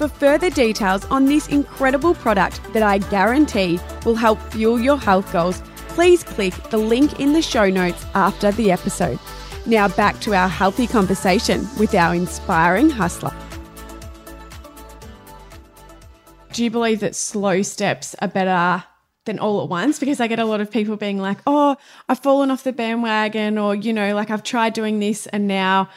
For 0.00 0.08
further 0.08 0.48
details 0.48 1.04
on 1.10 1.26
this 1.26 1.48
incredible 1.48 2.14
product 2.14 2.62
that 2.72 2.82
I 2.82 2.96
guarantee 2.96 3.78
will 4.06 4.14
help 4.14 4.40
fuel 4.50 4.80
your 4.80 4.96
health 4.96 5.30
goals, 5.30 5.60
please 5.88 6.24
click 6.24 6.54
the 6.70 6.78
link 6.78 7.20
in 7.20 7.34
the 7.34 7.42
show 7.42 7.68
notes 7.68 8.06
after 8.14 8.50
the 8.50 8.72
episode. 8.72 9.18
Now 9.66 9.88
back 9.88 10.18
to 10.20 10.34
our 10.34 10.48
healthy 10.48 10.86
conversation 10.86 11.68
with 11.78 11.94
our 11.94 12.14
inspiring 12.14 12.88
hustler. 12.88 13.34
Do 16.54 16.64
you 16.64 16.70
believe 16.70 17.00
that 17.00 17.14
slow 17.14 17.60
steps 17.60 18.16
are 18.22 18.28
better 18.28 18.82
than 19.26 19.38
all 19.38 19.62
at 19.62 19.68
once? 19.68 19.98
Because 19.98 20.18
I 20.18 20.28
get 20.28 20.38
a 20.38 20.46
lot 20.46 20.62
of 20.62 20.70
people 20.70 20.96
being 20.96 21.18
like, 21.18 21.40
oh, 21.46 21.76
I've 22.08 22.20
fallen 22.20 22.50
off 22.50 22.64
the 22.64 22.72
bandwagon, 22.72 23.58
or, 23.58 23.74
you 23.74 23.92
know, 23.92 24.14
like 24.14 24.30
I've 24.30 24.44
tried 24.44 24.72
doing 24.72 24.98
this 24.98 25.26
and 25.26 25.46
now 25.46 25.90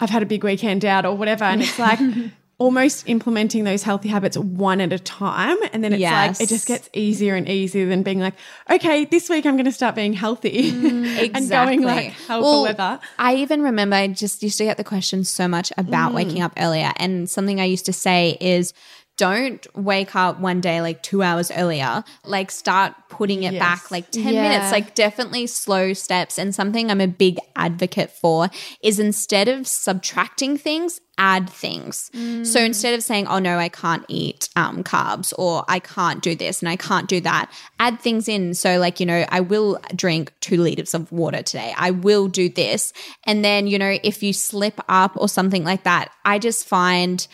I've 0.00 0.10
had 0.10 0.24
a 0.24 0.26
big 0.26 0.42
weekend 0.42 0.84
out, 0.84 1.06
or 1.06 1.16
whatever. 1.16 1.44
And 1.44 1.62
it's 1.62 1.78
like, 1.78 2.00
almost 2.58 3.08
implementing 3.08 3.64
those 3.64 3.82
healthy 3.82 4.08
habits 4.08 4.38
one 4.38 4.80
at 4.80 4.92
a 4.92 4.98
time. 4.98 5.56
And 5.72 5.82
then 5.82 5.92
it's 5.92 6.00
Yes. 6.00 6.40
like, 6.40 6.46
it 6.46 6.48
just 6.48 6.66
gets 6.66 6.88
easier 6.92 7.34
and 7.34 7.48
easier 7.48 7.86
than 7.86 8.02
being 8.02 8.20
like, 8.20 8.34
okay, 8.70 9.04
this 9.06 9.28
week 9.28 9.44
I'm 9.44 9.54
going 9.56 9.64
to 9.64 9.72
start 9.72 9.94
being 9.94 10.12
healthy 10.12 10.70
and 11.34 11.50
going 11.50 11.82
like 11.82 12.12
hell 12.12 12.42
Well, 12.42 12.60
leather. 12.62 13.00
I 13.18 13.36
even 13.36 13.62
remember 13.62 13.96
I 13.96 14.06
just 14.08 14.42
used 14.42 14.58
to 14.58 14.64
get 14.64 14.76
the 14.76 14.84
question 14.84 15.24
so 15.24 15.48
much 15.48 15.72
about 15.76 16.12
Mm. 16.12 16.14
waking 16.14 16.42
up 16.42 16.52
earlier. 16.56 16.92
And 16.96 17.28
something 17.28 17.60
I 17.60 17.64
used 17.64 17.86
to 17.86 17.92
say 17.92 18.36
is 18.40 18.72
don't 19.16 19.64
wake 19.76 20.16
up 20.16 20.40
one 20.40 20.60
day 20.60 20.80
like 20.80 21.02
two 21.02 21.22
hours 21.22 21.50
earlier. 21.54 22.02
Like 22.24 22.50
start 22.50 22.94
putting 23.08 23.44
it 23.44 23.52
Yes. 23.52 23.60
back 23.60 23.90
like 23.90 24.10
10 24.10 24.34
Yeah. 24.34 24.42
minutes, 24.42 24.72
like 24.72 24.94
definitely 24.96 25.46
slow 25.46 25.92
steps. 25.92 26.36
And 26.38 26.52
something 26.54 26.90
I'm 26.90 27.00
a 27.00 27.06
big 27.06 27.38
advocate 27.54 28.10
for 28.10 28.48
is 28.82 28.98
instead 28.98 29.46
of 29.46 29.68
subtracting 29.68 30.58
things, 30.58 31.00
add 31.16 31.48
things. 31.48 32.10
So 32.42 32.60
instead 32.60 32.92
of 32.94 33.04
saying, 33.04 33.28
oh 33.28 33.38
no, 33.38 33.56
I 33.56 33.68
can't 33.68 34.04
eat 34.08 34.48
um, 34.56 34.82
carbs 34.82 35.32
or 35.38 35.64
I 35.68 35.78
can't 35.78 36.20
do 36.20 36.34
this 36.34 36.60
and 36.60 36.68
I 36.68 36.74
can't 36.74 37.08
do 37.08 37.20
that, 37.20 37.52
add 37.78 38.00
things 38.00 38.28
in. 38.28 38.52
So, 38.54 38.78
like, 38.80 38.98
you 38.98 39.06
know, 39.06 39.24
I 39.28 39.38
will 39.40 39.78
drink 39.94 40.32
two 40.40 40.60
liters 40.60 40.92
of 40.92 41.12
water 41.12 41.40
today. 41.42 41.72
I 41.76 41.92
will 41.92 42.26
do 42.26 42.48
this. 42.48 42.92
And 43.24 43.44
then, 43.44 43.68
you 43.68 43.78
know, 43.78 43.96
if 44.02 44.24
you 44.24 44.32
slip 44.32 44.80
up 44.88 45.12
or 45.16 45.28
something 45.28 45.62
like 45.62 45.84
that, 45.84 46.10
I 46.24 46.40
just 46.40 46.66
find 46.66 47.24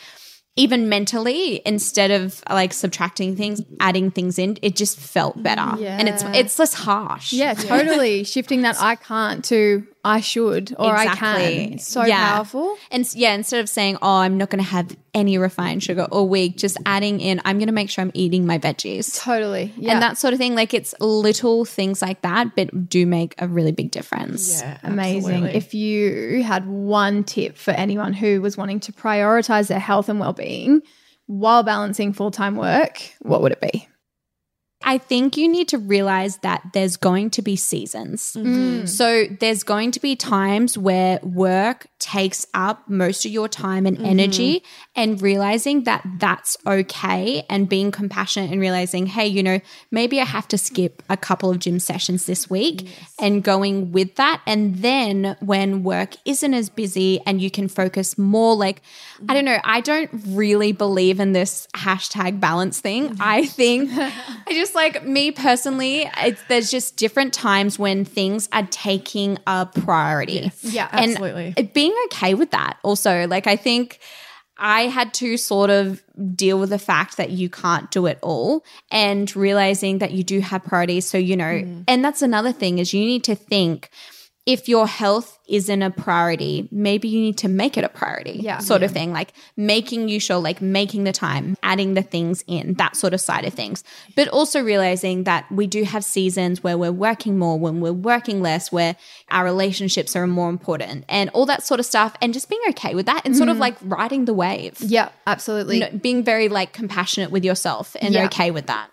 even 0.60 0.90
mentally 0.90 1.62
instead 1.64 2.10
of 2.10 2.42
like 2.50 2.74
subtracting 2.74 3.34
things 3.34 3.62
adding 3.80 4.10
things 4.10 4.38
in 4.38 4.58
it 4.60 4.76
just 4.76 4.98
felt 5.00 5.42
better. 5.42 5.74
And 5.98 6.06
it's 6.06 6.22
it's 6.22 6.58
less 6.58 6.74
harsh. 6.74 7.32
Yeah, 7.32 7.54
totally. 7.72 8.24
Shifting 8.24 8.60
that 8.62 8.76
I 8.78 8.94
can't 8.96 9.42
to 9.46 9.86
I 10.04 10.20
should 10.20 10.74
or 10.78 10.96
I 10.96 11.14
can. 11.14 11.40
It's 11.74 11.86
so 11.86 12.04
Yeah. 12.04 12.34
powerful. 12.36 12.76
And 12.90 13.06
yeah, 13.14 13.34
instead 13.34 13.60
of 13.60 13.68
saying, 13.68 13.98
"Oh, 14.00 14.16
I'm 14.16 14.38
not 14.38 14.48
going 14.48 14.62
to 14.64 14.70
have 14.70 14.96
any 15.12 15.36
refined 15.36 15.82
sugar 15.82 16.04
all 16.10 16.28
week," 16.28 16.56
just 16.56 16.78
adding 16.86 17.20
in, 17.20 17.40
"I'm 17.44 17.58
going 17.58 17.66
to 17.66 17.72
make 17.72 17.90
sure 17.90 18.00
I'm 18.02 18.10
eating 18.14 18.46
my 18.46 18.58
veggies." 18.58 19.18
Totally. 19.22 19.72
Yeah. 19.76 19.92
And 19.92 20.02
that 20.02 20.16
sort 20.16 20.32
of 20.32 20.38
thing, 20.38 20.54
like 20.54 20.72
it's 20.72 20.94
little 21.00 21.64
things 21.64 22.00
like 22.00 22.22
that, 22.22 22.56
but 22.56 22.88
do 22.88 23.04
make 23.06 23.34
a 23.38 23.46
really 23.46 23.72
big 23.72 23.90
difference. 23.90 24.62
Yeah, 24.62 24.78
Amazing. 24.82 25.32
absolutely. 25.34 25.56
If 25.58 25.74
you 25.74 26.42
had 26.44 26.66
one 26.66 27.22
tip 27.24 27.58
for 27.58 27.72
anyone 27.72 28.12
who 28.14 28.40
was 28.40 28.56
wanting 28.56 28.80
to 28.80 28.92
prioritize 28.92 29.68
their 29.68 29.78
health 29.80 30.08
and 30.08 30.18
well-being 30.18 30.80
while 31.26 31.62
balancing 31.62 32.12
full-time 32.12 32.56
work, 32.56 33.02
what 33.20 33.42
would 33.42 33.52
it 33.52 33.60
be? 33.60 33.86
I 34.90 34.98
think 34.98 35.36
you 35.36 35.46
need 35.48 35.68
to 35.68 35.78
realize 35.78 36.38
that 36.38 36.62
there's 36.72 36.96
going 36.96 37.30
to 37.30 37.42
be 37.42 37.54
seasons. 37.54 38.32
Mm-hmm. 38.32 38.86
So 38.86 39.26
there's 39.38 39.62
going 39.62 39.92
to 39.92 40.00
be 40.00 40.16
times 40.16 40.76
where 40.76 41.20
work 41.22 41.86
takes 42.00 42.44
up 42.54 42.88
most 42.88 43.24
of 43.24 43.30
your 43.30 43.46
time 43.46 43.86
and 43.86 43.96
mm-hmm. 43.98 44.06
energy, 44.06 44.64
and 44.96 45.22
realizing 45.22 45.84
that 45.84 46.04
that's 46.18 46.56
okay 46.66 47.44
and 47.48 47.68
being 47.68 47.92
compassionate 47.92 48.50
and 48.50 48.60
realizing, 48.60 49.06
hey, 49.06 49.28
you 49.28 49.44
know, 49.44 49.60
maybe 49.92 50.20
I 50.20 50.24
have 50.24 50.48
to 50.48 50.58
skip 50.58 51.04
a 51.08 51.16
couple 51.16 51.50
of 51.50 51.60
gym 51.60 51.78
sessions 51.78 52.26
this 52.26 52.50
week 52.50 52.88
and 53.20 53.44
going 53.44 53.92
with 53.92 54.16
that. 54.16 54.40
And 54.44 54.78
then 54.78 55.36
when 55.38 55.84
work 55.84 56.14
isn't 56.24 56.52
as 56.52 56.68
busy 56.68 57.20
and 57.26 57.40
you 57.40 57.50
can 57.50 57.68
focus 57.68 58.18
more, 58.18 58.56
like, 58.56 58.82
I 59.28 59.34
don't 59.34 59.44
know, 59.44 59.60
I 59.62 59.82
don't 59.82 60.10
really 60.26 60.72
believe 60.72 61.20
in 61.20 61.32
this 61.32 61.68
hashtag 61.76 62.40
balance 62.40 62.80
thing. 62.80 63.10
Mm-hmm. 63.10 63.22
I 63.22 63.46
think 63.46 63.90
I 63.94 64.52
just 64.52 64.74
like 64.74 64.79
me 65.04 65.30
personally, 65.30 66.10
it's, 66.18 66.42
there's 66.48 66.70
just 66.70 66.96
different 66.96 67.32
times 67.32 67.78
when 67.78 68.04
things 68.04 68.48
are 68.52 68.66
taking 68.70 69.38
a 69.46 69.66
priority. 69.66 70.50
Yeah, 70.62 70.88
And 70.92 71.12
absolutely. 71.12 71.70
being 71.74 71.94
okay 72.06 72.34
with 72.34 72.50
that 72.50 72.78
also. 72.82 73.26
Like, 73.26 73.46
I 73.46 73.56
think. 73.56 73.98
I 74.62 74.88
had 74.88 75.14
to 75.14 75.38
sort 75.38 75.70
of 75.70 76.02
deal 76.34 76.58
with 76.60 76.68
the 76.68 76.78
fact 76.78 77.16
that 77.16 77.30
you 77.30 77.48
can't 77.48 77.90
do 77.90 78.04
it 78.04 78.18
all 78.20 78.62
and 78.90 79.34
realizing 79.34 80.00
that 80.00 80.10
you 80.10 80.22
do 80.22 80.40
have 80.40 80.62
priorities. 80.64 81.08
So, 81.08 81.16
you 81.16 81.34
know, 81.34 81.44
mm. 81.44 81.84
and 81.88 82.04
that's 82.04 82.20
another 82.20 82.52
thing 82.52 82.78
is 82.78 82.92
you 82.92 83.00
need 83.00 83.24
to 83.24 83.34
think 83.34 83.88
if 84.50 84.68
your 84.68 84.88
health 84.88 85.38
isn't 85.46 85.80
a 85.80 85.90
priority, 85.92 86.68
maybe 86.72 87.06
you 87.06 87.20
need 87.20 87.38
to 87.38 87.46
make 87.48 87.78
it 87.78 87.84
a 87.84 87.88
priority. 87.88 88.40
Yeah. 88.42 88.58
Sort 88.58 88.82
of 88.82 88.90
thing. 88.90 89.12
Like 89.12 89.32
making 89.56 90.08
you 90.08 90.18
sure, 90.18 90.38
like 90.38 90.60
making 90.60 91.04
the 91.04 91.12
time, 91.12 91.56
adding 91.62 91.94
the 91.94 92.02
things 92.02 92.42
in, 92.48 92.74
that 92.74 92.96
sort 92.96 93.14
of 93.14 93.20
side 93.20 93.44
of 93.44 93.54
things. 93.54 93.84
But 94.16 94.26
also 94.26 94.60
realizing 94.60 95.22
that 95.22 95.50
we 95.52 95.68
do 95.68 95.84
have 95.84 96.04
seasons 96.04 96.64
where 96.64 96.76
we're 96.76 96.90
working 96.90 97.38
more, 97.38 97.60
when 97.60 97.80
we're 97.80 97.92
working 97.92 98.42
less, 98.42 98.72
where 98.72 98.96
our 99.30 99.44
relationships 99.44 100.16
are 100.16 100.26
more 100.26 100.50
important 100.50 101.04
and 101.08 101.30
all 101.30 101.46
that 101.46 101.62
sort 101.62 101.78
of 101.78 101.86
stuff. 101.86 102.16
And 102.20 102.34
just 102.34 102.48
being 102.48 102.62
okay 102.70 102.96
with 102.96 103.06
that 103.06 103.22
and 103.24 103.36
sort 103.36 103.48
of 103.48 103.54
mm-hmm. 103.54 103.60
like 103.60 103.76
riding 103.82 104.24
the 104.24 104.34
wave. 104.34 104.80
Yeah, 104.80 105.10
absolutely. 105.28 105.76
You 105.76 105.82
know, 105.82 105.98
being 105.98 106.24
very 106.24 106.48
like 106.48 106.72
compassionate 106.72 107.30
with 107.30 107.44
yourself 107.44 107.94
and 108.00 108.14
Yeah. 108.14 108.24
okay 108.26 108.50
with 108.50 108.66
that. 108.66 108.90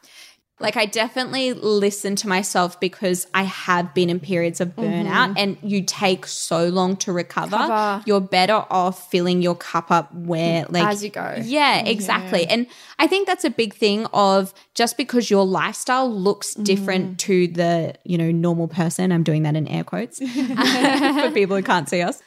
Like 0.59 0.75
I 0.75 0.87
definitely 0.87 1.53
listen 1.53 2.15
to 2.17 2.27
myself 2.27 2.79
because 2.79 3.27
I 3.31 3.43
have 3.43 3.93
been 3.93 4.09
in 4.09 4.19
periods 4.19 4.59
of 4.59 4.69
burnout 4.75 5.05
mm-hmm. 5.05 5.37
and 5.37 5.57
you 5.61 5.83
take 5.83 6.25
so 6.25 6.67
long 6.69 6.97
to 6.97 7.11
recover. 7.11 7.57
Cover. 7.57 8.03
You're 8.07 8.21
better 8.21 8.65
off 8.71 9.11
filling 9.11 9.43
your 9.43 9.55
cup 9.55 9.91
up 9.91 10.11
where 10.13 10.65
mm, 10.65 10.71
like 10.71 10.87
As 10.87 11.03
you 11.03 11.11
go. 11.11 11.35
Yeah, 11.43 11.85
exactly. 11.85 12.47
And 12.47 12.65
I 12.97 13.05
think 13.05 13.27
that's 13.27 13.45
a 13.45 13.51
big 13.51 13.75
thing 13.75 14.07
of 14.07 14.51
just 14.73 14.97
because 14.97 15.29
your 15.29 15.45
lifestyle 15.45 16.11
looks 16.11 16.55
mm. 16.55 16.63
different 16.63 17.19
to 17.19 17.47
the, 17.49 17.93
you 18.03 18.17
know, 18.17 18.31
normal 18.31 18.67
person. 18.67 19.11
I'm 19.11 19.23
doing 19.23 19.43
that 19.43 19.55
in 19.55 19.67
air 19.67 19.83
quotes 19.83 20.17
for 20.19 21.31
people 21.31 21.55
who 21.55 21.63
can't 21.63 21.87
see 21.87 22.01
us. 22.01 22.21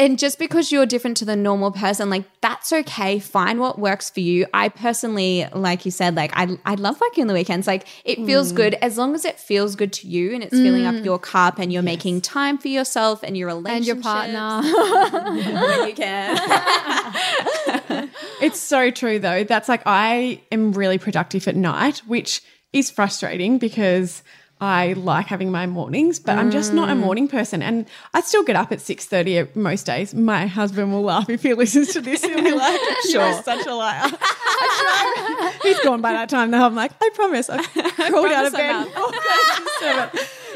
And 0.00 0.18
just 0.18 0.38
because 0.38 0.72
you're 0.72 0.86
different 0.86 1.18
to 1.18 1.26
the 1.26 1.36
normal 1.36 1.72
person, 1.72 2.08
like 2.08 2.24
that's 2.40 2.72
okay. 2.72 3.18
Find 3.18 3.60
what 3.60 3.78
works 3.78 4.08
for 4.08 4.20
you. 4.20 4.46
I 4.54 4.70
personally, 4.70 5.46
like 5.52 5.84
you 5.84 5.90
said, 5.90 6.14
like 6.14 6.30
I, 6.34 6.56
I 6.64 6.76
love 6.76 6.98
working 7.02 7.20
on 7.20 7.28
the 7.28 7.34
weekends. 7.34 7.66
Like 7.66 7.86
it 8.06 8.16
feels 8.24 8.50
mm. 8.50 8.56
good 8.56 8.74
as 8.76 8.96
long 8.96 9.14
as 9.14 9.26
it 9.26 9.38
feels 9.38 9.76
good 9.76 9.92
to 9.92 10.08
you 10.08 10.32
and 10.32 10.42
it's 10.42 10.56
filling 10.56 10.86
up 10.86 10.94
mm. 10.94 11.04
your 11.04 11.18
cup 11.18 11.58
and 11.58 11.70
you're 11.70 11.82
making 11.82 12.22
time 12.22 12.56
for 12.56 12.68
yourself 12.68 13.22
and 13.22 13.36
your 13.36 13.48
relationship 13.48 13.96
and 13.96 14.02
your 14.02 14.02
partner. 14.02 14.62
when 15.66 15.88
you 15.88 15.94
can. 15.94 16.38
It's 18.40 18.58
so 18.58 18.90
true 18.90 19.18
though. 19.18 19.44
That's 19.44 19.68
like 19.68 19.82
I 19.84 20.40
am 20.50 20.72
really 20.72 20.96
productive 20.96 21.46
at 21.46 21.56
night, 21.56 21.98
which 22.06 22.42
is 22.72 22.90
frustrating 22.90 23.58
because 23.58 24.22
I 24.60 24.92
like 24.92 25.26
having 25.26 25.50
my 25.50 25.66
mornings, 25.66 26.18
but 26.18 26.36
I'm 26.38 26.50
just 26.50 26.74
not 26.74 26.90
a 26.90 26.94
morning 26.94 27.28
person. 27.28 27.62
And 27.62 27.86
I 28.12 28.20
still 28.20 28.42
get 28.42 28.56
up 28.56 28.70
at 28.72 28.80
six 28.80 29.06
thirty 29.06 29.46
most 29.54 29.86
days. 29.86 30.14
My 30.14 30.46
husband 30.46 30.92
will 30.92 31.02
laugh 31.02 31.30
if 31.30 31.42
he 31.42 31.54
listens 31.62 31.92
to 31.94 32.00
this. 32.00 32.22
He'll 32.24 32.42
be 32.42 32.52
like, 32.52 32.80
"You're 33.08 33.42
such 33.42 33.66
a 33.66 33.74
liar." 33.74 34.10
He's 35.62 35.80
gone 35.80 36.00
by 36.02 36.12
that 36.12 36.28
time. 36.28 36.50
Now 36.50 36.66
I'm 36.66 36.74
like, 36.74 36.92
"I 37.00 37.10
promise." 37.14 37.48
I've 37.48 37.66
crawled 37.72 38.32
out 38.32 38.46
of 38.46 38.52
bed. 38.52 38.86
Oh, 39.82 40.10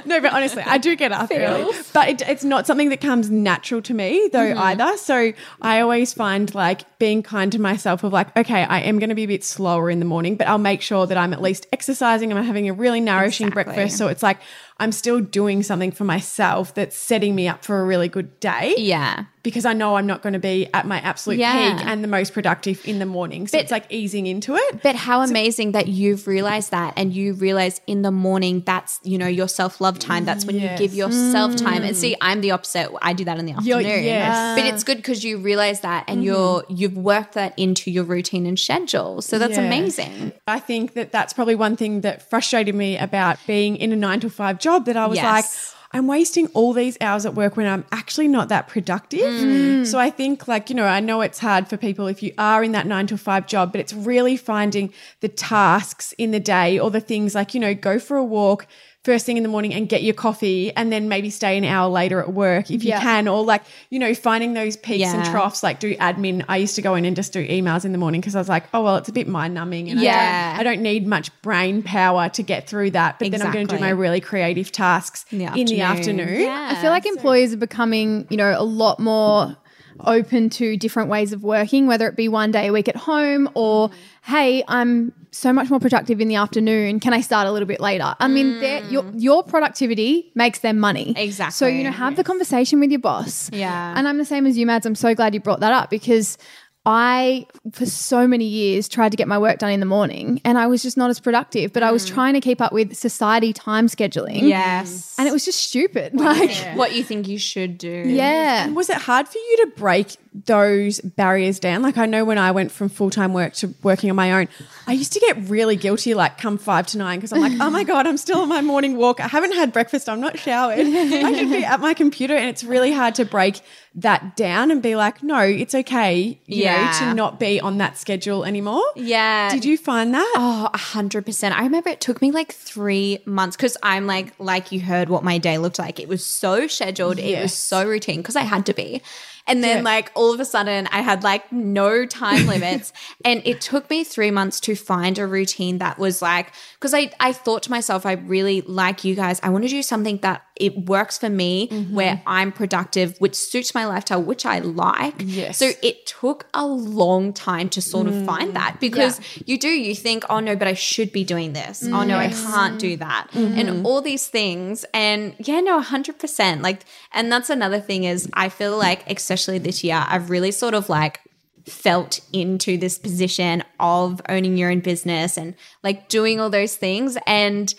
I'm 0.05 0.11
out. 0.11 0.22
God, 0.22 0.22
no, 0.22 0.28
but 0.28 0.32
honestly, 0.36 0.62
I 0.64 0.78
do 0.78 0.96
get 0.96 1.12
up 1.12 1.30
early. 1.32 1.72
But 1.92 2.09
it, 2.09 2.22
it's 2.28 2.44
not 2.44 2.66
something 2.66 2.88
that 2.90 3.00
comes 3.00 3.30
natural 3.30 3.82
to 3.82 3.94
me, 3.94 4.28
though, 4.32 4.38
Mm-hmm. 4.44 4.59
either. 4.59 4.96
So 4.98 5.32
I 5.62 5.80
always 5.80 6.12
find 6.12 6.55
like 6.55 6.82
being 6.98 7.22
kind 7.22 7.50
to 7.52 7.59
myself 7.61 8.05
of 8.05 8.12
like, 8.12 8.36
okay, 8.36 8.62
I 8.64 8.80
am 8.80 8.98
going 8.98 9.09
to 9.09 9.14
be 9.14 9.24
a 9.24 9.28
bit 9.28 9.42
slower 9.44 9.90
in 9.90 9.98
the 9.98 10.05
morning, 10.05 10.36
but 10.36 10.46
I'll 10.48 10.59
make 10.59 10.82
sure 10.82 11.07
that 11.07 11.16
I'm 11.16 11.32
at 11.32 11.40
least 11.42 11.66
exercising 11.72 12.30
and 12.30 12.38
I'm 12.38 12.44
having 12.44 12.68
a 12.68 12.72
really 12.74 13.00
nourishing 13.00 13.48
Exactly. 13.48 13.74
breakfast. 13.74 13.98
So 13.98 14.09
it's 14.09 14.22
like 14.22 14.38
I'm 14.79 14.93
still 14.93 15.20
doing 15.20 15.62
something 15.62 15.93
for 15.93 16.05
myself 16.05 16.75
that's 16.75 16.97
setting 16.97 17.35
me 17.35 17.47
up 17.49 17.64
for 17.64 17.81
a 17.81 17.85
really 17.85 18.09
good 18.09 18.41
day 18.41 18.75
yeah. 18.77 19.27
because 19.45 19.64
I 19.64 19.72
know 19.72 19.95
I'm 19.95 20.07
not 20.07 20.20
going 20.20 20.33
to 20.33 20.41
be 20.41 20.68
at 20.75 20.85
my 20.85 20.99
absolute 21.01 21.39
Yeah. 21.39 21.77
peak 21.79 21.87
and 21.87 22.03
the 22.03 22.09
most 22.09 22.33
productive 22.33 22.81
in 22.85 22.99
the 22.99 23.07
morning. 23.07 23.47
So 23.47 23.57
it's 23.57 23.70
like 23.70 23.85
easing 23.91 24.27
into 24.27 24.57
it. 24.57 24.83
But 24.83 24.97
how 24.97 25.20
amazing 25.22 25.72
that 25.72 25.87
you've 25.87 26.27
realized 26.27 26.72
that 26.72 26.95
and 26.97 27.12
you 27.12 27.35
realize 27.35 27.81
in 27.87 28.03
the 28.03 28.11
morning 28.11 28.64
that's, 28.66 28.99
you 29.05 29.16
know, 29.16 29.29
your 29.29 29.47
self 29.47 29.81
love 29.81 30.01
time. 30.01 30.25
That's 30.25 30.45
when 30.45 30.57
Yes. 30.57 30.81
you 30.81 30.89
give 30.89 30.95
yourself 30.97 31.53
mm. 31.53 31.59
time. 31.59 31.83
And 31.85 31.97
see, 31.97 32.16
I'm 32.20 32.41
the 32.41 32.51
opposite. 32.51 32.91
I 33.01 33.12
do 33.12 33.25
that 33.27 33.39
in 33.39 33.47
the 33.47 33.53
You're- 33.62 33.85
afternoon. 33.85 34.05
yes. 34.05 34.59
But 34.61 34.66
it's 34.75 34.83
good 34.83 34.97
because 34.97 35.22
you 35.22 35.39
realize 35.39 35.81
that 35.83 36.05
and 36.09 36.25
you're, 36.25 36.62
mm-hmm. 36.62 36.75
you've 36.77 36.97
worked 36.99 37.35
that 37.35 37.57
into 37.57 37.93
your 37.93 38.05
routine 38.05 38.45
and 38.45 38.59
schedule. 38.59 39.22
So 39.22 39.39
that's 39.39 39.57
Yes. 39.57 39.59
amazing. 39.59 40.33
I 40.49 40.59
think 40.59 40.95
that 40.95 41.12
that's 41.12 41.33
probably 41.33 41.55
one 41.55 41.77
thing 41.77 42.01
that 42.01 42.29
frustrated 42.29 42.75
me 42.75 42.99
about 42.99 43.39
being 43.47 43.77
in 43.77 43.93
a 43.93 43.97
nine 43.97 44.18
to 44.20 44.29
five 44.31 44.59
job 44.68 44.80
that 44.86 44.96
I 44.96 45.06
was 45.06 45.16
Yes. 45.16 45.34
like, 45.36 45.46
I'm 45.94 46.08
wasting 46.08 46.46
all 46.58 46.72
these 46.72 46.96
hours 47.00 47.24
at 47.24 47.34
work 47.36 47.56
when 47.56 47.68
I'm 47.68 47.84
actually 47.92 48.26
not 48.26 48.48
that 48.48 48.66
productive. 48.66 49.32
Mm. 49.32 49.86
So 49.86 49.96
I 50.06 50.10
think, 50.10 50.48
like, 50.48 50.68
you 50.70 50.74
know, 50.74 50.86
I 50.98 50.98
know 50.98 51.20
it's 51.20 51.38
hard 51.38 51.68
for 51.68 51.76
people 51.76 52.08
if 52.08 52.20
you 52.20 52.32
are 52.36 52.64
in 52.64 52.72
that 52.72 52.86
nine 52.94 53.06
to 53.12 53.16
five 53.16 53.46
job, 53.46 53.70
but 53.70 53.80
it's 53.80 53.94
really 54.10 54.36
finding 54.36 54.92
the 55.20 55.28
tasks 55.28 56.06
in 56.18 56.32
the 56.32 56.40
day 56.40 56.70
or 56.80 56.90
the 56.90 57.00
things 57.00 57.36
like, 57.38 57.54
you 57.54 57.60
know, 57.60 57.74
go 57.74 58.00
for 58.00 58.16
a 58.16 58.24
walk 58.24 58.66
first 59.05 59.26
thing 59.26 59.36
in 59.36 59.42
the 59.42 59.48
morning 59.50 59.72
and 59.74 59.88
get 59.88 60.02
your 60.02 60.14
coffee 60.14 60.74
and 60.74 60.90
then 60.90 61.09
maybe 61.11 61.28
stay 61.28 61.59
an 61.59 61.64
hour 61.64 61.90
later 61.90 62.20
at 62.20 62.32
work 62.32 62.70
if 62.70 62.82
you 62.82 62.88
Yeah. 62.88 63.00
can 63.02 63.28
or 63.28 63.44
like 63.44 63.62
you 63.90 63.98
know 63.98 64.14
finding 64.14 64.55
those 64.55 64.76
peaks 64.78 65.07
and 65.12 65.22
troughs 65.26 65.62
like 65.62 65.78
do 65.78 65.94
admin 65.96 66.42
i 66.48 66.57
used 66.57 66.74
to 66.76 66.82
go 66.82 66.94
in 66.94 67.05
and 67.05 67.14
just 67.14 67.30
do 67.32 67.46
emails 67.46 67.84
in 67.84 67.92
the 67.92 67.98
morning 67.98 68.22
because 68.22 68.34
i 68.34 68.38
was 68.38 68.48
like 68.48 68.64
oh 68.72 68.82
well 68.82 68.96
it's 68.96 69.11
a 69.11 69.12
bit 69.12 69.28
mind 69.28 69.52
numbing 69.52 69.90
and 69.90 70.00
I 70.00 70.02
don't- 70.02 70.11
Yeah. 70.12 70.57
I, 70.59 70.62
don't, 70.62 70.80
need 70.80 71.07
much 71.07 71.30
brain 71.42 71.82
power 71.82 72.30
to 72.30 72.42
get 72.42 72.66
through 72.66 72.92
that 72.92 73.18
but 73.18 73.30
then 73.30 73.42
i'm 73.42 73.52
going 73.52 73.66
to 73.68 73.76
do 73.76 73.80
my 73.80 73.90
really 73.90 74.20
creative 74.22 74.72
tasks 74.72 75.26
In 75.30 75.38
the 75.38 75.44
in 75.55 75.66
the 75.66 75.80
afternoon. 75.82 76.20
afternoon 76.20 76.40
Yeah. 76.40 76.68
I 76.72 76.80
feel 76.80 76.90
like 76.90 77.05
employers 77.05 77.52
are 77.52 77.59
becoming, 77.59 78.26
you 78.30 78.38
know, 78.38 78.55
a 78.59 78.64
lot 78.64 78.98
more 79.00 79.55
open 80.00 80.50
to 80.50 80.76
different 80.76 81.09
ways 81.09 81.32
of 81.32 81.42
working, 81.44 81.86
whether 81.86 82.09
it 82.09 82.16
be 82.16 82.26
one 82.28 82.50
day 82.50 82.66
a 82.68 82.72
week 82.72 82.88
at 82.88 82.96
home 82.96 83.48
or, 83.55 83.90
hey, 84.24 84.64
I'm 84.66 85.12
so 85.35 85.53
much 85.53 85.70
more 85.70 85.80
productive 85.80 86.20
in 86.20 86.28
the 86.28 86.37
afternoon. 86.37 87.01
Can 87.01 87.12
I 87.12 87.20
start 87.20 87.47
a 87.47 87.53
little 87.53 87.66
bit 87.66 87.80
later? 87.80 88.14
I 88.18 88.28
mean, 88.28 88.55
mm. 88.55 88.61
they're- 88.61 88.85
your 88.91 89.05
your 89.14 89.43
productivity 89.43 90.32
makes 90.35 90.61
them 90.61 90.78
money. 90.78 91.14
Exactly. 91.16 91.53
So 91.53 91.66
you 91.66 91.85
know, 91.85 91.91
have 91.91 92.16
the 92.16 92.24
conversation 92.24 92.80
with 92.80 92.91
your 92.91 93.01
boss. 93.01 93.51
Yeah. 93.53 93.95
And 93.97 94.07
I'm 94.07 94.18
the 94.18 94.24
same 94.24 94.47
as 94.47 94.57
you, 94.57 94.66
Mads. 94.66 94.87
I'm 94.87 94.95
so 94.95 95.14
glad 95.14 95.35
you 95.35 95.41
brought 95.41 95.61
that 95.61 95.72
up 95.72 95.91
because. 95.91 96.39
I, 96.87 97.47
for 97.72 97.87
so 97.87 98.28
many 98.28 98.45
years, 98.45 98.89
tried 98.89 99.12
to 99.12 99.16
get 99.16 99.26
my 99.26 99.39
work 99.39 99.59
done 99.59 99.70
in 99.70 99.80
the 99.80 99.87
morning 99.87 100.43
and 100.45 100.59
I 100.59 100.66
was 100.66 100.82
just 100.82 100.99
not 100.99 101.09
as 101.09 101.18
productive, 101.18 101.72
but 101.72 101.82
I 101.82 101.91
was 101.91 102.05
mm. 102.05 102.12
trying 102.12 102.35
to 102.35 102.43
keep 102.43 102.61
up 102.61 102.74
with 102.74 102.95
society 102.95 103.55
time 103.55 103.87
scheduling. 103.87 104.43
Yes. 104.43 105.14
And 105.18 105.26
it 105.26 105.32
was 105.32 105.47
just 105.47 105.61
stupid. 105.61 106.12
Like, 106.14 106.51
what 106.76 106.95
you 106.95 107.03
think 107.03 107.26
you 107.26 107.39
should 107.39 107.78
do. 107.78 107.89
yeah. 107.89 108.68
was 108.68 108.91
it 108.91 108.99
hard 108.99 109.28
for 109.28 109.39
you 109.39 109.64
to 109.64 109.72
break 109.78 110.16
those 110.47 111.01
barriers 111.01 111.61
down 111.61 111.80
like 111.80 111.97
i 111.97 112.07
know 112.07 112.24
when 112.24 112.39
i 112.39 112.51
went 112.51 112.72
from 112.72 112.89
full-time 112.89 113.32
work 113.32 113.53
to 113.53 113.72
working 113.85 114.11
on 114.11 114.16
my 114.16 114.32
own 114.32 114.49
i 114.89 114.93
used 114.93 115.12
to 115.12 115.20
get 115.20 115.37
really 115.49 115.76
guilty 115.76 116.12
like 116.12 116.37
come 116.39 116.59
five 116.59 116.87
to 116.89 116.99
nine 116.99 117.18
because 117.18 117.32
i'm 117.32 117.41
like 117.41 117.53
oh 117.61 117.70
my 117.70 117.85
god 117.85 118.05
i'm 118.05 118.16
still 118.16 118.39
on 118.41 118.49
my 118.49 118.61
morning 118.61 118.97
walk 118.97 119.20
i 119.20 119.28
haven't 119.28 119.53
had 119.53 119.72
breakfast 119.72 120.09
i'm 120.09 120.20
not 120.20 120.37
showered 120.37 120.80
i 120.80 121.32
should 121.39 121.51
be 121.51 121.64
at 121.64 121.78
my 121.78 121.95
computer 121.95 122.35
and 122.35 122.49
it's 122.49 122.64
really 122.64 122.91
hard 122.93 123.14
to 123.14 123.24
break 123.24 123.61
that 123.95 124.37
down 124.37 124.72
and 124.72 124.82
be 124.82 124.97
like 124.97 125.22
no 125.22 125.39
it's 125.39 125.72
okay 125.72 126.37
you 126.47 126.64
Yeah. 126.64 126.91
know 127.01 127.11
to 127.11 127.14
not 127.14 127.39
be 127.39 127.61
on 127.61 127.78
that 127.78 127.97
schedule 127.97 128.45
anymore 128.45 128.82
Yeah. 128.97 129.51
did 129.51 129.64
you 129.64 129.78
find 129.78 130.12
that 130.14 130.32
Oh, 130.37 130.68
a 130.74 130.78
hundred 130.78 131.26
percent. 131.26 131.57
I 131.57 131.62
remember 131.62 131.91
it 131.91 132.01
took 132.01 132.20
me 132.20 132.32
like 132.32 132.53
three 132.53 133.18
months 133.24 133.57
because 133.57 133.76
I'm 133.85 134.07
like, 134.07 134.32
like 134.41 134.72
you 134.72 134.80
heard 134.80 135.09
what 135.09 135.22
my 135.22 135.39
day 135.39 135.59
looked 135.59 135.78
like. 135.78 136.01
It 136.01 136.09
was 136.09 136.26
so 136.26 136.66
scheduled. 136.66 137.18
It 137.20 137.41
was 137.41 137.53
so 137.55 137.87
routine 137.87 138.16
because 138.20 138.35
I 138.37 138.41
had 138.43 138.66
to 138.66 138.74
be. 138.74 139.01
And 139.47 139.62
then 139.62 139.78
Yeah. 139.78 139.82
like 139.82 140.11
all 140.14 140.32
of 140.32 140.40
a 140.40 140.45
sudden 140.45 140.88
I 140.90 141.01
had 141.03 141.22
like 141.22 141.51
no 141.53 142.07
time 142.07 142.47
limits. 142.55 142.92
and 143.24 143.42
it 143.45 143.61
took 143.61 143.90
me 143.90 144.03
three 144.05 144.30
months 144.30 144.59
to 144.61 144.74
find 144.74 145.18
a 145.18 145.26
routine 145.26 145.78
that 145.78 145.99
was 145.99 146.22
like, 146.22 146.53
because 146.74 146.95
I, 146.95 147.11
I 147.20 147.32
thought 147.32 147.62
to 147.64 147.70
myself, 147.70 148.07
I 148.07 148.12
really 148.12 148.62
like 148.62 149.05
you 149.05 149.14
guys. 149.14 149.40
I 149.42 149.51
want 149.51 149.64
to 149.64 149.68
do 149.70 149.82
something 149.82 150.18
that 150.18 150.42
it 150.57 150.86
works 150.86 151.18
for 151.18 151.28
me 151.28 151.68
Mm-hmm. 151.68 151.94
where 151.94 152.22
I'm 152.26 152.52
productive, 152.52 153.16
which 153.18 153.34
suits 153.34 153.74
my 153.74 153.86
lifestyle, 153.86 154.22
which 154.22 154.46
I 154.46 154.61
like. 154.61 155.14
Yes. 155.18 155.59
So 155.59 155.72
it 155.82 156.07
took 156.07 156.46
a 156.55 156.64
long 156.66 157.32
time 157.32 157.68
to 157.70 157.82
sort 157.82 158.07
of 158.07 158.24
find 158.24 158.55
that 158.55 158.78
because 158.80 159.20
you 159.46 159.59
do, 159.59 159.68
you 159.68 159.94
think, 159.94 160.24
oh 160.30 160.40
no, 160.40 160.55
but 160.55 160.68
I 160.68 160.74
should 160.74 161.11
be 161.12 161.24
doing 161.24 161.55
this. 161.55 161.82
Oh 161.84 162.05
no, 162.05 162.16
I 162.16 162.28
can't 162.28 162.78
do 162.78 162.96
that. 162.98 163.28
And 163.34 163.84
all 163.86 164.00
these 164.02 164.28
things. 164.28 164.84
And 164.94 165.34
yeah, 165.38 165.61
no, 165.61 165.80
100%. 165.82 166.62
Like, 166.62 166.84
and 167.12 167.32
that's 167.32 167.50
another 167.50 167.80
thing 167.80 168.05
is 168.05 168.28
I 168.34 168.48
feel 168.48 168.76
like, 168.78 169.11
especially 169.11 169.59
this 169.59 169.82
year, 169.82 170.05
I've 170.07 170.30
really 170.30 170.50
sort 170.52 170.74
of 170.74 170.88
like, 170.88 171.20
felt 171.66 172.20
into 172.32 172.76
this 172.76 172.98
position 172.98 173.64
of 173.80 174.20
owning 174.28 174.59
your 174.59 174.70
own 174.70 174.80
business 174.80 175.38
and 175.38 175.55
like 175.82 176.11
doing 176.11 176.38
all 176.38 176.50
those 176.50 176.76
things 176.76 177.16
and 177.26 177.74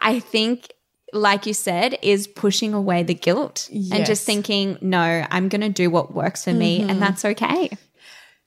i 0.00 0.18
think 0.18 0.72
like 1.12 1.46
you 1.46 1.54
said 1.54 1.98
is 2.02 2.26
pushing 2.26 2.74
away 2.74 3.02
the 3.02 3.14
guilt 3.14 3.68
and 3.72 4.06
just 4.06 4.24
thinking 4.24 4.78
no 4.80 5.26
i'm 5.30 5.48
going 5.48 5.60
to 5.60 5.68
do 5.68 5.90
what 5.90 6.14
works 6.14 6.44
for 6.44 6.52
me 6.52 6.80
and 6.80 6.90
mm-hmm. 6.90 7.00
that's 7.00 7.24
okay 7.24 7.70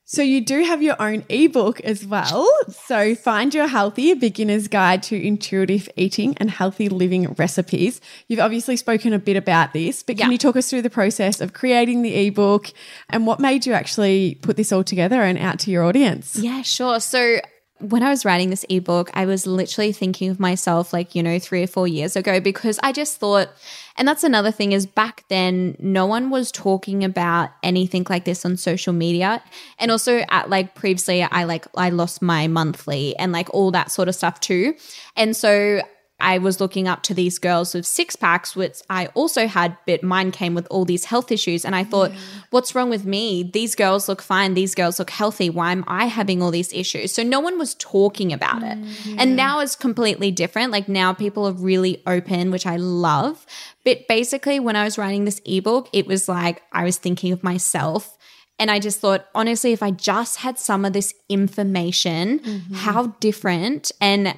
So 0.05 0.21
you 0.21 0.41
do 0.41 0.63
have 0.63 0.83
your 0.83 1.01
own 1.01 1.23
ebook 1.29 1.79
as 1.81 2.05
well. 2.05 2.47
So 2.69 3.15
find 3.15 3.53
your 3.53 3.67
healthy 3.67 4.13
beginner's 4.13 4.67
guide 4.67 5.01
to 5.03 5.15
intuitive 5.15 5.89
eating 5.95 6.35
and 6.37 6.51
healthy 6.51 6.89
living 6.89 7.33
recipes. 7.33 8.01
You've 8.27 8.41
obviously 8.41 8.75
spoken 8.75 9.13
a 9.13 9.17
bit 9.17 9.37
about 9.37 9.73
this, 9.73 10.03
but 10.03 10.17
can 10.17 10.27
Yeah. 10.27 10.33
you 10.33 10.37
talk 10.37 10.55
us 10.55 10.69
through 10.69 10.81
the 10.83 10.89
process 10.89 11.39
of 11.39 11.53
creating 11.53 12.01
the 12.01 12.27
ebook 12.27 12.71
and 13.09 13.25
what 13.25 13.39
made 13.39 13.65
you 13.65 13.73
actually 13.73 14.35
put 14.41 14.57
this 14.57 14.71
all 14.71 14.83
together 14.83 15.23
and 15.23 15.39
out 15.39 15.57
to 15.59 15.71
your 15.71 15.83
audience? 15.83 16.35
Yeah, 16.35 16.61
sure. 16.61 16.99
So 16.99 17.39
when 17.83 18.01
I 18.01 18.09
was 18.09 18.23
writing 18.23 18.49
this 18.49 18.65
ebook, 18.69 19.09
I 19.13 19.25
was 19.25 19.45
literally 19.45 19.91
thinking 19.91 20.29
of 20.29 20.39
myself 20.39 20.93
like, 20.93 21.15
you 21.15 21.21
know, 21.21 21.37
three 21.37 21.63
or 21.63 21.67
four 21.67 21.87
years 21.87 22.15
ago 22.15 22.39
because 22.39 22.79
I 22.81 22.93
just 22.93 23.17
thought, 23.17 23.49
and 23.97 24.07
that's 24.07 24.23
another 24.23 24.51
thing 24.51 24.71
is 24.71 24.85
back 24.85 25.25
then, 25.27 25.75
no 25.79 26.05
one 26.05 26.29
was 26.29 26.51
talking 26.51 27.03
about 27.03 27.49
anything 27.61 28.05
like 28.09 28.23
this 28.23 28.45
on 28.45 28.55
social 28.55 28.93
media. 28.93 29.43
And 29.79 29.91
also 29.91 30.23
at 30.29 30.49
like 30.49 30.75
previously, 30.75 31.23
I 31.23 31.43
like, 31.43 31.67
I 31.75 31.89
lost 31.89 32.21
my 32.21 32.47
monthly 32.47 33.15
and 33.17 33.31
like 33.33 33.53
all 33.53 33.71
that 33.71 33.91
sort 33.91 34.07
of 34.07 34.15
stuff 34.15 34.39
too. 34.39 34.75
And 35.17 35.35
so 35.35 35.81
I 36.23 36.37
was 36.37 36.61
looking 36.61 36.87
up 36.87 37.03
to 37.03 37.13
these 37.13 37.37
girls 37.37 37.75
with 37.75 37.85
six 37.85 38.15
packs, 38.15 38.55
which 38.55 38.81
I 38.89 39.07
also 39.07 39.45
had, 39.45 39.77
but 39.85 40.03
mine 40.03 40.31
came 40.31 40.55
with 40.55 40.65
all 40.71 40.85
these 40.85 41.03
health 41.03 41.33
issues. 41.33 41.65
And 41.65 41.75
I 41.75 41.83
thought, 41.83 42.11
what's 42.49 42.73
wrong 42.73 42.89
with 42.89 43.05
me? 43.05 43.43
These 43.43 43.75
girls 43.75 44.07
look 44.07 44.21
fine. 44.21 44.53
These 44.53 44.73
girls 44.73 44.99
look 44.99 45.09
healthy. 45.09 45.49
Why 45.49 45.73
am 45.73 45.83
I 45.85 46.05
having 46.05 46.41
all 46.41 46.49
these 46.49 46.71
issues? 46.71 47.11
So 47.11 47.23
no 47.23 47.41
one 47.41 47.59
was 47.59 47.75
talking 47.75 48.31
about 48.31 48.63
it. 48.63 48.77
Mm. 48.81 49.15
And 49.19 49.35
now 49.35 49.59
it's 49.59 49.75
completely 49.75 50.31
different. 50.31 50.71
Like 50.71 50.87
now 50.87 51.11
people 51.11 51.45
are 51.45 51.51
really 51.51 52.01
open, 52.07 52.51
which 52.51 52.65
I 52.65 52.77
love. 52.77 53.45
But 53.83 54.07
basically, 54.07 54.61
when 54.61 54.77
I 54.77 54.85
was 54.85 54.97
writing 54.97 55.25
this 55.25 55.41
ebook, 55.45 55.89
it 55.91 56.07
was 56.07 56.29
like 56.29 56.63
I 56.71 56.85
was 56.85 56.97
thinking 56.97 57.33
of 57.33 57.43
myself. 57.43 58.17
And 58.59 58.71
I 58.71 58.79
just 58.79 59.01
thought, 59.01 59.25
honestly, 59.35 59.73
if 59.73 59.83
I 59.83 59.91
just 59.91 60.37
had 60.37 60.57
some 60.57 60.85
of 60.85 60.93
this 60.93 61.13
information, 61.27 62.39
mm-hmm. 62.39 62.73
how 62.75 63.07
different 63.19 63.91
and 63.99 64.37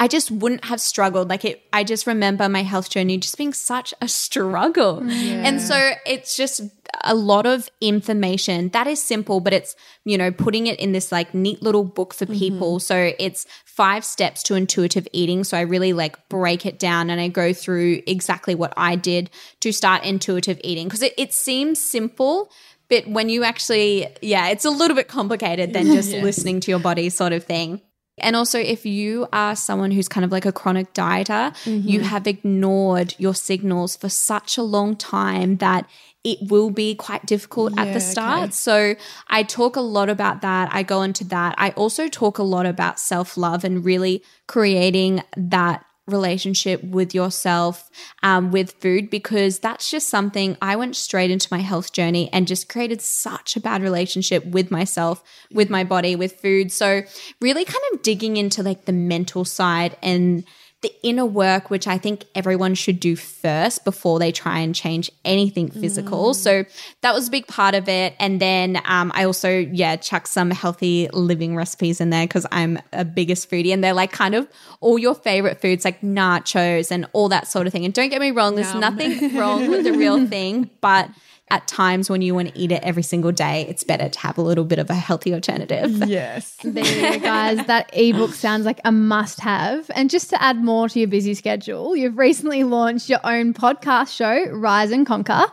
I 0.00 0.08
just 0.08 0.30
wouldn't 0.30 0.64
have 0.64 0.80
struggled. 0.80 1.28
Like 1.28 1.44
it, 1.44 1.62
I 1.74 1.84
just 1.84 2.06
remember 2.06 2.48
my 2.48 2.62
health 2.62 2.88
journey 2.88 3.18
just 3.18 3.36
being 3.36 3.52
such 3.52 3.92
a 4.00 4.08
struggle. 4.08 5.00
And 5.10 5.60
so 5.60 5.90
it's 6.06 6.34
just 6.34 6.62
a 7.04 7.14
lot 7.14 7.44
of 7.44 7.68
information 7.82 8.70
that 8.70 8.86
is 8.86 9.02
simple, 9.02 9.40
but 9.40 9.52
it's, 9.52 9.76
you 10.06 10.16
know, 10.16 10.30
putting 10.30 10.66
it 10.68 10.80
in 10.80 10.92
this 10.92 11.12
like 11.12 11.34
neat 11.34 11.62
little 11.62 11.84
book 11.84 12.14
for 12.14 12.24
mm-hmm. 12.24 12.38
people. 12.38 12.80
So 12.80 13.12
it's 13.18 13.46
five 13.66 14.02
steps 14.02 14.42
to 14.44 14.54
intuitive 14.54 15.06
eating. 15.12 15.44
So 15.44 15.58
I 15.58 15.62
really 15.62 15.92
like 15.92 16.30
break 16.30 16.64
it 16.64 16.78
down 16.78 17.10
and 17.10 17.20
I 17.20 17.28
go 17.28 17.52
through 17.52 18.02
exactly 18.06 18.54
what 18.54 18.72
I 18.78 18.96
did 18.96 19.28
to 19.60 19.70
start 19.70 20.04
intuitive 20.04 20.58
eating 20.64 20.86
because 20.86 21.02
it, 21.02 21.12
it 21.18 21.34
seems 21.34 21.78
simple. 21.78 22.50
But 22.88 23.06
when 23.06 23.28
you 23.28 23.44
actually, 23.44 24.08
yeah, 24.22 24.48
it's 24.48 24.64
a 24.64 24.70
little 24.70 24.96
bit 24.96 25.08
complicated 25.08 25.74
than 25.74 25.86
just 25.94 26.10
listening 26.10 26.60
to 26.60 26.70
your 26.70 26.80
body 26.80 27.10
sort 27.10 27.34
of 27.34 27.44
thing. 27.44 27.82
And 28.22 28.36
also, 28.36 28.58
if 28.58 28.86
you 28.86 29.26
are 29.32 29.56
someone 29.56 29.90
who's 29.90 30.08
kind 30.08 30.24
of 30.24 30.32
like 30.32 30.46
a 30.46 30.52
chronic 30.52 30.92
dieter, 30.94 31.54
you 31.66 32.00
mm-hmm. 32.00 32.08
have 32.08 32.26
ignored 32.26 33.14
your 33.18 33.34
signals 33.34 33.96
for 33.96 34.08
such 34.08 34.56
a 34.56 34.62
long 34.62 34.96
time 34.96 35.56
that 35.56 35.88
it 36.22 36.38
will 36.50 36.70
be 36.70 36.94
quite 36.94 37.24
difficult 37.24 37.78
at 37.78 37.94
the 37.94 38.00
start. 38.00 38.42
okay. 38.42 38.50
So, 38.52 38.94
I 39.28 39.42
talk 39.42 39.76
a 39.76 39.80
lot 39.80 40.08
about 40.08 40.42
that. 40.42 40.68
I 40.72 40.82
go 40.82 41.02
into 41.02 41.24
that. 41.24 41.54
I 41.58 41.70
also 41.70 42.08
talk 42.08 42.38
a 42.38 42.42
lot 42.42 42.66
about 42.66 43.00
self 43.00 43.36
love 43.36 43.64
and 43.64 43.84
really 43.84 44.22
creating 44.46 45.22
that 45.36 45.84
relationship 46.10 46.82
with 46.84 47.14
yourself 47.14 47.90
um, 48.22 48.50
with 48.50 48.72
food 48.80 49.10
because 49.10 49.58
that's 49.58 49.90
just 49.90 50.08
something 50.08 50.56
I 50.60 50.76
went 50.76 50.96
straight 50.96 51.30
into 51.30 51.48
my 51.50 51.60
health 51.60 51.92
journey 51.92 52.28
and 52.32 52.46
just 52.46 52.68
created 52.68 53.00
such 53.00 53.56
a 53.56 53.60
bad 53.60 53.82
relationship 53.82 54.44
with 54.44 54.70
myself, 54.70 55.22
with 55.52 55.70
my 55.70 55.84
body, 55.84 56.16
with 56.16 56.40
food. 56.40 56.72
So, 56.72 57.02
really 57.40 57.64
kind 57.64 57.84
of 57.92 58.02
digging 58.02 58.36
into 58.36 58.62
like 58.62 58.84
the 58.84 58.92
mental 58.92 59.44
side 59.44 59.96
and 60.02 60.44
the 60.82 60.92
inner 61.02 61.26
work, 61.26 61.68
which 61.68 61.86
I 61.86 61.98
think 61.98 62.24
everyone 62.34 62.74
should 62.74 63.00
do 63.00 63.14
first 63.14 63.84
before 63.84 64.18
they 64.18 64.32
try 64.32 64.60
and 64.60 64.74
change 64.74 65.10
anything 65.26 65.70
physical. 65.70 66.32
So 66.32 66.64
that 67.02 67.14
was 67.14 67.28
a 67.28 67.30
big 67.30 67.46
part 67.46 67.74
of 67.74 67.86
it. 67.86 68.14
And 68.18 68.40
then 68.40 68.80
um, 68.86 69.12
I 69.14 69.24
also, 69.24 69.50
yeah, 69.50 69.96
chuck 69.96 70.26
some 70.26 70.50
healthy 70.50 71.08
living 71.12 71.54
recipes 71.54 72.00
in 72.00 72.08
there 72.08 72.24
because 72.26 72.46
I'm 72.50 72.78
a 72.94 73.04
biggest 73.04 73.50
foodie. 73.50 73.74
And 73.74 73.84
they're 73.84 73.92
like 73.92 74.10
kind 74.10 74.34
of 74.34 74.48
all 74.80 74.98
your 74.98 75.14
favorite 75.14 75.60
foods, 75.60 75.84
like 75.84 76.00
nachos 76.00 76.90
and 76.90 77.06
all 77.12 77.28
that 77.28 77.46
sort 77.46 77.66
of 77.66 77.74
thing. 77.74 77.84
And 77.84 77.92
don't 77.92 78.08
get 78.08 78.20
me 78.20 78.30
wrong, 78.30 78.54
there's 78.54 78.72
Yum. 78.72 78.80
nothing 78.80 79.36
wrong 79.36 79.68
with 79.68 79.84
the 79.84 79.92
real 79.92 80.26
thing, 80.26 80.70
but 80.80 81.10
at 81.50 81.66
times 81.66 82.08
when 82.08 82.22
you 82.22 82.34
want 82.34 82.48
to 82.54 82.58
eat 82.58 82.70
it 82.70 82.82
every 82.82 83.02
single 83.02 83.32
day, 83.32 83.66
it's 83.68 83.82
better 83.84 84.08
to 84.08 84.18
have 84.20 84.38
a 84.38 84.42
little 84.42 84.64
bit 84.64 84.78
of 84.78 84.88
a 84.90 84.94
healthy 84.94 85.34
alternative. 85.34 85.90
Yes. 86.08 86.56
There 86.64 86.84
you 86.84 87.18
go, 87.18 87.18
guys. 87.18 87.66
That 87.66 87.90
ebook 87.92 88.32
sounds 88.34 88.64
like 88.64 88.80
a 88.84 88.92
must 88.92 89.40
have. 89.40 89.90
And 89.94 90.08
just 90.08 90.30
to 90.30 90.40
add 90.40 90.62
more 90.62 90.88
to 90.88 90.98
your 90.98 91.08
busy 91.08 91.34
schedule, 91.34 91.96
you've 91.96 92.16
recently 92.18 92.62
launched 92.64 93.08
your 93.08 93.18
own 93.24 93.52
podcast 93.54 94.14
show, 94.14 94.46
Rise 94.52 94.92
and 94.92 95.04
Conquer, 95.06 95.46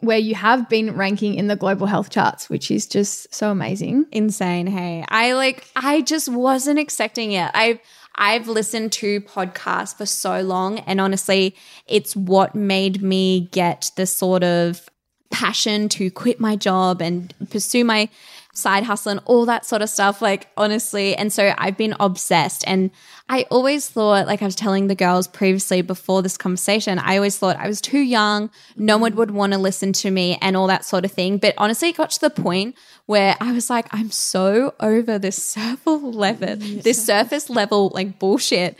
where 0.00 0.18
you 0.18 0.34
have 0.34 0.68
been 0.68 0.96
ranking 0.96 1.34
in 1.34 1.46
the 1.48 1.56
global 1.56 1.86
health 1.86 2.10
charts, 2.10 2.48
which 2.48 2.70
is 2.70 2.86
just 2.86 3.32
so 3.34 3.50
amazing. 3.50 4.06
insane 4.12 4.66
hey 4.66 5.04
i 5.08 5.32
like 5.32 5.66
i 5.76 6.00
just 6.02 6.28
wasn't 6.28 6.78
expecting 6.78 7.32
it 7.32 7.50
i've 7.54 7.78
i've 8.16 8.48
listened 8.48 8.90
to 8.92 9.20
podcasts 9.22 9.96
for 9.96 10.06
so 10.06 10.40
long 10.42 10.78
and 10.80 11.00
honestly 11.00 11.54
it's 11.86 12.14
what 12.16 12.54
made 12.54 13.00
me 13.02 13.48
get 13.52 13.90
the 13.96 14.06
sort 14.06 14.42
of 14.42 14.88
passion 15.32 15.88
to 15.88 16.10
quit 16.10 16.38
my 16.38 16.54
job 16.54 17.02
and 17.02 17.34
pursue 17.50 17.84
my 17.84 18.08
side 18.54 18.84
hustle 18.84 19.10
and 19.10 19.20
all 19.24 19.46
that 19.46 19.64
sort 19.64 19.80
of 19.80 19.88
stuff 19.88 20.20
like 20.20 20.48
honestly. 20.56 21.16
And 21.16 21.32
so 21.32 21.54
i've 21.58 21.76
been 21.76 21.94
obsessed. 21.98 22.62
And 22.66 22.90
i 23.28 23.46
always 23.50 23.88
thought 23.88 24.26
like 24.26 24.42
i 24.42 24.44
was 24.44 24.54
telling 24.54 24.88
the 24.88 24.94
girls 24.94 25.26
previously 25.26 25.80
before 25.80 26.22
this 26.22 26.36
conversation 26.36 26.98
i 26.98 27.16
always 27.16 27.38
thought 27.38 27.56
i 27.56 27.66
was 27.66 27.80
too 27.80 28.00
young. 28.00 28.50
No 28.76 28.98
one 28.98 29.16
would 29.16 29.30
want 29.30 29.54
to 29.54 29.58
listen 29.58 29.92
to 29.94 30.10
me 30.10 30.38
and 30.42 30.56
all 30.56 30.66
that 30.66 30.84
sort 30.84 31.04
of 31.04 31.12
thing. 31.12 31.38
But 31.38 31.54
honestly 31.56 31.88
it 31.88 31.96
got 31.96 32.10
to 32.10 32.20
the 32.20 32.30
point 32.30 32.76
where 33.12 33.36
i 33.40 33.50
was 33.58 33.68
like 33.76 33.86
i'm 33.98 34.10
so 34.10 34.74
over 34.80 35.18
this 35.18 35.38
surface 35.56 36.02
level 36.24 36.56
this 36.88 37.04
surface 37.12 37.46
level 37.50 37.90
like 37.98 38.18
bullshit. 38.18 38.70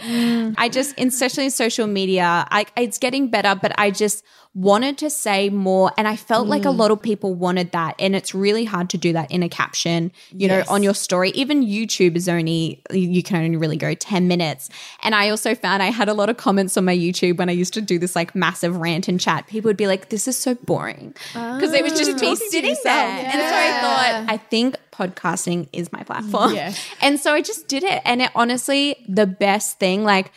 I 0.65 0.69
just 0.79 0.91
especially 0.99 1.45
in 1.51 1.51
social 1.65 1.87
media 1.87 2.47
I, 2.51 2.61
it's 2.77 2.99
getting 2.99 3.29
better 3.37 3.55
but 3.65 3.73
i 3.79 3.91
just 3.91 4.25
wanted 4.55 4.99
to 4.99 5.09
say 5.09 5.49
more 5.49 5.91
and 5.97 6.07
i 6.07 6.17
felt 6.31 6.47
like 6.47 6.65
a 6.67 6.71
lot 6.83 6.91
of 6.91 7.01
people 7.11 7.31
wanted 7.35 7.73
that 7.73 7.95
and 7.99 8.15
it's 8.15 8.35
really 8.35 8.67
hard 8.75 8.91
to 8.91 8.99
do 9.07 9.11
that 9.19 9.31
in 9.31 9.43
a 9.43 9.49
caption 9.49 10.13
you 10.31 10.47
Yes. 10.49 10.51
know 10.67 10.75
on 10.75 10.83
your 10.83 10.95
story. 10.95 11.31
Even 11.43 11.65
youtube 11.65 12.17
is 12.17 12.29
only 12.29 12.83
you 12.91 13.23
can 13.23 13.37
only 13.45 13.57
really 13.57 13.77
go 13.87 13.95
10 13.95 14.29
minutes. 14.29 14.69
And 15.03 15.15
i 15.15 15.31
also 15.31 15.55
found 15.55 15.83
i 15.83 15.91
had 16.01 16.09
a 16.09 16.15
lot 16.21 16.29
of 16.33 16.37
comments 16.37 16.77
on 16.77 16.85
my 16.85 16.97
youtube 17.05 17.37
when 17.39 17.49
i 17.49 17.53
used 17.63 17.75
to 17.75 17.81
do 17.81 17.99
this 17.99 18.15
like 18.21 18.35
massive 18.35 18.77
rant 18.77 19.09
and 19.09 19.19
chat. 19.19 19.47
People 19.47 19.69
would 19.71 19.77
be 19.85 19.87
like 19.87 20.09
this 20.11 20.29
is 20.29 20.37
so 20.37 20.55
boring. 20.71 21.15
Because 21.33 21.73
it 21.73 21.83
was 21.83 21.95
just 21.99 22.21
me 22.21 22.37
sitting 22.37 22.77
there. 22.85 23.09
And 23.33 23.33
so 23.33 23.57
i 23.67 23.71
thought 23.83 24.22
i 24.29 24.37
think 24.37 24.77
podcasting 24.93 25.69
is 25.73 25.93
my 25.93 26.03
platform 26.03 26.55
Yes. 26.55 26.85
and 27.03 27.19
so 27.19 27.33
i 27.33 27.41
just 27.41 27.69
did 27.69 27.83
it 27.83 28.03
and 28.05 28.23
it 28.23 28.31
honestly 28.35 28.97
the 29.09 29.27
best 29.27 29.79
thing 29.79 30.05
like 30.05 30.33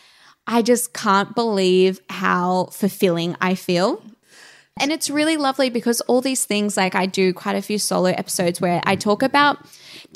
I 0.46 0.62
just 0.62 0.92
can't 0.92 1.34
believe 1.34 2.00
how 2.08 2.68
fulfilling 2.70 3.36
I 3.40 3.56
feel. 3.56 4.02
And 4.78 4.92
it's 4.92 5.10
really 5.10 5.36
lovely 5.36 5.70
because 5.70 6.00
all 6.02 6.20
these 6.20 6.44
things, 6.44 6.76
like 6.76 6.94
I 6.94 7.06
do 7.06 7.32
quite 7.32 7.56
a 7.56 7.62
few 7.62 7.78
solo 7.78 8.10
episodes 8.10 8.60
where 8.60 8.80
I 8.84 8.94
talk 8.94 9.22
about 9.22 9.58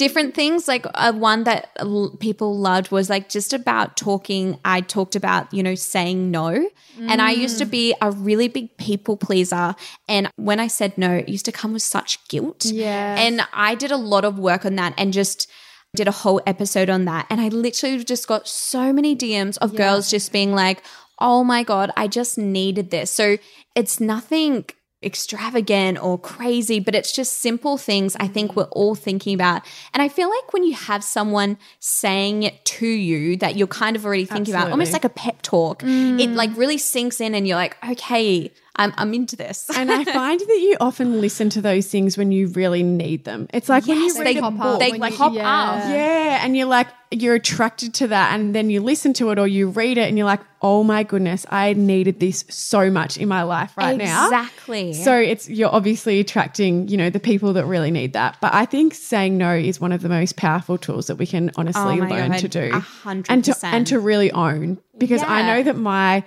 different 0.01 0.35
things. 0.35 0.67
Like 0.67 0.87
uh, 0.95 1.13
one 1.13 1.45
that 1.45 1.69
l- 1.77 2.17
people 2.21 2.59
loved 2.59 2.91
was 2.91 3.11
like 3.11 3.29
just 3.29 3.53
about 3.53 3.99
talking. 3.99 4.59
I 4.65 4.81
talked 4.81 5.15
about, 5.15 5.53
you 5.53 5.63
know, 5.63 5.75
saying 5.75 6.31
no. 6.31 6.71
And 6.99 7.21
I 7.21 7.33
used 7.33 7.59
to 7.59 7.67
be 7.67 7.95
a 8.01 8.11
really 8.11 8.49
big 8.49 8.77
people 8.79 9.17
pleaser. 9.19 9.75
And 10.09 10.31
when 10.37 10.59
I 10.59 10.69
said 10.69 10.97
no, 10.97 11.17
it 11.17 11.29
used 11.29 11.45
to 11.45 11.53
come 11.53 11.75
with 11.75 11.83
such 11.83 12.27
guilt. 12.29 12.65
Yes. 12.65 13.19
And 13.21 13.47
I 13.53 13.75
did 13.75 13.91
a 13.91 13.97
lot 13.97 14.25
of 14.25 14.39
work 14.39 14.65
on 14.65 14.77
that 14.77 14.95
and 14.97 15.13
just 15.13 15.51
did 15.95 16.09
a 16.09 16.13
whole 16.13 16.41
episode 16.47 16.89
on 16.89 17.05
that. 17.05 17.27
And 17.29 17.41
I 17.41 17.49
literally 17.49 18.03
just 18.03 18.27
got 18.27 18.49
so 18.49 18.93
many 18.95 19.15
DMs 19.15 19.59
of 19.59 19.77
girls 19.77 20.11
just 20.11 20.33
being 20.33 20.55
like, 20.55 20.83
oh 21.19 21.45
my 21.45 21.63
God, 21.63 21.91
I 21.97 22.09
just 22.09 22.39
needed 22.39 22.91
this. 22.91 23.11
So 23.11 23.37
it's 23.75 24.01
nothing 24.01 24.65
extravagant 25.03 26.03
or 26.03 26.19
crazy, 26.19 26.79
but 26.79 26.95
it's 26.95 27.11
just 27.13 27.39
simple 27.39 27.79
things 27.79 28.17
I 28.21 28.27
think 28.29 28.55
we're 28.55 28.65
all 28.65 28.95
thinking 28.95 29.35
about. 29.35 29.63
And 29.95 30.03
I 30.03 30.09
feel 30.09 30.29
like 30.29 30.53
when 30.53 30.63
you 30.63 30.75
have 30.75 31.03
someone 31.03 31.57
saying 31.79 32.43
it 32.43 32.63
to 32.67 32.87
you 32.87 33.37
that 33.39 33.57
you're 33.57 33.67
kind 33.67 33.97
of 33.97 34.05
already 34.05 34.27
thinking 34.27 34.55
about, 34.55 34.71
almost 34.71 34.93
like 34.93 35.05
a 35.07 35.09
pep 35.09 35.41
talk, 35.43 35.83
it 35.85 36.31
like 36.31 36.55
really 36.57 36.77
sinks 36.79 37.21
in 37.21 37.35
and 37.35 37.49
you're 37.49 37.57
like, 37.57 37.77
okay, 37.89 38.51
I'm, 38.77 38.95
I'm 38.97 39.13
into 39.15 39.37
this. 39.37 39.69
And 39.77 39.91
I 39.91 40.05
find 40.13 40.41
that 40.41 40.59
you 40.61 40.77
often 40.81 41.21
listen 41.21 41.51
to 41.51 41.61
those 41.61 41.89
things 41.89 42.17
when 42.17 42.33
you 42.33 42.47
really 42.49 42.83
need 42.83 43.25
them. 43.25 43.49
It's 43.53 43.69
like 43.69 43.87
when 43.87 43.99
you 43.99 44.05
Yes, 44.05 44.19
read 44.19 44.27
they 44.27 44.37
a 44.39 44.41
pop 44.43 44.55
book. 44.55 44.63
up 44.75 44.79
They 44.81 44.93
like 44.93 45.13
you- 45.13 45.19
hop 45.19 45.33
yeah. 45.35 45.63
up. 45.71 45.89
Yeah, 45.91 46.45
and 46.45 46.57
you're 46.57 46.67
like 46.67 46.87
you're 47.13 47.35
attracted 47.35 47.93
to 47.95 48.07
that, 48.07 48.33
and 48.39 48.55
then 48.55 48.71
you 48.71 48.81
listen 48.81 49.13
to 49.15 49.31
it 49.31 49.39
or 49.41 49.49
you 49.49 49.69
read 49.69 49.99
it, 49.99 50.09
and 50.09 50.17
you're 50.17 50.27
like, 50.29 50.39
oh 50.63 50.85
my 50.85 51.03
goodness, 51.03 51.45
I 51.51 51.73
needed 51.73 52.21
this 52.21 52.45
so 52.49 52.89
much 52.89 53.17
in 53.17 53.27
my 53.27 53.43
life 53.43 53.77
right 53.77 53.97
now. 53.99 54.27
Exactly. 54.27 54.93
So 54.93 55.19
it's 55.19 55.49
you're 55.49 55.75
obviously 55.75 56.21
attracting, 56.21 56.87
you 56.87 56.97
know, 56.97 57.11
the 57.11 57.19
people 57.19 57.53
that 57.55 57.67
really 57.67 57.91
need 57.91 58.13
that. 58.13 58.37
But 58.41 58.55
I 58.55 58.65
think 58.65 58.95
saying 58.95 59.37
no 59.37 59.53
is 59.57 59.81
one 59.81 59.91
of 59.91 60.03
the 60.03 60.09
most 60.09 60.37
powerful 60.37 60.79
tools 60.79 61.09
that 61.09 61.17
we 61.17 61.27
can 61.27 61.51
honestly 61.57 61.83
Oh 62.01 62.05
learn 62.07 62.31
God, 62.31 62.39
to 62.39 62.49
do, 62.49 62.71
a 62.73 62.79
hundred 62.79 63.27
and 63.33 63.45
to 63.45 63.53
percent. 63.55 63.75
and 63.75 63.87
to 63.89 63.99
really 63.99 64.31
own. 64.31 64.79
Because 64.97 65.25
I 65.25 65.43
know 65.43 65.63
that 65.65 65.77
my 65.77 66.23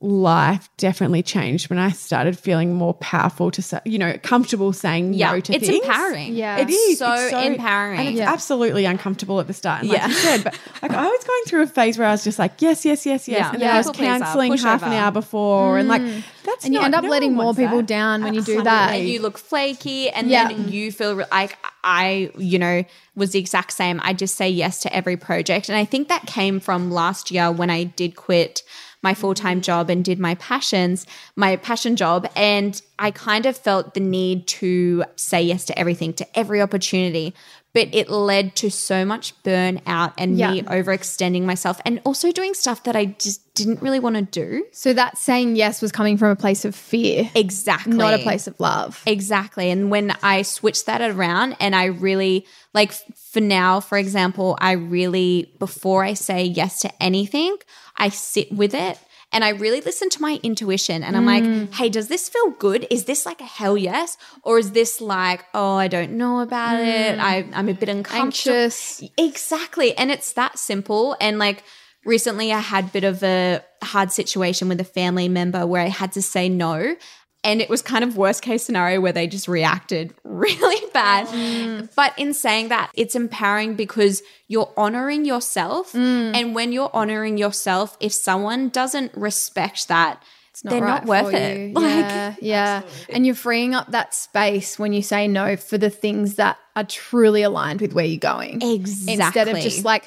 life 0.00 0.68
definitely 0.76 1.22
changed 1.22 1.70
when 1.70 1.78
I 1.78 1.90
started 1.90 2.38
feeling 2.38 2.74
more 2.74 2.92
powerful 2.94 3.50
to 3.50 3.62
say, 3.62 3.80
you 3.86 3.98
know, 3.98 4.14
comfortable 4.22 4.72
saying 4.74 5.14
yeah, 5.14 5.32
no 5.32 5.40
to 5.40 5.54
it's 5.54 5.66
things. 5.66 5.78
It's 5.78 5.86
empowering. 5.86 6.34
Yeah. 6.34 6.58
It 6.58 6.68
is 6.68 6.98
so, 6.98 7.12
It's 7.14 7.32
empowering. 7.32 7.98
and 8.00 8.08
it's 8.10 8.18
Yeah. 8.18 8.30
absolutely 8.30 8.84
uncomfortable 8.84 9.40
at 9.40 9.46
the 9.46 9.54
start. 9.54 9.80
And 9.80 9.88
like 9.90 9.98
Yeah. 9.98 10.08
you 10.08 10.12
said, 10.14 10.44
but 10.44 10.58
like 10.82 10.92
I 10.92 11.06
was 11.08 11.24
going 11.24 11.42
through 11.46 11.62
a 11.62 11.66
phase 11.66 11.96
where 11.98 12.06
I 12.08 12.10
was 12.12 12.24
just 12.24 12.38
like, 12.38 12.60
yes, 12.60 12.84
yes, 12.84 13.06
yes, 13.06 13.26
yes, 13.26 13.38
Yeah. 13.38 13.50
and 13.52 13.62
then 13.62 13.74
I 13.74 13.78
was 13.78 13.90
canceling 13.90 14.56
half 14.58 14.82
an 14.82 14.92
hour 14.92 15.10
before, 15.12 15.78
and 15.78 15.88
like 15.88 16.02
mm. 16.02 16.22
that's 16.44 16.66
And 16.66 16.74
you 16.74 16.80
end 16.80 16.94
up 16.94 17.02
no 17.04 17.10
letting 17.10 17.32
more 17.34 17.54
people 17.54 17.78
that. 17.78 17.86
down 17.86 18.22
when 18.22 18.34
you 18.34 18.42
do 18.42 18.62
that. 18.62 18.92
and 18.94 19.08
you 19.08 19.20
look 19.22 19.38
flaky 19.38 20.10
and 20.10 20.28
Yeah. 20.28 20.48
then 20.48 20.68
you 20.68 20.92
feel 20.92 21.16
re- 21.16 21.24
like 21.30 21.56
i 21.88 22.30
you 22.36 22.58
know 22.58 22.82
was 23.14 23.30
the 23.30 23.38
exact 23.38 23.72
same 23.72 24.00
i 24.02 24.12
just 24.12 24.34
say 24.36 24.48
yes 24.50 24.80
to 24.80 24.92
every 24.94 25.16
project 25.16 25.68
and 25.68 25.78
i 25.78 25.84
think 25.84 26.08
that 26.08 26.26
came 26.26 26.58
from 26.58 26.90
last 26.90 27.30
year 27.30 27.50
when 27.52 27.70
i 27.70 27.84
did 27.84 28.16
quit 28.16 28.62
my 29.08 29.14
full-time 29.22 29.60
job 29.68 29.84
and 29.92 30.00
did 30.10 30.18
my 30.28 30.34
passions 30.50 30.98
my 31.44 31.50
passion 31.68 31.94
job 32.02 32.20
and 32.34 32.72
i 33.06 33.08
kind 33.28 33.44
of 33.50 33.54
felt 33.66 33.84
the 33.96 34.00
need 34.18 34.38
to 34.60 35.04
say 35.14 35.40
yes 35.52 35.62
to 35.68 35.74
everything 35.82 36.10
to 36.20 36.24
every 36.42 36.60
opportunity 36.66 37.26
but 37.76 37.88
it 38.00 38.08
led 38.08 38.46
to 38.56 38.70
so 38.70 39.04
much 39.12 39.26
burnout 39.44 40.12
and 40.16 40.30
Yeah. 40.38 40.50
me 40.52 40.62
overextending 40.76 41.44
myself 41.52 41.76
and 41.84 42.00
also 42.08 42.26
doing 42.32 42.54
stuff 42.54 42.78
that 42.84 42.96
i 43.02 43.04
just 43.26 43.40
didn't 43.60 43.80
really 43.84 44.00
want 44.06 44.16
to 44.16 44.22
do 44.44 44.48
So 44.72 44.92
that 45.00 45.12
saying 45.18 45.56
yes 45.56 45.80
was 45.84 45.92
coming 45.92 46.16
from 46.20 46.30
a 46.30 46.36
place 46.44 46.62
of 46.68 46.74
fear, 46.74 47.30
exactly 47.34 47.96
not 48.04 48.12
a 48.20 48.22
place 48.28 48.46
of 48.50 48.54
love. 48.60 49.02
Exactly. 49.06 49.66
And 49.70 49.90
when 49.90 50.06
I 50.22 50.42
switched 50.42 50.84
that 50.90 51.00
around 51.00 51.56
and 51.58 51.72
I 51.74 51.86
really, 52.06 52.44
like 52.78 52.92
for 53.32 53.40
now, 53.40 53.80
for 53.80 53.96
example, 54.04 54.48
I 54.60 54.72
really, 54.72 55.30
before 55.58 56.00
I 56.10 56.12
say 56.28 56.40
yes 56.44 56.72
to 56.84 56.90
anything, 57.02 57.56
I 57.96 58.10
sit 58.10 58.52
with 58.52 58.74
it 58.74 58.98
and 59.32 59.44
I 59.44 59.50
really 59.50 59.80
listen 59.80 60.08
to 60.10 60.22
my 60.22 60.38
intuition. 60.42 61.02
And 61.02 61.16
I'm 61.16 61.26
like, 61.26 61.42
mm. 61.42 61.72
hey, 61.74 61.88
does 61.88 62.08
this 62.08 62.28
feel 62.28 62.50
good? 62.50 62.86
Is 62.90 63.04
this 63.04 63.26
like 63.26 63.40
a 63.40 63.44
hell 63.44 63.76
yes? 63.76 64.16
Or 64.42 64.58
is 64.58 64.72
this 64.72 65.00
like, 65.00 65.44
oh, 65.52 65.74
I 65.74 65.88
don't 65.88 66.12
know 66.12 66.40
about 66.40 66.80
it. 66.80 67.18
Mm. 67.18 67.20
I, 67.20 67.46
I'm 67.52 67.68
a 67.68 67.74
bit 67.74 67.88
uncomfortable. 67.88 68.54
Anxious. 68.54 69.02
Exactly. 69.18 69.96
And 69.96 70.10
it's 70.10 70.32
that 70.34 70.58
simple. 70.58 71.16
And 71.20 71.38
like 71.38 71.64
recently 72.04 72.52
I 72.52 72.60
had 72.60 72.84
a 72.84 72.88
bit 72.88 73.04
of 73.04 73.22
a 73.22 73.62
hard 73.82 74.12
situation 74.12 74.68
with 74.68 74.80
a 74.80 74.84
family 74.84 75.28
member 75.28 75.66
where 75.66 75.82
I 75.82 75.88
had 75.88 76.12
to 76.12 76.22
say 76.22 76.48
no. 76.48 76.96
And 77.46 77.62
it 77.62 77.70
was 77.70 77.80
kind 77.80 78.02
of 78.02 78.16
worst 78.16 78.42
case 78.42 78.64
scenario 78.64 79.00
where 79.00 79.12
they 79.12 79.26
just 79.28 79.46
reacted 79.46 80.12
really 80.24 80.90
bad. 80.92 81.28
Mm. 81.28 81.88
But 81.94 82.12
in 82.18 82.34
saying 82.34 82.68
that, 82.68 82.90
it's 82.94 83.14
empowering 83.14 83.76
because 83.76 84.22
you're 84.48 84.72
honoring 84.76 85.24
yourself. 85.24 85.92
Mm. 85.92 86.34
And 86.34 86.54
when 86.54 86.72
you're 86.72 86.90
honoring 86.92 87.38
yourself, 87.38 87.96
if 88.00 88.12
someone 88.12 88.68
doesn't 88.68 89.14
respect 89.14 89.88
that, 89.88 90.22
they're 90.62 90.80
right 90.80 91.04
not 91.04 91.06
worth 91.06 91.34
it. 91.34 91.74
Like, 91.74 91.84
yeah, 91.84 92.34
yeah. 92.40 92.82
And 93.10 93.26
you're 93.26 93.34
freeing 93.34 93.74
up 93.74 93.90
that 93.92 94.14
space 94.14 94.78
when 94.78 94.92
you 94.92 95.02
say 95.02 95.28
no 95.28 95.56
for 95.56 95.78
the 95.78 95.90
things 95.90 96.36
that 96.36 96.58
are 96.74 96.84
truly 96.84 97.42
aligned 97.42 97.80
with 97.80 97.92
where 97.92 98.04
you're 98.04 98.18
going. 98.18 98.62
Exactly. 98.62 99.14
Instead 99.14 99.48
of 99.48 99.58
just 99.60 99.84
like 99.84 100.04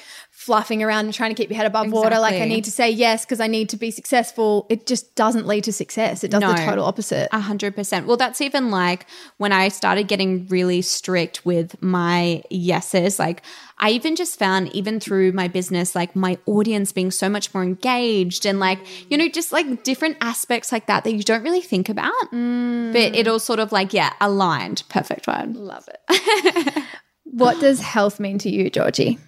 fluffing 0.49 0.81
around 0.81 1.05
and 1.05 1.13
trying 1.13 1.29
to 1.29 1.35
keep 1.35 1.51
your 1.51 1.57
head 1.57 1.67
above 1.67 1.91
water, 1.91 2.17
like 2.17 2.41
I 2.41 2.45
need 2.45 2.63
to 2.63 2.71
say 2.71 2.89
yes 2.89 3.23
because 3.23 3.39
I 3.39 3.45
need 3.45 3.69
to 3.69 3.77
be 3.77 3.91
successful. 3.91 4.65
It 4.67 4.87
just 4.87 5.13
doesn't 5.13 5.45
lead 5.45 5.63
to 5.65 5.71
success. 5.71 6.23
It 6.23 6.31
does 6.31 6.41
the 6.41 6.65
total 6.65 6.85
opposite. 6.85 7.29
A 7.31 7.39
hundred 7.39 7.75
percent. 7.75 8.07
Well, 8.07 8.17
that's 8.17 8.41
even 8.41 8.71
like 8.71 9.05
when 9.37 9.51
I 9.51 9.67
started 9.67 10.07
getting 10.07 10.47
really 10.47 10.81
strict 10.81 11.45
with 11.45 11.79
my 11.83 12.41
yeses. 12.49 13.19
Like 13.19 13.43
I 13.77 13.91
even 13.91 14.15
just 14.15 14.39
found, 14.39 14.73
even 14.75 14.99
through 14.99 15.33
my 15.33 15.47
business, 15.47 15.93
like 15.93 16.15
my 16.15 16.39
audience 16.47 16.91
being 16.91 17.11
so 17.11 17.29
much 17.29 17.53
more 17.53 17.61
engaged 17.61 18.47
and 18.47 18.59
like, 18.59 18.79
you 19.11 19.19
know, 19.19 19.29
just 19.29 19.51
like 19.51 19.83
different 19.83 20.17
aspects 20.19 20.71
like 20.71 20.87
that 20.87 21.03
that 21.03 21.13
you 21.13 21.21
don't 21.21 21.43
really 21.43 21.61
think 21.61 21.89
about. 21.89 22.11
Mm. 22.33 22.91
But 22.91 23.15
it 23.15 23.27
all 23.27 23.37
sort 23.37 23.59
of 23.59 23.71
like, 23.71 23.93
yeah, 23.93 24.13
aligned. 24.19 24.81
Perfect 24.89 25.27
word. 25.27 25.55
Love 25.55 25.87
it. 25.87 26.83
what 27.25 27.59
does 27.59 27.79
health 27.81 28.19
mean 28.19 28.39
to 28.39 28.49
you, 28.49 28.71
Georgie? 28.71 29.19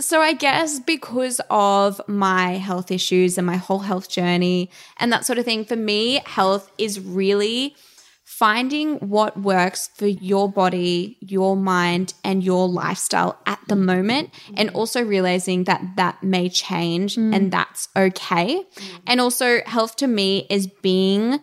So 0.00 0.20
I 0.20 0.32
guess 0.32 0.80
because 0.80 1.40
of 1.50 2.00
my 2.08 2.52
health 2.52 2.90
issues 2.90 3.38
and 3.38 3.46
my 3.46 3.56
whole 3.56 3.80
health 3.80 4.08
journey 4.08 4.70
and 4.98 5.12
that 5.12 5.24
sort 5.24 5.38
of 5.38 5.44
thing, 5.44 5.64
for 5.64 5.76
me, 5.76 6.20
health 6.26 6.70
is 6.78 6.98
really 6.98 7.76
finding 8.24 8.96
what 8.96 9.38
works 9.38 9.90
for 9.94 10.08
your 10.08 10.50
body, 10.50 11.16
your 11.20 11.56
mind, 11.56 12.14
and 12.24 12.42
your 12.42 12.66
lifestyle 12.68 13.38
at 13.46 13.60
the 13.68 13.76
moment, 13.76 14.30
and 14.56 14.70
mm. 14.70 14.74
also 14.74 15.04
realizing 15.04 15.64
that 15.64 15.80
that 15.96 16.20
may 16.22 16.48
change 16.48 17.16
and 17.16 17.34
mm. 17.34 17.50
that's 17.50 17.88
okay. 17.94 18.56
Mm. 18.56 19.00
And 19.06 19.20
also, 19.20 19.60
health 19.66 19.94
to 19.96 20.08
me 20.08 20.46
is 20.50 20.66
being 20.66 21.40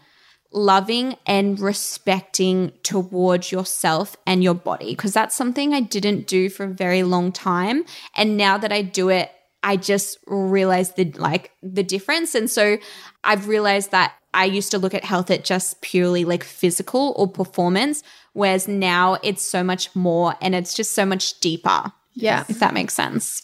loving 0.53 1.15
and 1.25 1.59
respecting 1.59 2.71
towards 2.83 3.51
yourself 3.51 4.15
and 4.25 4.43
your 4.43 4.53
body 4.53 4.91
because 4.95 5.13
that's 5.13 5.35
something 5.35 5.73
I 5.73 5.79
didn't 5.81 6.27
do 6.27 6.49
for 6.49 6.65
a 6.65 6.69
very 6.69 7.03
long 7.03 7.31
time 7.31 7.85
and 8.15 8.35
now 8.37 8.57
that 8.57 8.71
I 8.71 8.81
do 8.81 9.09
it 9.09 9.31
I 9.63 9.77
just 9.77 10.17
realized 10.27 10.95
the 10.95 11.11
like 11.13 11.51
the 11.61 11.83
difference 11.83 12.35
and 12.35 12.49
so 12.49 12.77
I've 13.23 13.47
realized 13.47 13.91
that 13.91 14.13
I 14.33 14.45
used 14.45 14.71
to 14.71 14.77
look 14.79 14.93
at 14.93 15.03
health 15.05 15.29
at 15.31 15.43
just 15.43 15.81
purely 15.81 16.25
like 16.25 16.43
physical 16.43 17.13
or 17.15 17.27
performance 17.29 18.03
whereas 18.33 18.67
now 18.67 19.17
it's 19.23 19.43
so 19.43 19.63
much 19.63 19.95
more 19.95 20.35
and 20.41 20.53
it's 20.55 20.73
just 20.73 20.93
so 20.93 21.05
much 21.05 21.39
deeper 21.39 21.93
Yeah. 22.13 22.43
if 22.49 22.59
that 22.59 22.73
makes 22.73 22.93
sense 22.93 23.43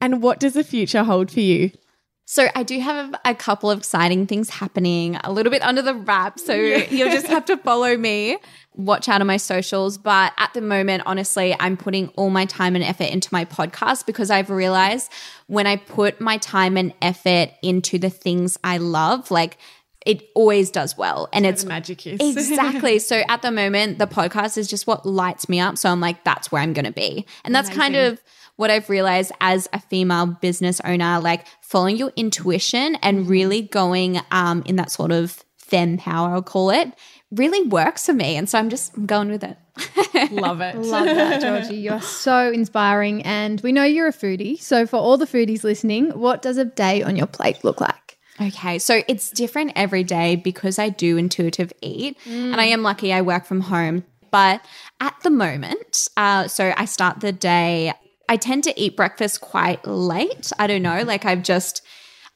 And 0.00 0.22
what 0.22 0.38
does 0.38 0.52
the 0.54 0.62
future 0.64 1.02
hold 1.02 1.30
for 1.32 1.40
you? 1.40 1.72
So 2.30 2.46
I 2.54 2.62
do 2.62 2.78
have 2.78 3.14
a 3.24 3.34
couple 3.34 3.70
of 3.70 3.78
exciting 3.78 4.26
things 4.26 4.50
happening, 4.50 5.16
a 5.24 5.32
little 5.32 5.50
bit 5.50 5.62
under 5.62 5.80
the 5.80 5.94
wrap. 5.94 6.38
So 6.38 6.52
you'll 6.90 7.10
just 7.10 7.26
have 7.28 7.46
to 7.46 7.56
follow 7.56 7.96
me, 7.96 8.36
watch 8.74 9.08
out 9.08 9.22
on 9.22 9.26
my 9.26 9.38
socials. 9.38 9.96
But 9.96 10.34
at 10.36 10.52
the 10.52 10.60
moment, 10.60 11.04
honestly, 11.06 11.56
I'm 11.58 11.78
putting 11.78 12.08
all 12.16 12.28
my 12.28 12.44
time 12.44 12.74
and 12.74 12.84
effort 12.84 13.04
into 13.04 13.30
my 13.32 13.46
podcast 13.46 14.04
because 14.04 14.30
I've 14.30 14.50
realized 14.50 15.10
when 15.46 15.66
I 15.66 15.76
put 15.76 16.20
my 16.20 16.36
time 16.36 16.76
and 16.76 16.92
effort 17.00 17.48
into 17.62 17.98
the 17.98 18.10
things 18.10 18.58
I 18.62 18.76
love, 18.76 19.30
like 19.30 19.56
it 20.04 20.28
always 20.34 20.70
does 20.70 20.98
well. 20.98 21.30
And 21.32 21.46
it's 21.46 21.64
magic 21.64 22.06
is 22.06 22.20
Exactly. 22.20 22.98
so 22.98 23.22
at 23.30 23.40
the 23.40 23.50
moment, 23.50 23.98
the 23.98 24.06
podcast 24.06 24.58
is 24.58 24.68
just 24.68 24.86
what 24.86 25.06
lights 25.06 25.48
me 25.48 25.60
up. 25.60 25.78
So 25.78 25.88
I'm 25.88 26.00
like, 26.00 26.24
that's 26.24 26.52
where 26.52 26.60
I'm 26.60 26.74
going 26.74 26.84
to 26.84 26.92
be. 26.92 27.24
And 27.46 27.54
that's 27.54 27.70
kind 27.70 27.96
of 27.96 28.20
what 28.58 28.70
I've 28.72 28.90
realized 28.90 29.30
as 29.40 29.68
a 29.72 29.80
female 29.80 30.26
business 30.26 30.80
owner, 30.84 31.20
like 31.20 31.46
following 31.60 31.96
your 31.96 32.12
intuition 32.16 32.96
and 32.96 33.28
really 33.28 33.62
going 33.62 34.20
um, 34.32 34.64
in 34.66 34.74
that 34.76 34.90
sort 34.90 35.12
of 35.12 35.44
fem 35.56 35.96
power, 35.96 36.34
I'll 36.34 36.42
call 36.42 36.70
it, 36.70 36.92
really 37.30 37.62
works 37.68 38.06
for 38.06 38.12
me. 38.12 38.36
And 38.36 38.48
so 38.48 38.58
I'm 38.58 38.68
just 38.68 39.06
going 39.06 39.28
with 39.28 39.44
it. 39.44 39.56
Love 40.32 40.60
it. 40.60 40.74
Love 40.76 41.04
that, 41.04 41.40
Georgie. 41.40 41.76
You're 41.76 42.00
so 42.00 42.50
inspiring. 42.50 43.22
And 43.22 43.60
we 43.60 43.70
know 43.70 43.84
you're 43.84 44.08
a 44.08 44.12
foodie. 44.12 44.58
So, 44.58 44.88
for 44.88 44.96
all 44.96 45.16
the 45.16 45.26
foodies 45.26 45.62
listening, 45.62 46.10
what 46.10 46.42
does 46.42 46.58
a 46.58 46.64
day 46.64 47.02
on 47.02 47.14
your 47.14 47.28
plate 47.28 47.62
look 47.62 47.80
like? 47.80 48.18
Okay, 48.40 48.80
so 48.80 49.02
it's 49.06 49.30
different 49.30 49.72
every 49.76 50.02
day 50.02 50.34
because 50.34 50.80
I 50.80 50.88
do 50.88 51.16
intuitive 51.16 51.72
eat, 51.80 52.18
and 52.26 52.60
I 52.60 52.64
am 52.66 52.82
lucky 52.82 53.12
I 53.12 53.20
work 53.20 53.44
from 53.44 53.60
home. 53.60 54.04
But 54.30 54.64
at 55.00 55.14
the 55.22 55.30
moment, 55.30 56.08
uh, 56.16 56.48
so 56.48 56.72
I 56.76 56.84
start 56.84 57.20
the 57.20 57.32
day. 57.32 57.92
I 58.28 58.36
tend 58.36 58.64
to 58.64 58.78
eat 58.80 58.96
breakfast 58.96 59.40
quite 59.40 59.86
late. 59.86 60.52
I 60.58 60.66
don't 60.66 60.82
know, 60.82 61.02
like 61.02 61.24
I've 61.24 61.42
just. 61.42 61.82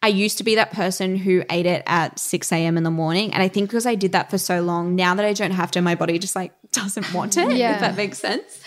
I 0.04 0.08
used 0.08 0.36
to 0.38 0.42
be 0.44 0.56
that 0.56 0.72
person 0.72 1.14
who 1.14 1.44
ate 1.48 1.64
it 1.64 1.84
at 1.86 2.18
6 2.18 2.50
a.m. 2.50 2.76
in 2.76 2.82
the 2.82 2.90
morning. 2.90 3.32
And 3.32 3.40
I 3.40 3.46
think 3.46 3.68
because 3.70 3.86
I 3.86 3.94
did 3.94 4.10
that 4.10 4.30
for 4.30 4.36
so 4.38 4.60
long, 4.60 4.96
now 4.96 5.14
that 5.14 5.24
I 5.24 5.32
don't 5.32 5.52
have 5.52 5.70
to, 5.72 5.80
my 5.80 5.94
body 5.94 6.18
just 6.18 6.34
like 6.34 6.52
doesn't 6.72 7.12
want 7.14 7.36
it, 7.36 7.52
Yeah. 7.52 7.74
if 7.74 7.80
that 7.82 7.96
makes 7.96 8.18
sense. 8.18 8.60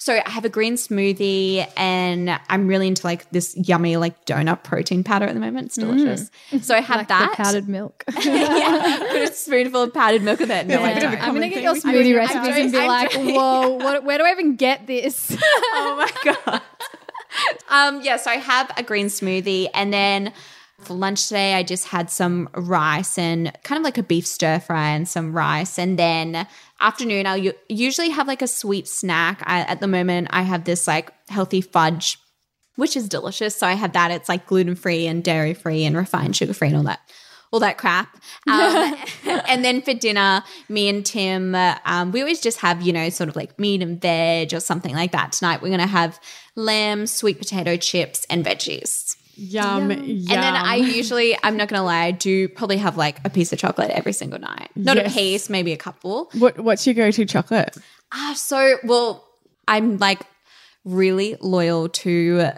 So 0.00 0.14
I 0.24 0.30
have 0.30 0.44
a 0.44 0.48
green 0.48 0.74
smoothie 0.74 1.68
and 1.76 2.38
I'm 2.48 2.68
really 2.68 2.86
into 2.86 3.04
like 3.04 3.28
this 3.30 3.56
yummy 3.56 3.96
like 3.96 4.24
donut 4.26 4.62
protein 4.62 5.02
powder 5.02 5.24
at 5.26 5.34
the 5.34 5.40
moment. 5.40 5.66
It's 5.66 5.74
delicious. 5.74 6.30
So 6.62 6.76
I 6.76 6.80
have 6.80 6.98
Like 6.98 7.08
that. 7.08 7.32
powdered 7.36 7.68
milk. 7.68 8.04
yeah, 8.24 8.98
put 9.10 9.22
a 9.22 9.32
spoonful 9.32 9.82
of 9.82 9.92
powdered 9.94 10.22
milk 10.22 10.40
in 10.40 10.50
it. 10.52 10.68
No, 10.68 10.82
I 10.82 10.90
Yeah. 10.90 10.98
don't. 11.00 11.20
I'm 11.22 11.34
gonna 11.34 11.48
get 11.48 11.64
your 11.64 11.74
smoothie 11.74 12.10
I'm 12.12 12.16
recipes 12.16 12.56
and 12.56 12.72
be 12.72 12.78
I'm 12.78 12.86
like, 12.86 13.10
doing- 13.10 13.34
"Whoa, 13.34 13.70
what, 13.70 14.04
where 14.04 14.18
do 14.18 14.24
I 14.24 14.30
even 14.30 14.54
get 14.54 14.86
this?" 14.86 15.36
oh 15.72 16.06
my 16.24 16.32
god. 16.32 16.62
um, 17.68 18.00
yeah, 18.02 18.16
so 18.16 18.30
I 18.30 18.36
have 18.36 18.70
a 18.76 18.82
green 18.84 19.06
smoothie, 19.06 19.68
and 19.74 19.92
then 19.92 20.32
For 20.80 20.94
lunch 20.94 21.26
today, 21.26 21.54
I 21.54 21.64
just 21.64 21.88
had 21.88 22.08
some 22.08 22.48
rice 22.54 23.18
and 23.18 23.52
kind 23.64 23.78
of 23.78 23.84
like 23.84 23.98
a 23.98 24.02
beef 24.02 24.26
stir 24.26 24.60
fry 24.60 24.90
and 24.90 25.08
some 25.08 25.32
rice. 25.32 25.76
And 25.76 25.98
then 25.98 26.46
afternoon, 26.80 27.26
I'll 27.26 27.36
u- 27.36 27.52
usually 27.68 28.10
have 28.10 28.28
like 28.28 28.42
a 28.42 28.46
sweet 28.46 28.86
snack. 28.86 29.42
I, 29.44 29.60
at 29.62 29.80
the 29.80 29.88
moment, 29.88 30.28
I 30.30 30.42
have 30.42 30.64
this 30.64 30.86
like 30.86 31.12
healthy 31.28 31.62
fudge, 31.62 32.18
which 32.76 32.96
is 32.96 33.08
delicious. 33.08 33.56
So 33.56 33.66
I 33.66 33.72
have 33.72 33.92
that. 33.94 34.12
It's 34.12 34.28
like 34.28 34.46
gluten 34.46 34.76
free 34.76 35.08
and 35.08 35.24
dairy 35.24 35.52
free 35.52 35.84
and 35.84 35.96
refined 35.96 36.36
sugar 36.36 36.54
free 36.54 36.68
and 36.68 36.76
all 36.76 36.84
that. 36.84 37.00
All 37.50 37.60
that 37.60 37.78
crap. 37.78 38.16
Um, 38.46 38.96
and 39.46 39.62
then 39.62 39.82
for 39.82 39.92
dinner, 39.92 40.42
me 40.70 40.88
and 40.88 41.04
Tim, 41.04 41.54
uh, 41.54 41.76
um, 41.84 42.12
we 42.12 42.20
always 42.20 42.40
just 42.40 42.60
have, 42.60 42.80
you 42.80 42.94
know, 42.94 43.10
sort 43.10 43.28
of 43.28 43.36
like 43.36 43.58
meat 43.58 43.82
and 43.82 44.00
veg 44.00 44.54
or 44.54 44.60
something 44.60 44.94
like 44.94 45.12
that. 45.12 45.32
Tonight, 45.32 45.60
we're 45.60 45.68
going 45.68 45.80
to 45.80 45.86
have 45.86 46.18
lamb, 46.54 47.06
sweet 47.06 47.38
potato 47.38 47.76
chips, 47.76 48.24
and 48.30 48.42
veggies. 48.42 49.17
Yum, 49.38 49.90
yum. 49.90 50.00
And 50.00 50.28
then 50.28 50.54
I 50.56 50.76
usually, 50.76 51.36
I'm 51.44 51.56
not 51.56 51.68
gonna 51.68 51.84
lie, 51.84 52.04
I 52.06 52.10
do 52.10 52.48
probably 52.48 52.78
have 52.78 52.96
like 52.96 53.20
a 53.24 53.30
piece 53.30 53.52
of 53.52 53.58
chocolate 53.58 53.90
every 53.90 54.12
single 54.12 54.38
night. 54.40 54.70
Not 54.74 54.96
Yes. 54.96 55.12
a 55.12 55.14
piece, 55.14 55.48
maybe 55.48 55.72
a 55.72 55.76
couple. 55.76 56.28
What, 56.32 56.58
what's 56.58 56.86
your 56.86 56.94
go 56.94 57.10
to 57.12 57.24
chocolate? 57.24 57.76
Ah, 58.12 58.34
so 58.36 58.78
well, 58.84 59.24
I'm 59.68 59.98
like 59.98 60.22
really 60.84 61.36
loyal 61.40 61.88
to 61.88 62.52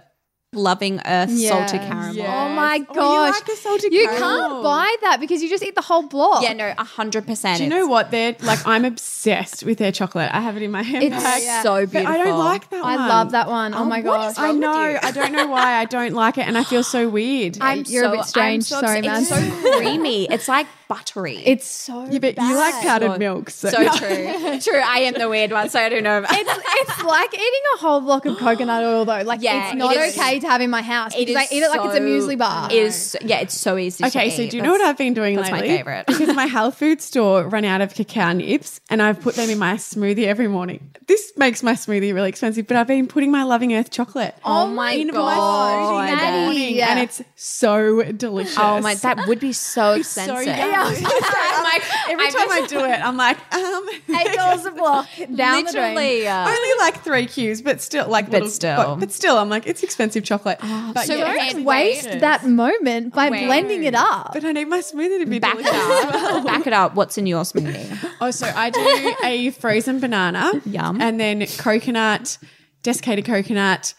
Loving 0.60 1.00
Earth 1.06 1.30
salted 1.30 1.80
caramel. 1.80 2.12
Yes. 2.16 2.28
Oh 2.28 2.48
my 2.56 2.74
Oh, 2.74 2.76
you 2.78 2.86
gosh. 2.94 3.34
like 3.34 3.46
the 3.46 3.54
salted 3.54 3.92
You 3.92 4.08
caramel. 4.08 4.18
can't 4.48 4.62
buy 4.64 4.96
that 5.02 5.20
because 5.20 5.44
you 5.44 5.48
just 5.48 5.62
eat 5.62 5.76
the 5.76 5.80
whole 5.80 6.02
block. 6.02 6.42
Yeah, 6.42 6.54
no, 6.54 6.74
a 6.76 6.82
hundred 6.82 7.24
percent. 7.24 7.58
Do 7.58 7.62
you 7.64 7.70
know 7.70 7.86
what? 7.86 8.10
They're 8.10 8.34
like 8.42 8.66
I'm 8.66 8.84
obsessed 8.84 9.62
with 9.62 9.78
their 9.78 9.92
chocolate. 9.92 10.28
I 10.34 10.40
have 10.40 10.56
it 10.56 10.62
in 10.64 10.72
my 10.72 10.82
handbag. 10.82 11.12
It's 11.36 11.44
Yeah. 11.44 11.62
so 11.62 11.86
but 11.86 11.90
beautiful. 11.92 12.12
I 12.12 12.24
don't 12.24 12.38
like 12.40 12.68
that 12.70 12.82
one. 12.82 12.98
I 12.98 13.08
love 13.08 13.30
that 13.30 13.46
one. 13.48 13.74
Oh, 13.74 13.78
oh 13.78 13.84
my 13.84 14.00
gosh. 14.00 14.34
I 14.38 14.50
know. 14.50 14.98
I 15.00 15.12
don't 15.12 15.30
know 15.30 15.46
why 15.46 15.74
I 15.74 15.84
don't 15.84 16.14
like 16.14 16.36
it, 16.36 16.48
and 16.48 16.58
I 16.58 16.64
feel 16.64 16.82
so 16.82 17.08
weird. 17.08 17.58
I'm 17.60 17.84
You're 17.86 18.06
a 18.06 18.10
bit 18.10 18.24
strange. 18.24 18.72
I'm 18.72 18.80
so 18.80 18.80
Sorry, 18.80 19.02
man. 19.02 19.20
It's 19.20 19.28
so 19.28 19.78
creamy. 19.78 20.24
It's 20.32 20.48
like 20.48 20.66
buttery. 20.88 21.36
It's 21.46 21.64
so 21.68 22.06
yeah, 22.10 22.18
but 22.18 22.36
you 22.36 22.56
like 22.56 22.74
bad. 22.74 22.82
powdered 22.82 23.18
milk, 23.20 23.50
so, 23.50 23.68
so 23.70 23.76
true. 23.76 23.88
true. 24.60 24.80
I 24.84 25.02
am 25.06 25.14
the 25.14 25.28
weird 25.28 25.52
one, 25.52 25.68
so 25.68 25.78
I 25.78 25.88
don't 25.88 26.02
know. 26.02 26.18
About 26.18 26.32
It's, 26.32 26.50
it's 26.90 27.04
like 27.04 27.32
eating 27.34 27.62
a 27.76 27.78
whole 27.78 28.00
block 28.00 28.26
of 28.26 28.36
coconut 28.36 28.82
oil 28.82 29.04
though. 29.04 29.22
Like 29.22 29.42
Yeah, 29.42 29.68
it's 29.68 29.76
not 29.76 29.94
it 29.94 30.00
is- 30.00 30.14
okay 30.40 30.46
to 30.46 30.50
have 30.52 30.60
in 30.60 30.70
my 30.70 30.82
house 30.82 31.14
because 31.14 31.36
I 31.36 31.46
eat 31.50 31.62
it 31.62 31.68
like 31.70 31.80
it's 31.84 31.94
a 31.94 31.98
so- 31.98 32.02
muesli 32.02 32.38
bar. 32.38 32.70
It 32.70 32.76
is 32.82 33.16
yeah, 33.22 33.40
it's 33.40 33.56
so 33.56 33.76
easy. 33.78 34.04
Okay, 34.04 34.30
to 34.30 34.36
so 34.36 34.42
eat. 34.42 34.50
do 34.50 34.56
you 34.56 34.62
know 34.62 34.72
what 34.72 34.80
I've 34.80 34.98
been 34.98 35.14
doing 35.14 35.36
that's 35.36 35.50
my 35.50 35.60
favourite. 35.60 36.06
because 36.06 36.34
my 36.34 36.46
health 36.46 36.76
food 36.78 37.00
store 37.00 37.46
ran 37.48 37.64
out 37.64 37.80
of 37.80 37.94
cacao 37.94 38.32
nibs, 38.32 38.80
and 38.90 39.02
I've 39.02 39.20
put 39.20 39.34
them 39.36 39.48
in 39.50 39.58
my 39.58 39.74
smoothie 39.74 40.24
every 40.24 40.48
morning. 40.48 40.90
This 41.06 41.32
makes 41.36 41.62
my 41.62 41.72
smoothie 41.72 42.14
really 42.14 42.28
expensive, 42.28 42.66
but 42.68 42.76
I've 42.76 42.86
been 42.86 43.08
putting 43.08 43.30
my 43.32 43.42
Loving 43.42 43.74
Earth 43.74 43.90
chocolate. 43.90 44.34
Oh 44.44 44.66
my 44.68 44.92
in 44.92 45.08
God. 45.08 45.24
my 45.24 45.34
smoothie 45.34 46.12
every 46.12 46.16
Maddie. 46.24 46.44
morning, 46.44 46.76
Yeah. 46.76 46.90
and 46.90 47.00
it's 47.00 47.22
so 47.34 48.02
delicious. 48.12 48.56
Oh 48.58 48.80
my, 48.80 48.94
that 48.96 49.26
would 49.26 49.40
be 49.40 49.52
so 49.52 49.92
It's 49.94 50.08
so 50.08 50.22
expensive. 50.36 50.56
yummy. 50.56 50.96
I'm 51.06 51.64
like, 51.64 51.82
Every 52.10 52.26
I 52.26 52.30
time 52.30 52.50
I 52.50 52.66
do 52.68 52.78
it, 52.84 53.04
I'm 53.04 53.16
like, 53.16 53.38
um, 53.54 53.88
Eight 54.16 54.34
dollars 54.36 54.64
a 54.66 54.70
block 54.70 55.08
down 55.34 55.64
the 55.64 55.72
drain. 55.72 55.94
literally. 55.94 56.26
uh, 56.28 56.48
only 56.48 56.78
like 56.78 57.02
three 57.02 57.26
Qs, 57.26 57.62
but 57.64 57.80
still, 57.80 58.08
like, 58.08 58.28
little- 58.28 58.48
still. 58.48 58.76
but, 58.76 58.96
but 59.00 59.12
still, 59.12 59.36
I'm 59.38 59.48
like, 59.48 59.66
it's 59.66 59.82
expensive 59.82 60.22
chocolate. 60.30 60.58
but 60.60 61.02
so 61.06 61.16
yeah, 61.16 61.32
wait, 61.32 61.52
Don't 61.52 61.64
waste 61.64 62.20
that 62.20 62.46
moment 62.46 63.12
by 63.14 63.30
Wait. 63.30 63.46
blending 63.46 63.82
it 63.84 63.94
up. 63.96 64.32
but 64.32 64.44
I 64.44 64.52
need 64.52 64.68
my 64.68 64.78
smoothie 64.78 65.18
to 65.18 65.26
be 65.26 65.40
back 65.40 65.56
it 65.58 65.66
up. 65.66 66.44
back 66.44 66.66
it 66.68 66.72
up. 66.72 66.94
What's 66.94 67.18
in 67.18 67.26
your 67.26 67.42
smoothie? 67.42 67.88
Oh, 68.22 68.30
so 68.30 68.46
I 68.46 68.68
do 68.68 69.14
a 69.24 69.50
frozen 69.50 69.98
banana. 69.98 70.52
Yum. 70.66 71.00
And 71.00 71.18
then 71.18 71.46
coconut, 71.58 72.36
desiccated 72.82 73.24
coconut, 73.24 73.94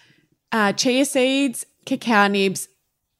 uh, 0.52 0.74
chia 0.74 1.06
seeds, 1.06 1.66
cacao 1.86 2.28
nibs, 2.28 2.68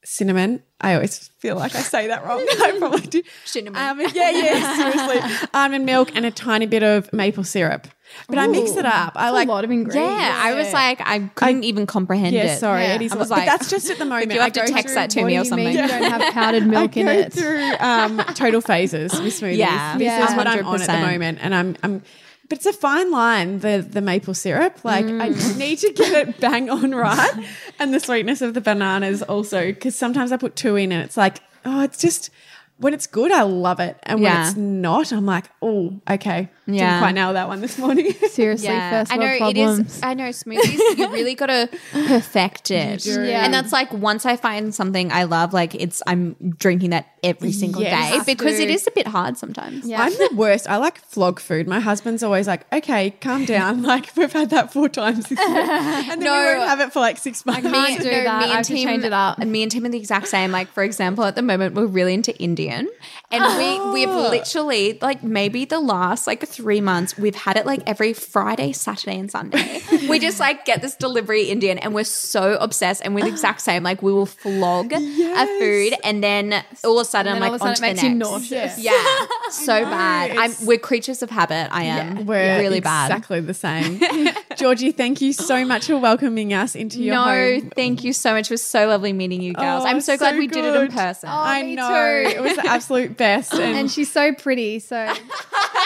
cinnamon. 0.06 0.62
I 0.80 0.94
always 0.94 1.30
feel 1.40 1.56
like 1.56 1.76
I 1.76 1.82
say 1.82 2.08
that 2.08 2.24
wrong. 2.24 2.40
I 2.50 2.76
probably 2.78 3.02
do. 3.08 3.24
Cinnamon. 3.46 3.82
Um, 3.82 4.00
yeah, 4.14 4.30
yeah, 4.30 4.76
seriously. 4.76 5.48
Almond 5.54 5.86
milk 5.86 6.12
and 6.16 6.26
a 6.26 6.32
tiny 6.32 6.68
bit 6.68 6.84
of 6.84 7.12
maple 7.14 7.44
syrup. 7.44 7.88
But 8.28 8.38
I 8.38 8.48
mix 8.48 8.72
it 8.76 8.86
up. 8.86 9.14
I 9.16 9.30
like 9.32 9.48
a 9.48 9.52
lot 9.52 9.64
of 9.64 9.72
ingredients. 9.72 10.10
Yeah, 10.22 10.40
I 10.42 10.54
was 10.54 10.72
like, 10.72 11.02
I 11.02 11.20
couldn't 11.36 11.64
even 11.66 11.86
comprehend 11.86 12.34
Yeah, 12.34 12.54
it. 12.54 12.60
sorry, 12.60 12.84
Yeah. 12.84 12.96
it 12.96 13.02
is. 13.02 13.12
I 13.12 13.16
a 13.16 13.20
was 13.20 13.30
like- 13.30 13.46
but 13.46 13.58
that's 13.58 13.70
just 13.70 13.90
at 13.90 13.98
the 13.98 14.06
moment. 14.14 14.32
you 14.32 14.40
have 14.40 14.48
I 14.48 14.66
to 14.66 14.72
text 14.72 14.96
that 14.96 15.10
to 15.12 15.24
me 15.26 15.38
or 15.38 15.44
something. 15.46 15.66
mean 15.68 15.78
you 15.78 15.88
don't 15.88 16.04
have 16.10 16.34
powdered 16.34 16.66
milk 16.68 16.96
I 16.96 17.00
in 17.02 17.06
go 17.08 17.12
it? 17.12 17.34
through 17.34 17.74
um, 17.80 18.18
total 18.36 18.62
phases 18.62 19.12
with 19.20 19.34
smoothies. 19.40 19.58
Yeah. 19.58 19.98
this 19.98 20.06
Yeah. 20.06 20.30
is 20.30 20.36
what 20.36 20.48
I'm 20.48 20.66
on 20.66 20.82
at 20.82 20.88
the 20.88 21.00
moment, 21.12 21.40
and 21.42 21.54
I'm, 21.54 21.76
I'm. 21.84 22.04
But 22.48 22.58
it's 22.58 22.66
a 22.66 22.74
fine 22.74 23.12
line. 23.12 23.60
The 23.60 23.86
the 23.90 24.02
maple 24.02 24.34
syrup, 24.34 24.84
like 24.84 25.06
I 25.06 25.30
Mm. 25.30 25.58
need 25.64 25.78
to 25.80 25.94
get 25.94 26.28
it 26.28 26.40
bang 26.42 26.70
on 26.70 26.92
right, 26.94 27.32
and 27.80 27.94
the 27.94 28.00
sweetness 28.00 28.42
of 28.42 28.54
the 28.54 28.62
bananas 28.62 29.22
also, 29.24 29.68
because 29.68 29.96
sometimes 29.96 30.32
I 30.34 30.38
put 30.38 30.56
two 30.58 30.76
in, 30.76 30.92
and 30.92 31.02
it's 31.04 31.16
like, 31.16 31.40
oh, 31.66 31.82
it's 31.84 31.98
just 31.98 32.30
when 32.78 32.94
it's 32.94 33.08
good, 33.08 33.32
I 33.32 33.44
love 33.44 33.80
it, 33.80 33.98
and 34.04 34.22
when 34.22 34.32
Yeah. 34.32 34.48
it's 34.48 34.58
not, 34.58 35.14
I'm 35.14 35.26
like, 35.26 35.46
oh, 35.62 36.02
okay, 36.10 36.50
Yeah. 36.74 36.90
didn't 36.92 37.02
quite 37.02 37.16
nail 37.16 37.34
that 37.34 37.48
one 37.48 37.62
this 37.62 37.78
morning. 37.78 38.12
Seriously, 38.30 38.68
first 38.68 39.12
I 39.12 39.18
world 39.18 39.30
know 39.32 39.38
problems. 39.38 39.80
it 39.80 39.86
is. 39.88 40.04
I 40.04 40.14
know 40.14 40.30
smoothies. 40.30 40.98
you 40.98 41.10
really 41.12 41.36
got 41.36 41.48
to 41.48 41.70
perfect 41.92 42.72
it. 42.72 43.06
Yeah. 43.06 43.44
and 43.46 43.54
that's 43.54 43.72
like 43.72 43.92
once 43.94 44.26
I 44.26 44.36
find 44.38 44.74
something 44.74 45.12
I 45.12 45.24
love, 45.24 45.54
like 45.54 45.76
it's 45.76 46.02
I'm 46.08 46.36
drinking 46.58 46.92
that 46.92 47.08
every 47.24 47.52
single 47.52 47.82
Yes. 47.82 48.26
day 48.26 48.34
because 48.34 48.58
to. 48.58 48.64
it 48.64 48.70
is 48.70 48.88
a 48.88 48.92
bit 48.92 49.08
hard 49.08 49.38
sometimes. 49.38 49.86
Yeah. 49.88 50.02
I'm 50.02 50.12
the 50.14 50.32
worst. 50.36 50.68
I 50.70 50.78
like 50.78 51.00
flog 51.06 51.40
food. 51.40 51.68
My 51.68 51.80
husband's 51.80 52.24
always 52.24 52.48
like, 52.48 52.72
okay, 52.74 53.12
calm 53.22 53.46
down. 53.46 53.82
Like, 53.92 54.16
we've 54.16 54.32
had 54.32 54.52
that 54.52 54.72
four 54.72 54.88
times 54.88 55.28
this 55.28 55.38
year. 55.38 55.48
And 55.50 56.08
then 56.10 56.20
No. 56.22 56.32
we 56.32 56.58
won't 56.58 56.70
have 56.70 56.80
it 56.80 56.94
for 56.94 57.00
like 57.02 57.18
six 57.18 57.46
months. 57.46 57.62
can't 57.70 58.02
do 58.02 58.10
that. 58.10 58.28
I 58.44 58.48
have 58.48 58.66
to 58.68 58.74
change 58.74 59.04
it 59.04 59.12
up. 59.12 59.38
And 59.40 59.52
me 59.52 59.64
and 59.64 59.72
Tim 59.72 59.86
are 59.86 59.90
the 59.90 59.98
exact 59.98 60.28
same. 60.30 60.52
Like, 60.52 60.70
for 60.70 60.82
example, 60.84 61.26
at 61.26 61.36
the 61.36 61.42
moment, 61.42 61.76
we're 61.76 61.88
really 61.88 62.14
into 62.14 62.34
Indian. 62.38 62.88
And 63.32 63.44
we, 63.58 63.92
we've 64.06 64.10
literally, 64.32 64.98
like, 65.02 65.24
maybe 65.24 65.66
the 65.66 65.80
last, 65.80 66.26
like, 66.28 66.48
three 66.48 66.61
months, 66.82 67.18
we've 67.18 67.36
had 67.36 67.58
it, 67.58 67.66
like, 67.66 67.82
every 67.86 68.14
Friday, 68.14 68.72
Saturday, 68.72 69.18
and 69.20 69.32
Sunday. 69.32 69.82
we 70.10 70.20
just, 70.20 70.40
like, 70.40 70.66
get 70.66 70.82
this 70.82 70.96
delivery 70.96 71.44
Indian 71.44 71.78
and 71.78 71.94
we're 71.94 72.04
so 72.04 72.58
obsessed. 72.60 73.02
And 73.04 73.16
we're 73.16 73.26
the 73.26 73.32
ah. 73.32 73.34
exact 73.34 73.62
same. 73.62 73.84
Like, 73.84 74.02
we 74.02 74.14
will 74.14 74.26
flog 74.26 74.94
a 74.94 75.60
food 75.60 75.94
and 76.04 76.24
then 76.24 76.64
all 76.84 77.00
of 77.00 77.08
a 77.08 77.10
sudden, 77.10 77.34
I'm 77.34 77.44
all 77.44 77.52
like, 77.52 77.62
of 77.62 77.68
a 77.68 77.76
sudden 77.76 77.84
it 77.84 77.96
makes 77.96 78.04
you 78.04 78.16
nauseous. 78.16 78.78
Yeah. 78.78 78.92
So 79.52 79.84
bad. 79.84 80.32
I'm, 80.38 80.66
we're 80.66 80.80
creatures 80.80 81.22
of 81.22 81.30
habit. 81.30 81.68
I 81.72 81.84
am. 81.84 82.26
We're 82.26 82.60
really 82.60 82.80
bad. 82.80 83.12
Exactly 83.12 83.42
the 83.42 83.54
same. 83.54 84.00
Georgie, 84.58 84.92
thank 84.92 85.22
you 85.22 85.34
so 85.34 85.66
much 85.66 85.88
for 85.88 85.98
welcoming 85.98 86.54
us 86.54 86.76
into 86.76 87.02
your 87.02 87.16
No, 87.16 87.22
home. 87.24 87.64
No, 87.66 87.70
thank 87.76 88.04
you 88.04 88.14
so 88.14 88.34
much. 88.34 88.50
It 88.50 88.54
was 88.54 88.64
so 88.64 88.88
lovely 88.88 89.14
meeting 89.14 89.42
you 89.42 89.54
girls. 89.54 89.84
Oh, 89.84 89.88
I'm 89.88 90.02
so 90.02 90.18
glad 90.18 90.32
so 90.34 90.38
we 90.40 90.48
did 90.48 90.66
it 90.66 90.76
in 90.76 90.82
good. 90.88 90.92
person. 90.92 91.30
Oh, 91.30 91.34
I 91.36 91.64
me 91.64 91.76
know. 91.76 91.88
too. 91.88 92.30
It 92.38 92.42
was 92.42 92.56
the 92.56 92.66
absolute 92.68 93.18
best. 93.18 93.54
And, 93.62 93.78
and 93.78 93.92
she's 93.92 94.12
so 94.12 94.34
pretty. 94.34 94.80
So 94.80 94.96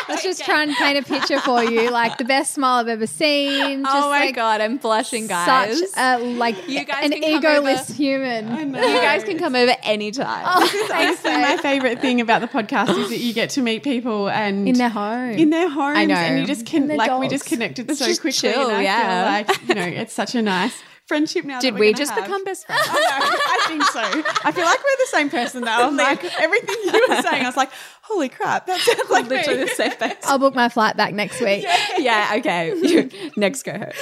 let's 0.09 0.23
just 0.23 0.43
try 0.45 0.63
and 0.63 0.73
paint 0.75 0.97
a 0.97 1.03
picture 1.03 1.39
for 1.41 1.63
you. 1.63 1.89
Like 1.91 2.17
the 2.17 2.23
best 2.25 2.53
smile 2.53 2.79
I've 2.79 2.87
ever 2.87 3.07
seen. 3.07 3.81
Oh 3.81 3.83
just 3.83 3.95
oh 4.05 4.09
my 4.09 4.25
like 4.25 4.35
god, 4.35 4.61
I'm 4.61 4.77
blushing, 4.77 5.27
guys. 5.27 5.79
Such 5.79 5.89
a 5.97 6.17
like 6.19 6.55
You 6.69 6.85
guys 6.85 7.05
an 7.05 7.11
can 7.11 7.21
come 7.21 7.43
egoless 7.43 7.81
over. 7.89 7.93
human. 7.93 8.71
know. 8.71 8.79
you 8.87 8.95
guys 9.01 9.23
can 9.23 9.37
come 9.37 9.55
over 9.55 9.73
anytime. 9.83 10.43
Oh, 10.47 10.89
honestly, 10.93 11.31
my 11.31 11.57
favorite 11.57 11.99
thing 11.99 12.21
about 12.21 12.41
the 12.41 12.47
podcast 12.47 12.97
is 12.97 13.09
that 13.09 13.17
you 13.19 13.33
get 13.33 13.49
to 13.51 13.61
meet 13.61 13.83
people 13.83 14.29
and 14.29 14.67
In 14.67 14.75
their 14.77 14.89
home. 14.89 15.31
in 15.31 15.49
their 15.49 15.69
homes, 15.69 15.97
I 15.97 16.05
know. 16.05 16.15
and 16.15 16.39
you 16.39 16.47
just 16.47 16.65
can 16.65 16.83
And 16.83 16.91
their 16.91 16.97
like 16.97 17.19
we 17.19 17.27
just 17.27 17.45
connected 17.45 17.89
It's 17.89 17.99
so 17.99 18.05
just 18.05 18.21
quickly. 18.21 18.51
chill, 18.51 18.54
and 18.63 18.71
oh, 18.71 18.75
I 18.75 18.81
yeah. 18.81 19.43
feel 19.43 19.49
like 19.49 19.67
you 19.69 19.75
know 19.75 19.85
it's 20.01 20.13
such 20.13 20.35
a 20.35 20.41
nice 20.41 20.75
friendship 21.07 21.45
now. 21.45 21.59
Did 21.59 21.75
that 21.75 21.79
we 21.79 21.87
we're 21.87 21.93
gonna 21.93 21.97
just 22.05 22.11
have. 22.13 22.23
become 22.23 22.43
best 22.43 22.65
friends? 22.65 22.81
I 22.89 22.93
know, 22.93 23.37
I 23.37 23.65
think 23.67 23.83
so. 23.83 24.01
I 24.43 24.51
feel 24.51 24.65
like 24.65 24.79
we're 24.79 24.97
the 24.97 25.09
same 25.11 25.29
person 25.29 25.61
though. 25.61 25.71
I'm 25.71 25.95
like 25.95 26.23
everything 26.39 26.75
you 26.83 27.05
were 27.09 27.21
saying. 27.21 27.43
I 27.43 27.47
was 27.47 27.55
like, 27.57 27.69
holy 28.01 28.29
crap, 28.29 28.65
that 28.65 28.79
sounds 28.79 29.09
like 29.09 29.27
Literally 29.27 29.59
me. 29.59 29.65
the 29.65 29.75
same 29.75 29.91
face. 29.91 30.15
I'll 30.23 30.39
book 30.39 30.55
my 30.55 30.67
flight 30.69 30.97
back 30.97 31.13
next 31.13 31.39
week. 31.41 31.63
yeah, 31.99 32.33
okay. 32.37 33.09
Next 33.37 33.63
go 33.63 33.73
host. 33.77 33.95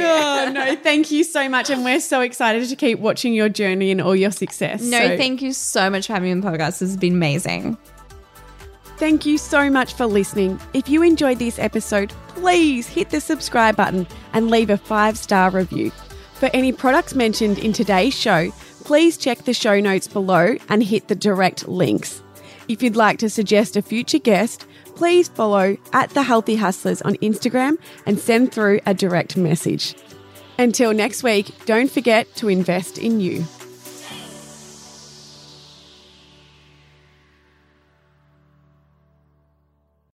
Oh 0.00 0.50
no, 0.54 0.76
thank 0.76 1.10
you 1.10 1.24
so 1.24 1.48
much, 1.48 1.70
and 1.70 1.84
we're 1.84 2.00
so 2.00 2.20
excited 2.22 2.68
to 2.68 2.76
keep 2.76 2.98
watching 2.98 3.34
your 3.34 3.48
journey 3.48 3.90
and 3.90 4.00
all 4.00 4.16
your 4.16 4.30
success. 4.30 4.82
No, 4.82 4.98
So 4.98 5.16
thank 5.16 5.42
you 5.42 5.52
so 5.52 5.90
much 5.90 6.06
for 6.06 6.14
having 6.14 6.28
me 6.28 6.32
on 6.32 6.40
the 6.40 6.48
podcast. 6.48 6.78
This 6.78 6.90
has 6.90 6.96
been 6.96 7.14
amazing. 7.14 7.76
Thank 8.98 9.24
you 9.24 9.38
so 9.38 9.70
much 9.70 9.94
for 9.94 10.06
listening. 10.06 10.60
If 10.74 10.88
you 10.88 11.04
enjoyed 11.04 11.38
this 11.38 11.60
episode, 11.60 12.12
please 12.30 12.88
hit 12.88 13.10
the 13.10 13.20
subscribe 13.20 13.76
button 13.76 14.08
and 14.32 14.50
leave 14.50 14.70
a 14.70 14.76
five 14.76 15.16
star 15.16 15.50
review. 15.50 15.92
For 16.34 16.50
any 16.52 16.72
products 16.72 17.14
mentioned 17.14 17.60
in 17.60 17.72
today's 17.72 18.18
show, 18.18 18.50
please 18.82 19.16
check 19.16 19.44
the 19.44 19.54
show 19.54 19.78
notes 19.78 20.08
below 20.08 20.56
and 20.68 20.82
hit 20.82 21.06
the 21.06 21.14
direct 21.14 21.68
links. 21.68 22.24
If 22.66 22.82
you'd 22.82 22.96
like 22.96 23.18
to 23.20 23.30
suggest 23.30 23.76
a 23.76 23.82
future 23.82 24.18
guest, 24.18 24.66
please 24.96 25.28
follow 25.28 25.76
at 25.92 26.10
The 26.10 26.24
Healthy 26.24 26.56
Hustlers 26.56 27.00
on 27.02 27.14
Instagram 27.18 27.78
and 28.04 28.18
send 28.18 28.50
through 28.50 28.80
a 28.84 28.94
direct 28.94 29.36
message. 29.36 29.94
Until 30.58 30.92
next 30.92 31.22
week, 31.22 31.54
don't 31.66 31.88
forget 31.90 32.34
to 32.34 32.48
invest 32.48 32.98
in 32.98 33.20
you. 33.20 33.44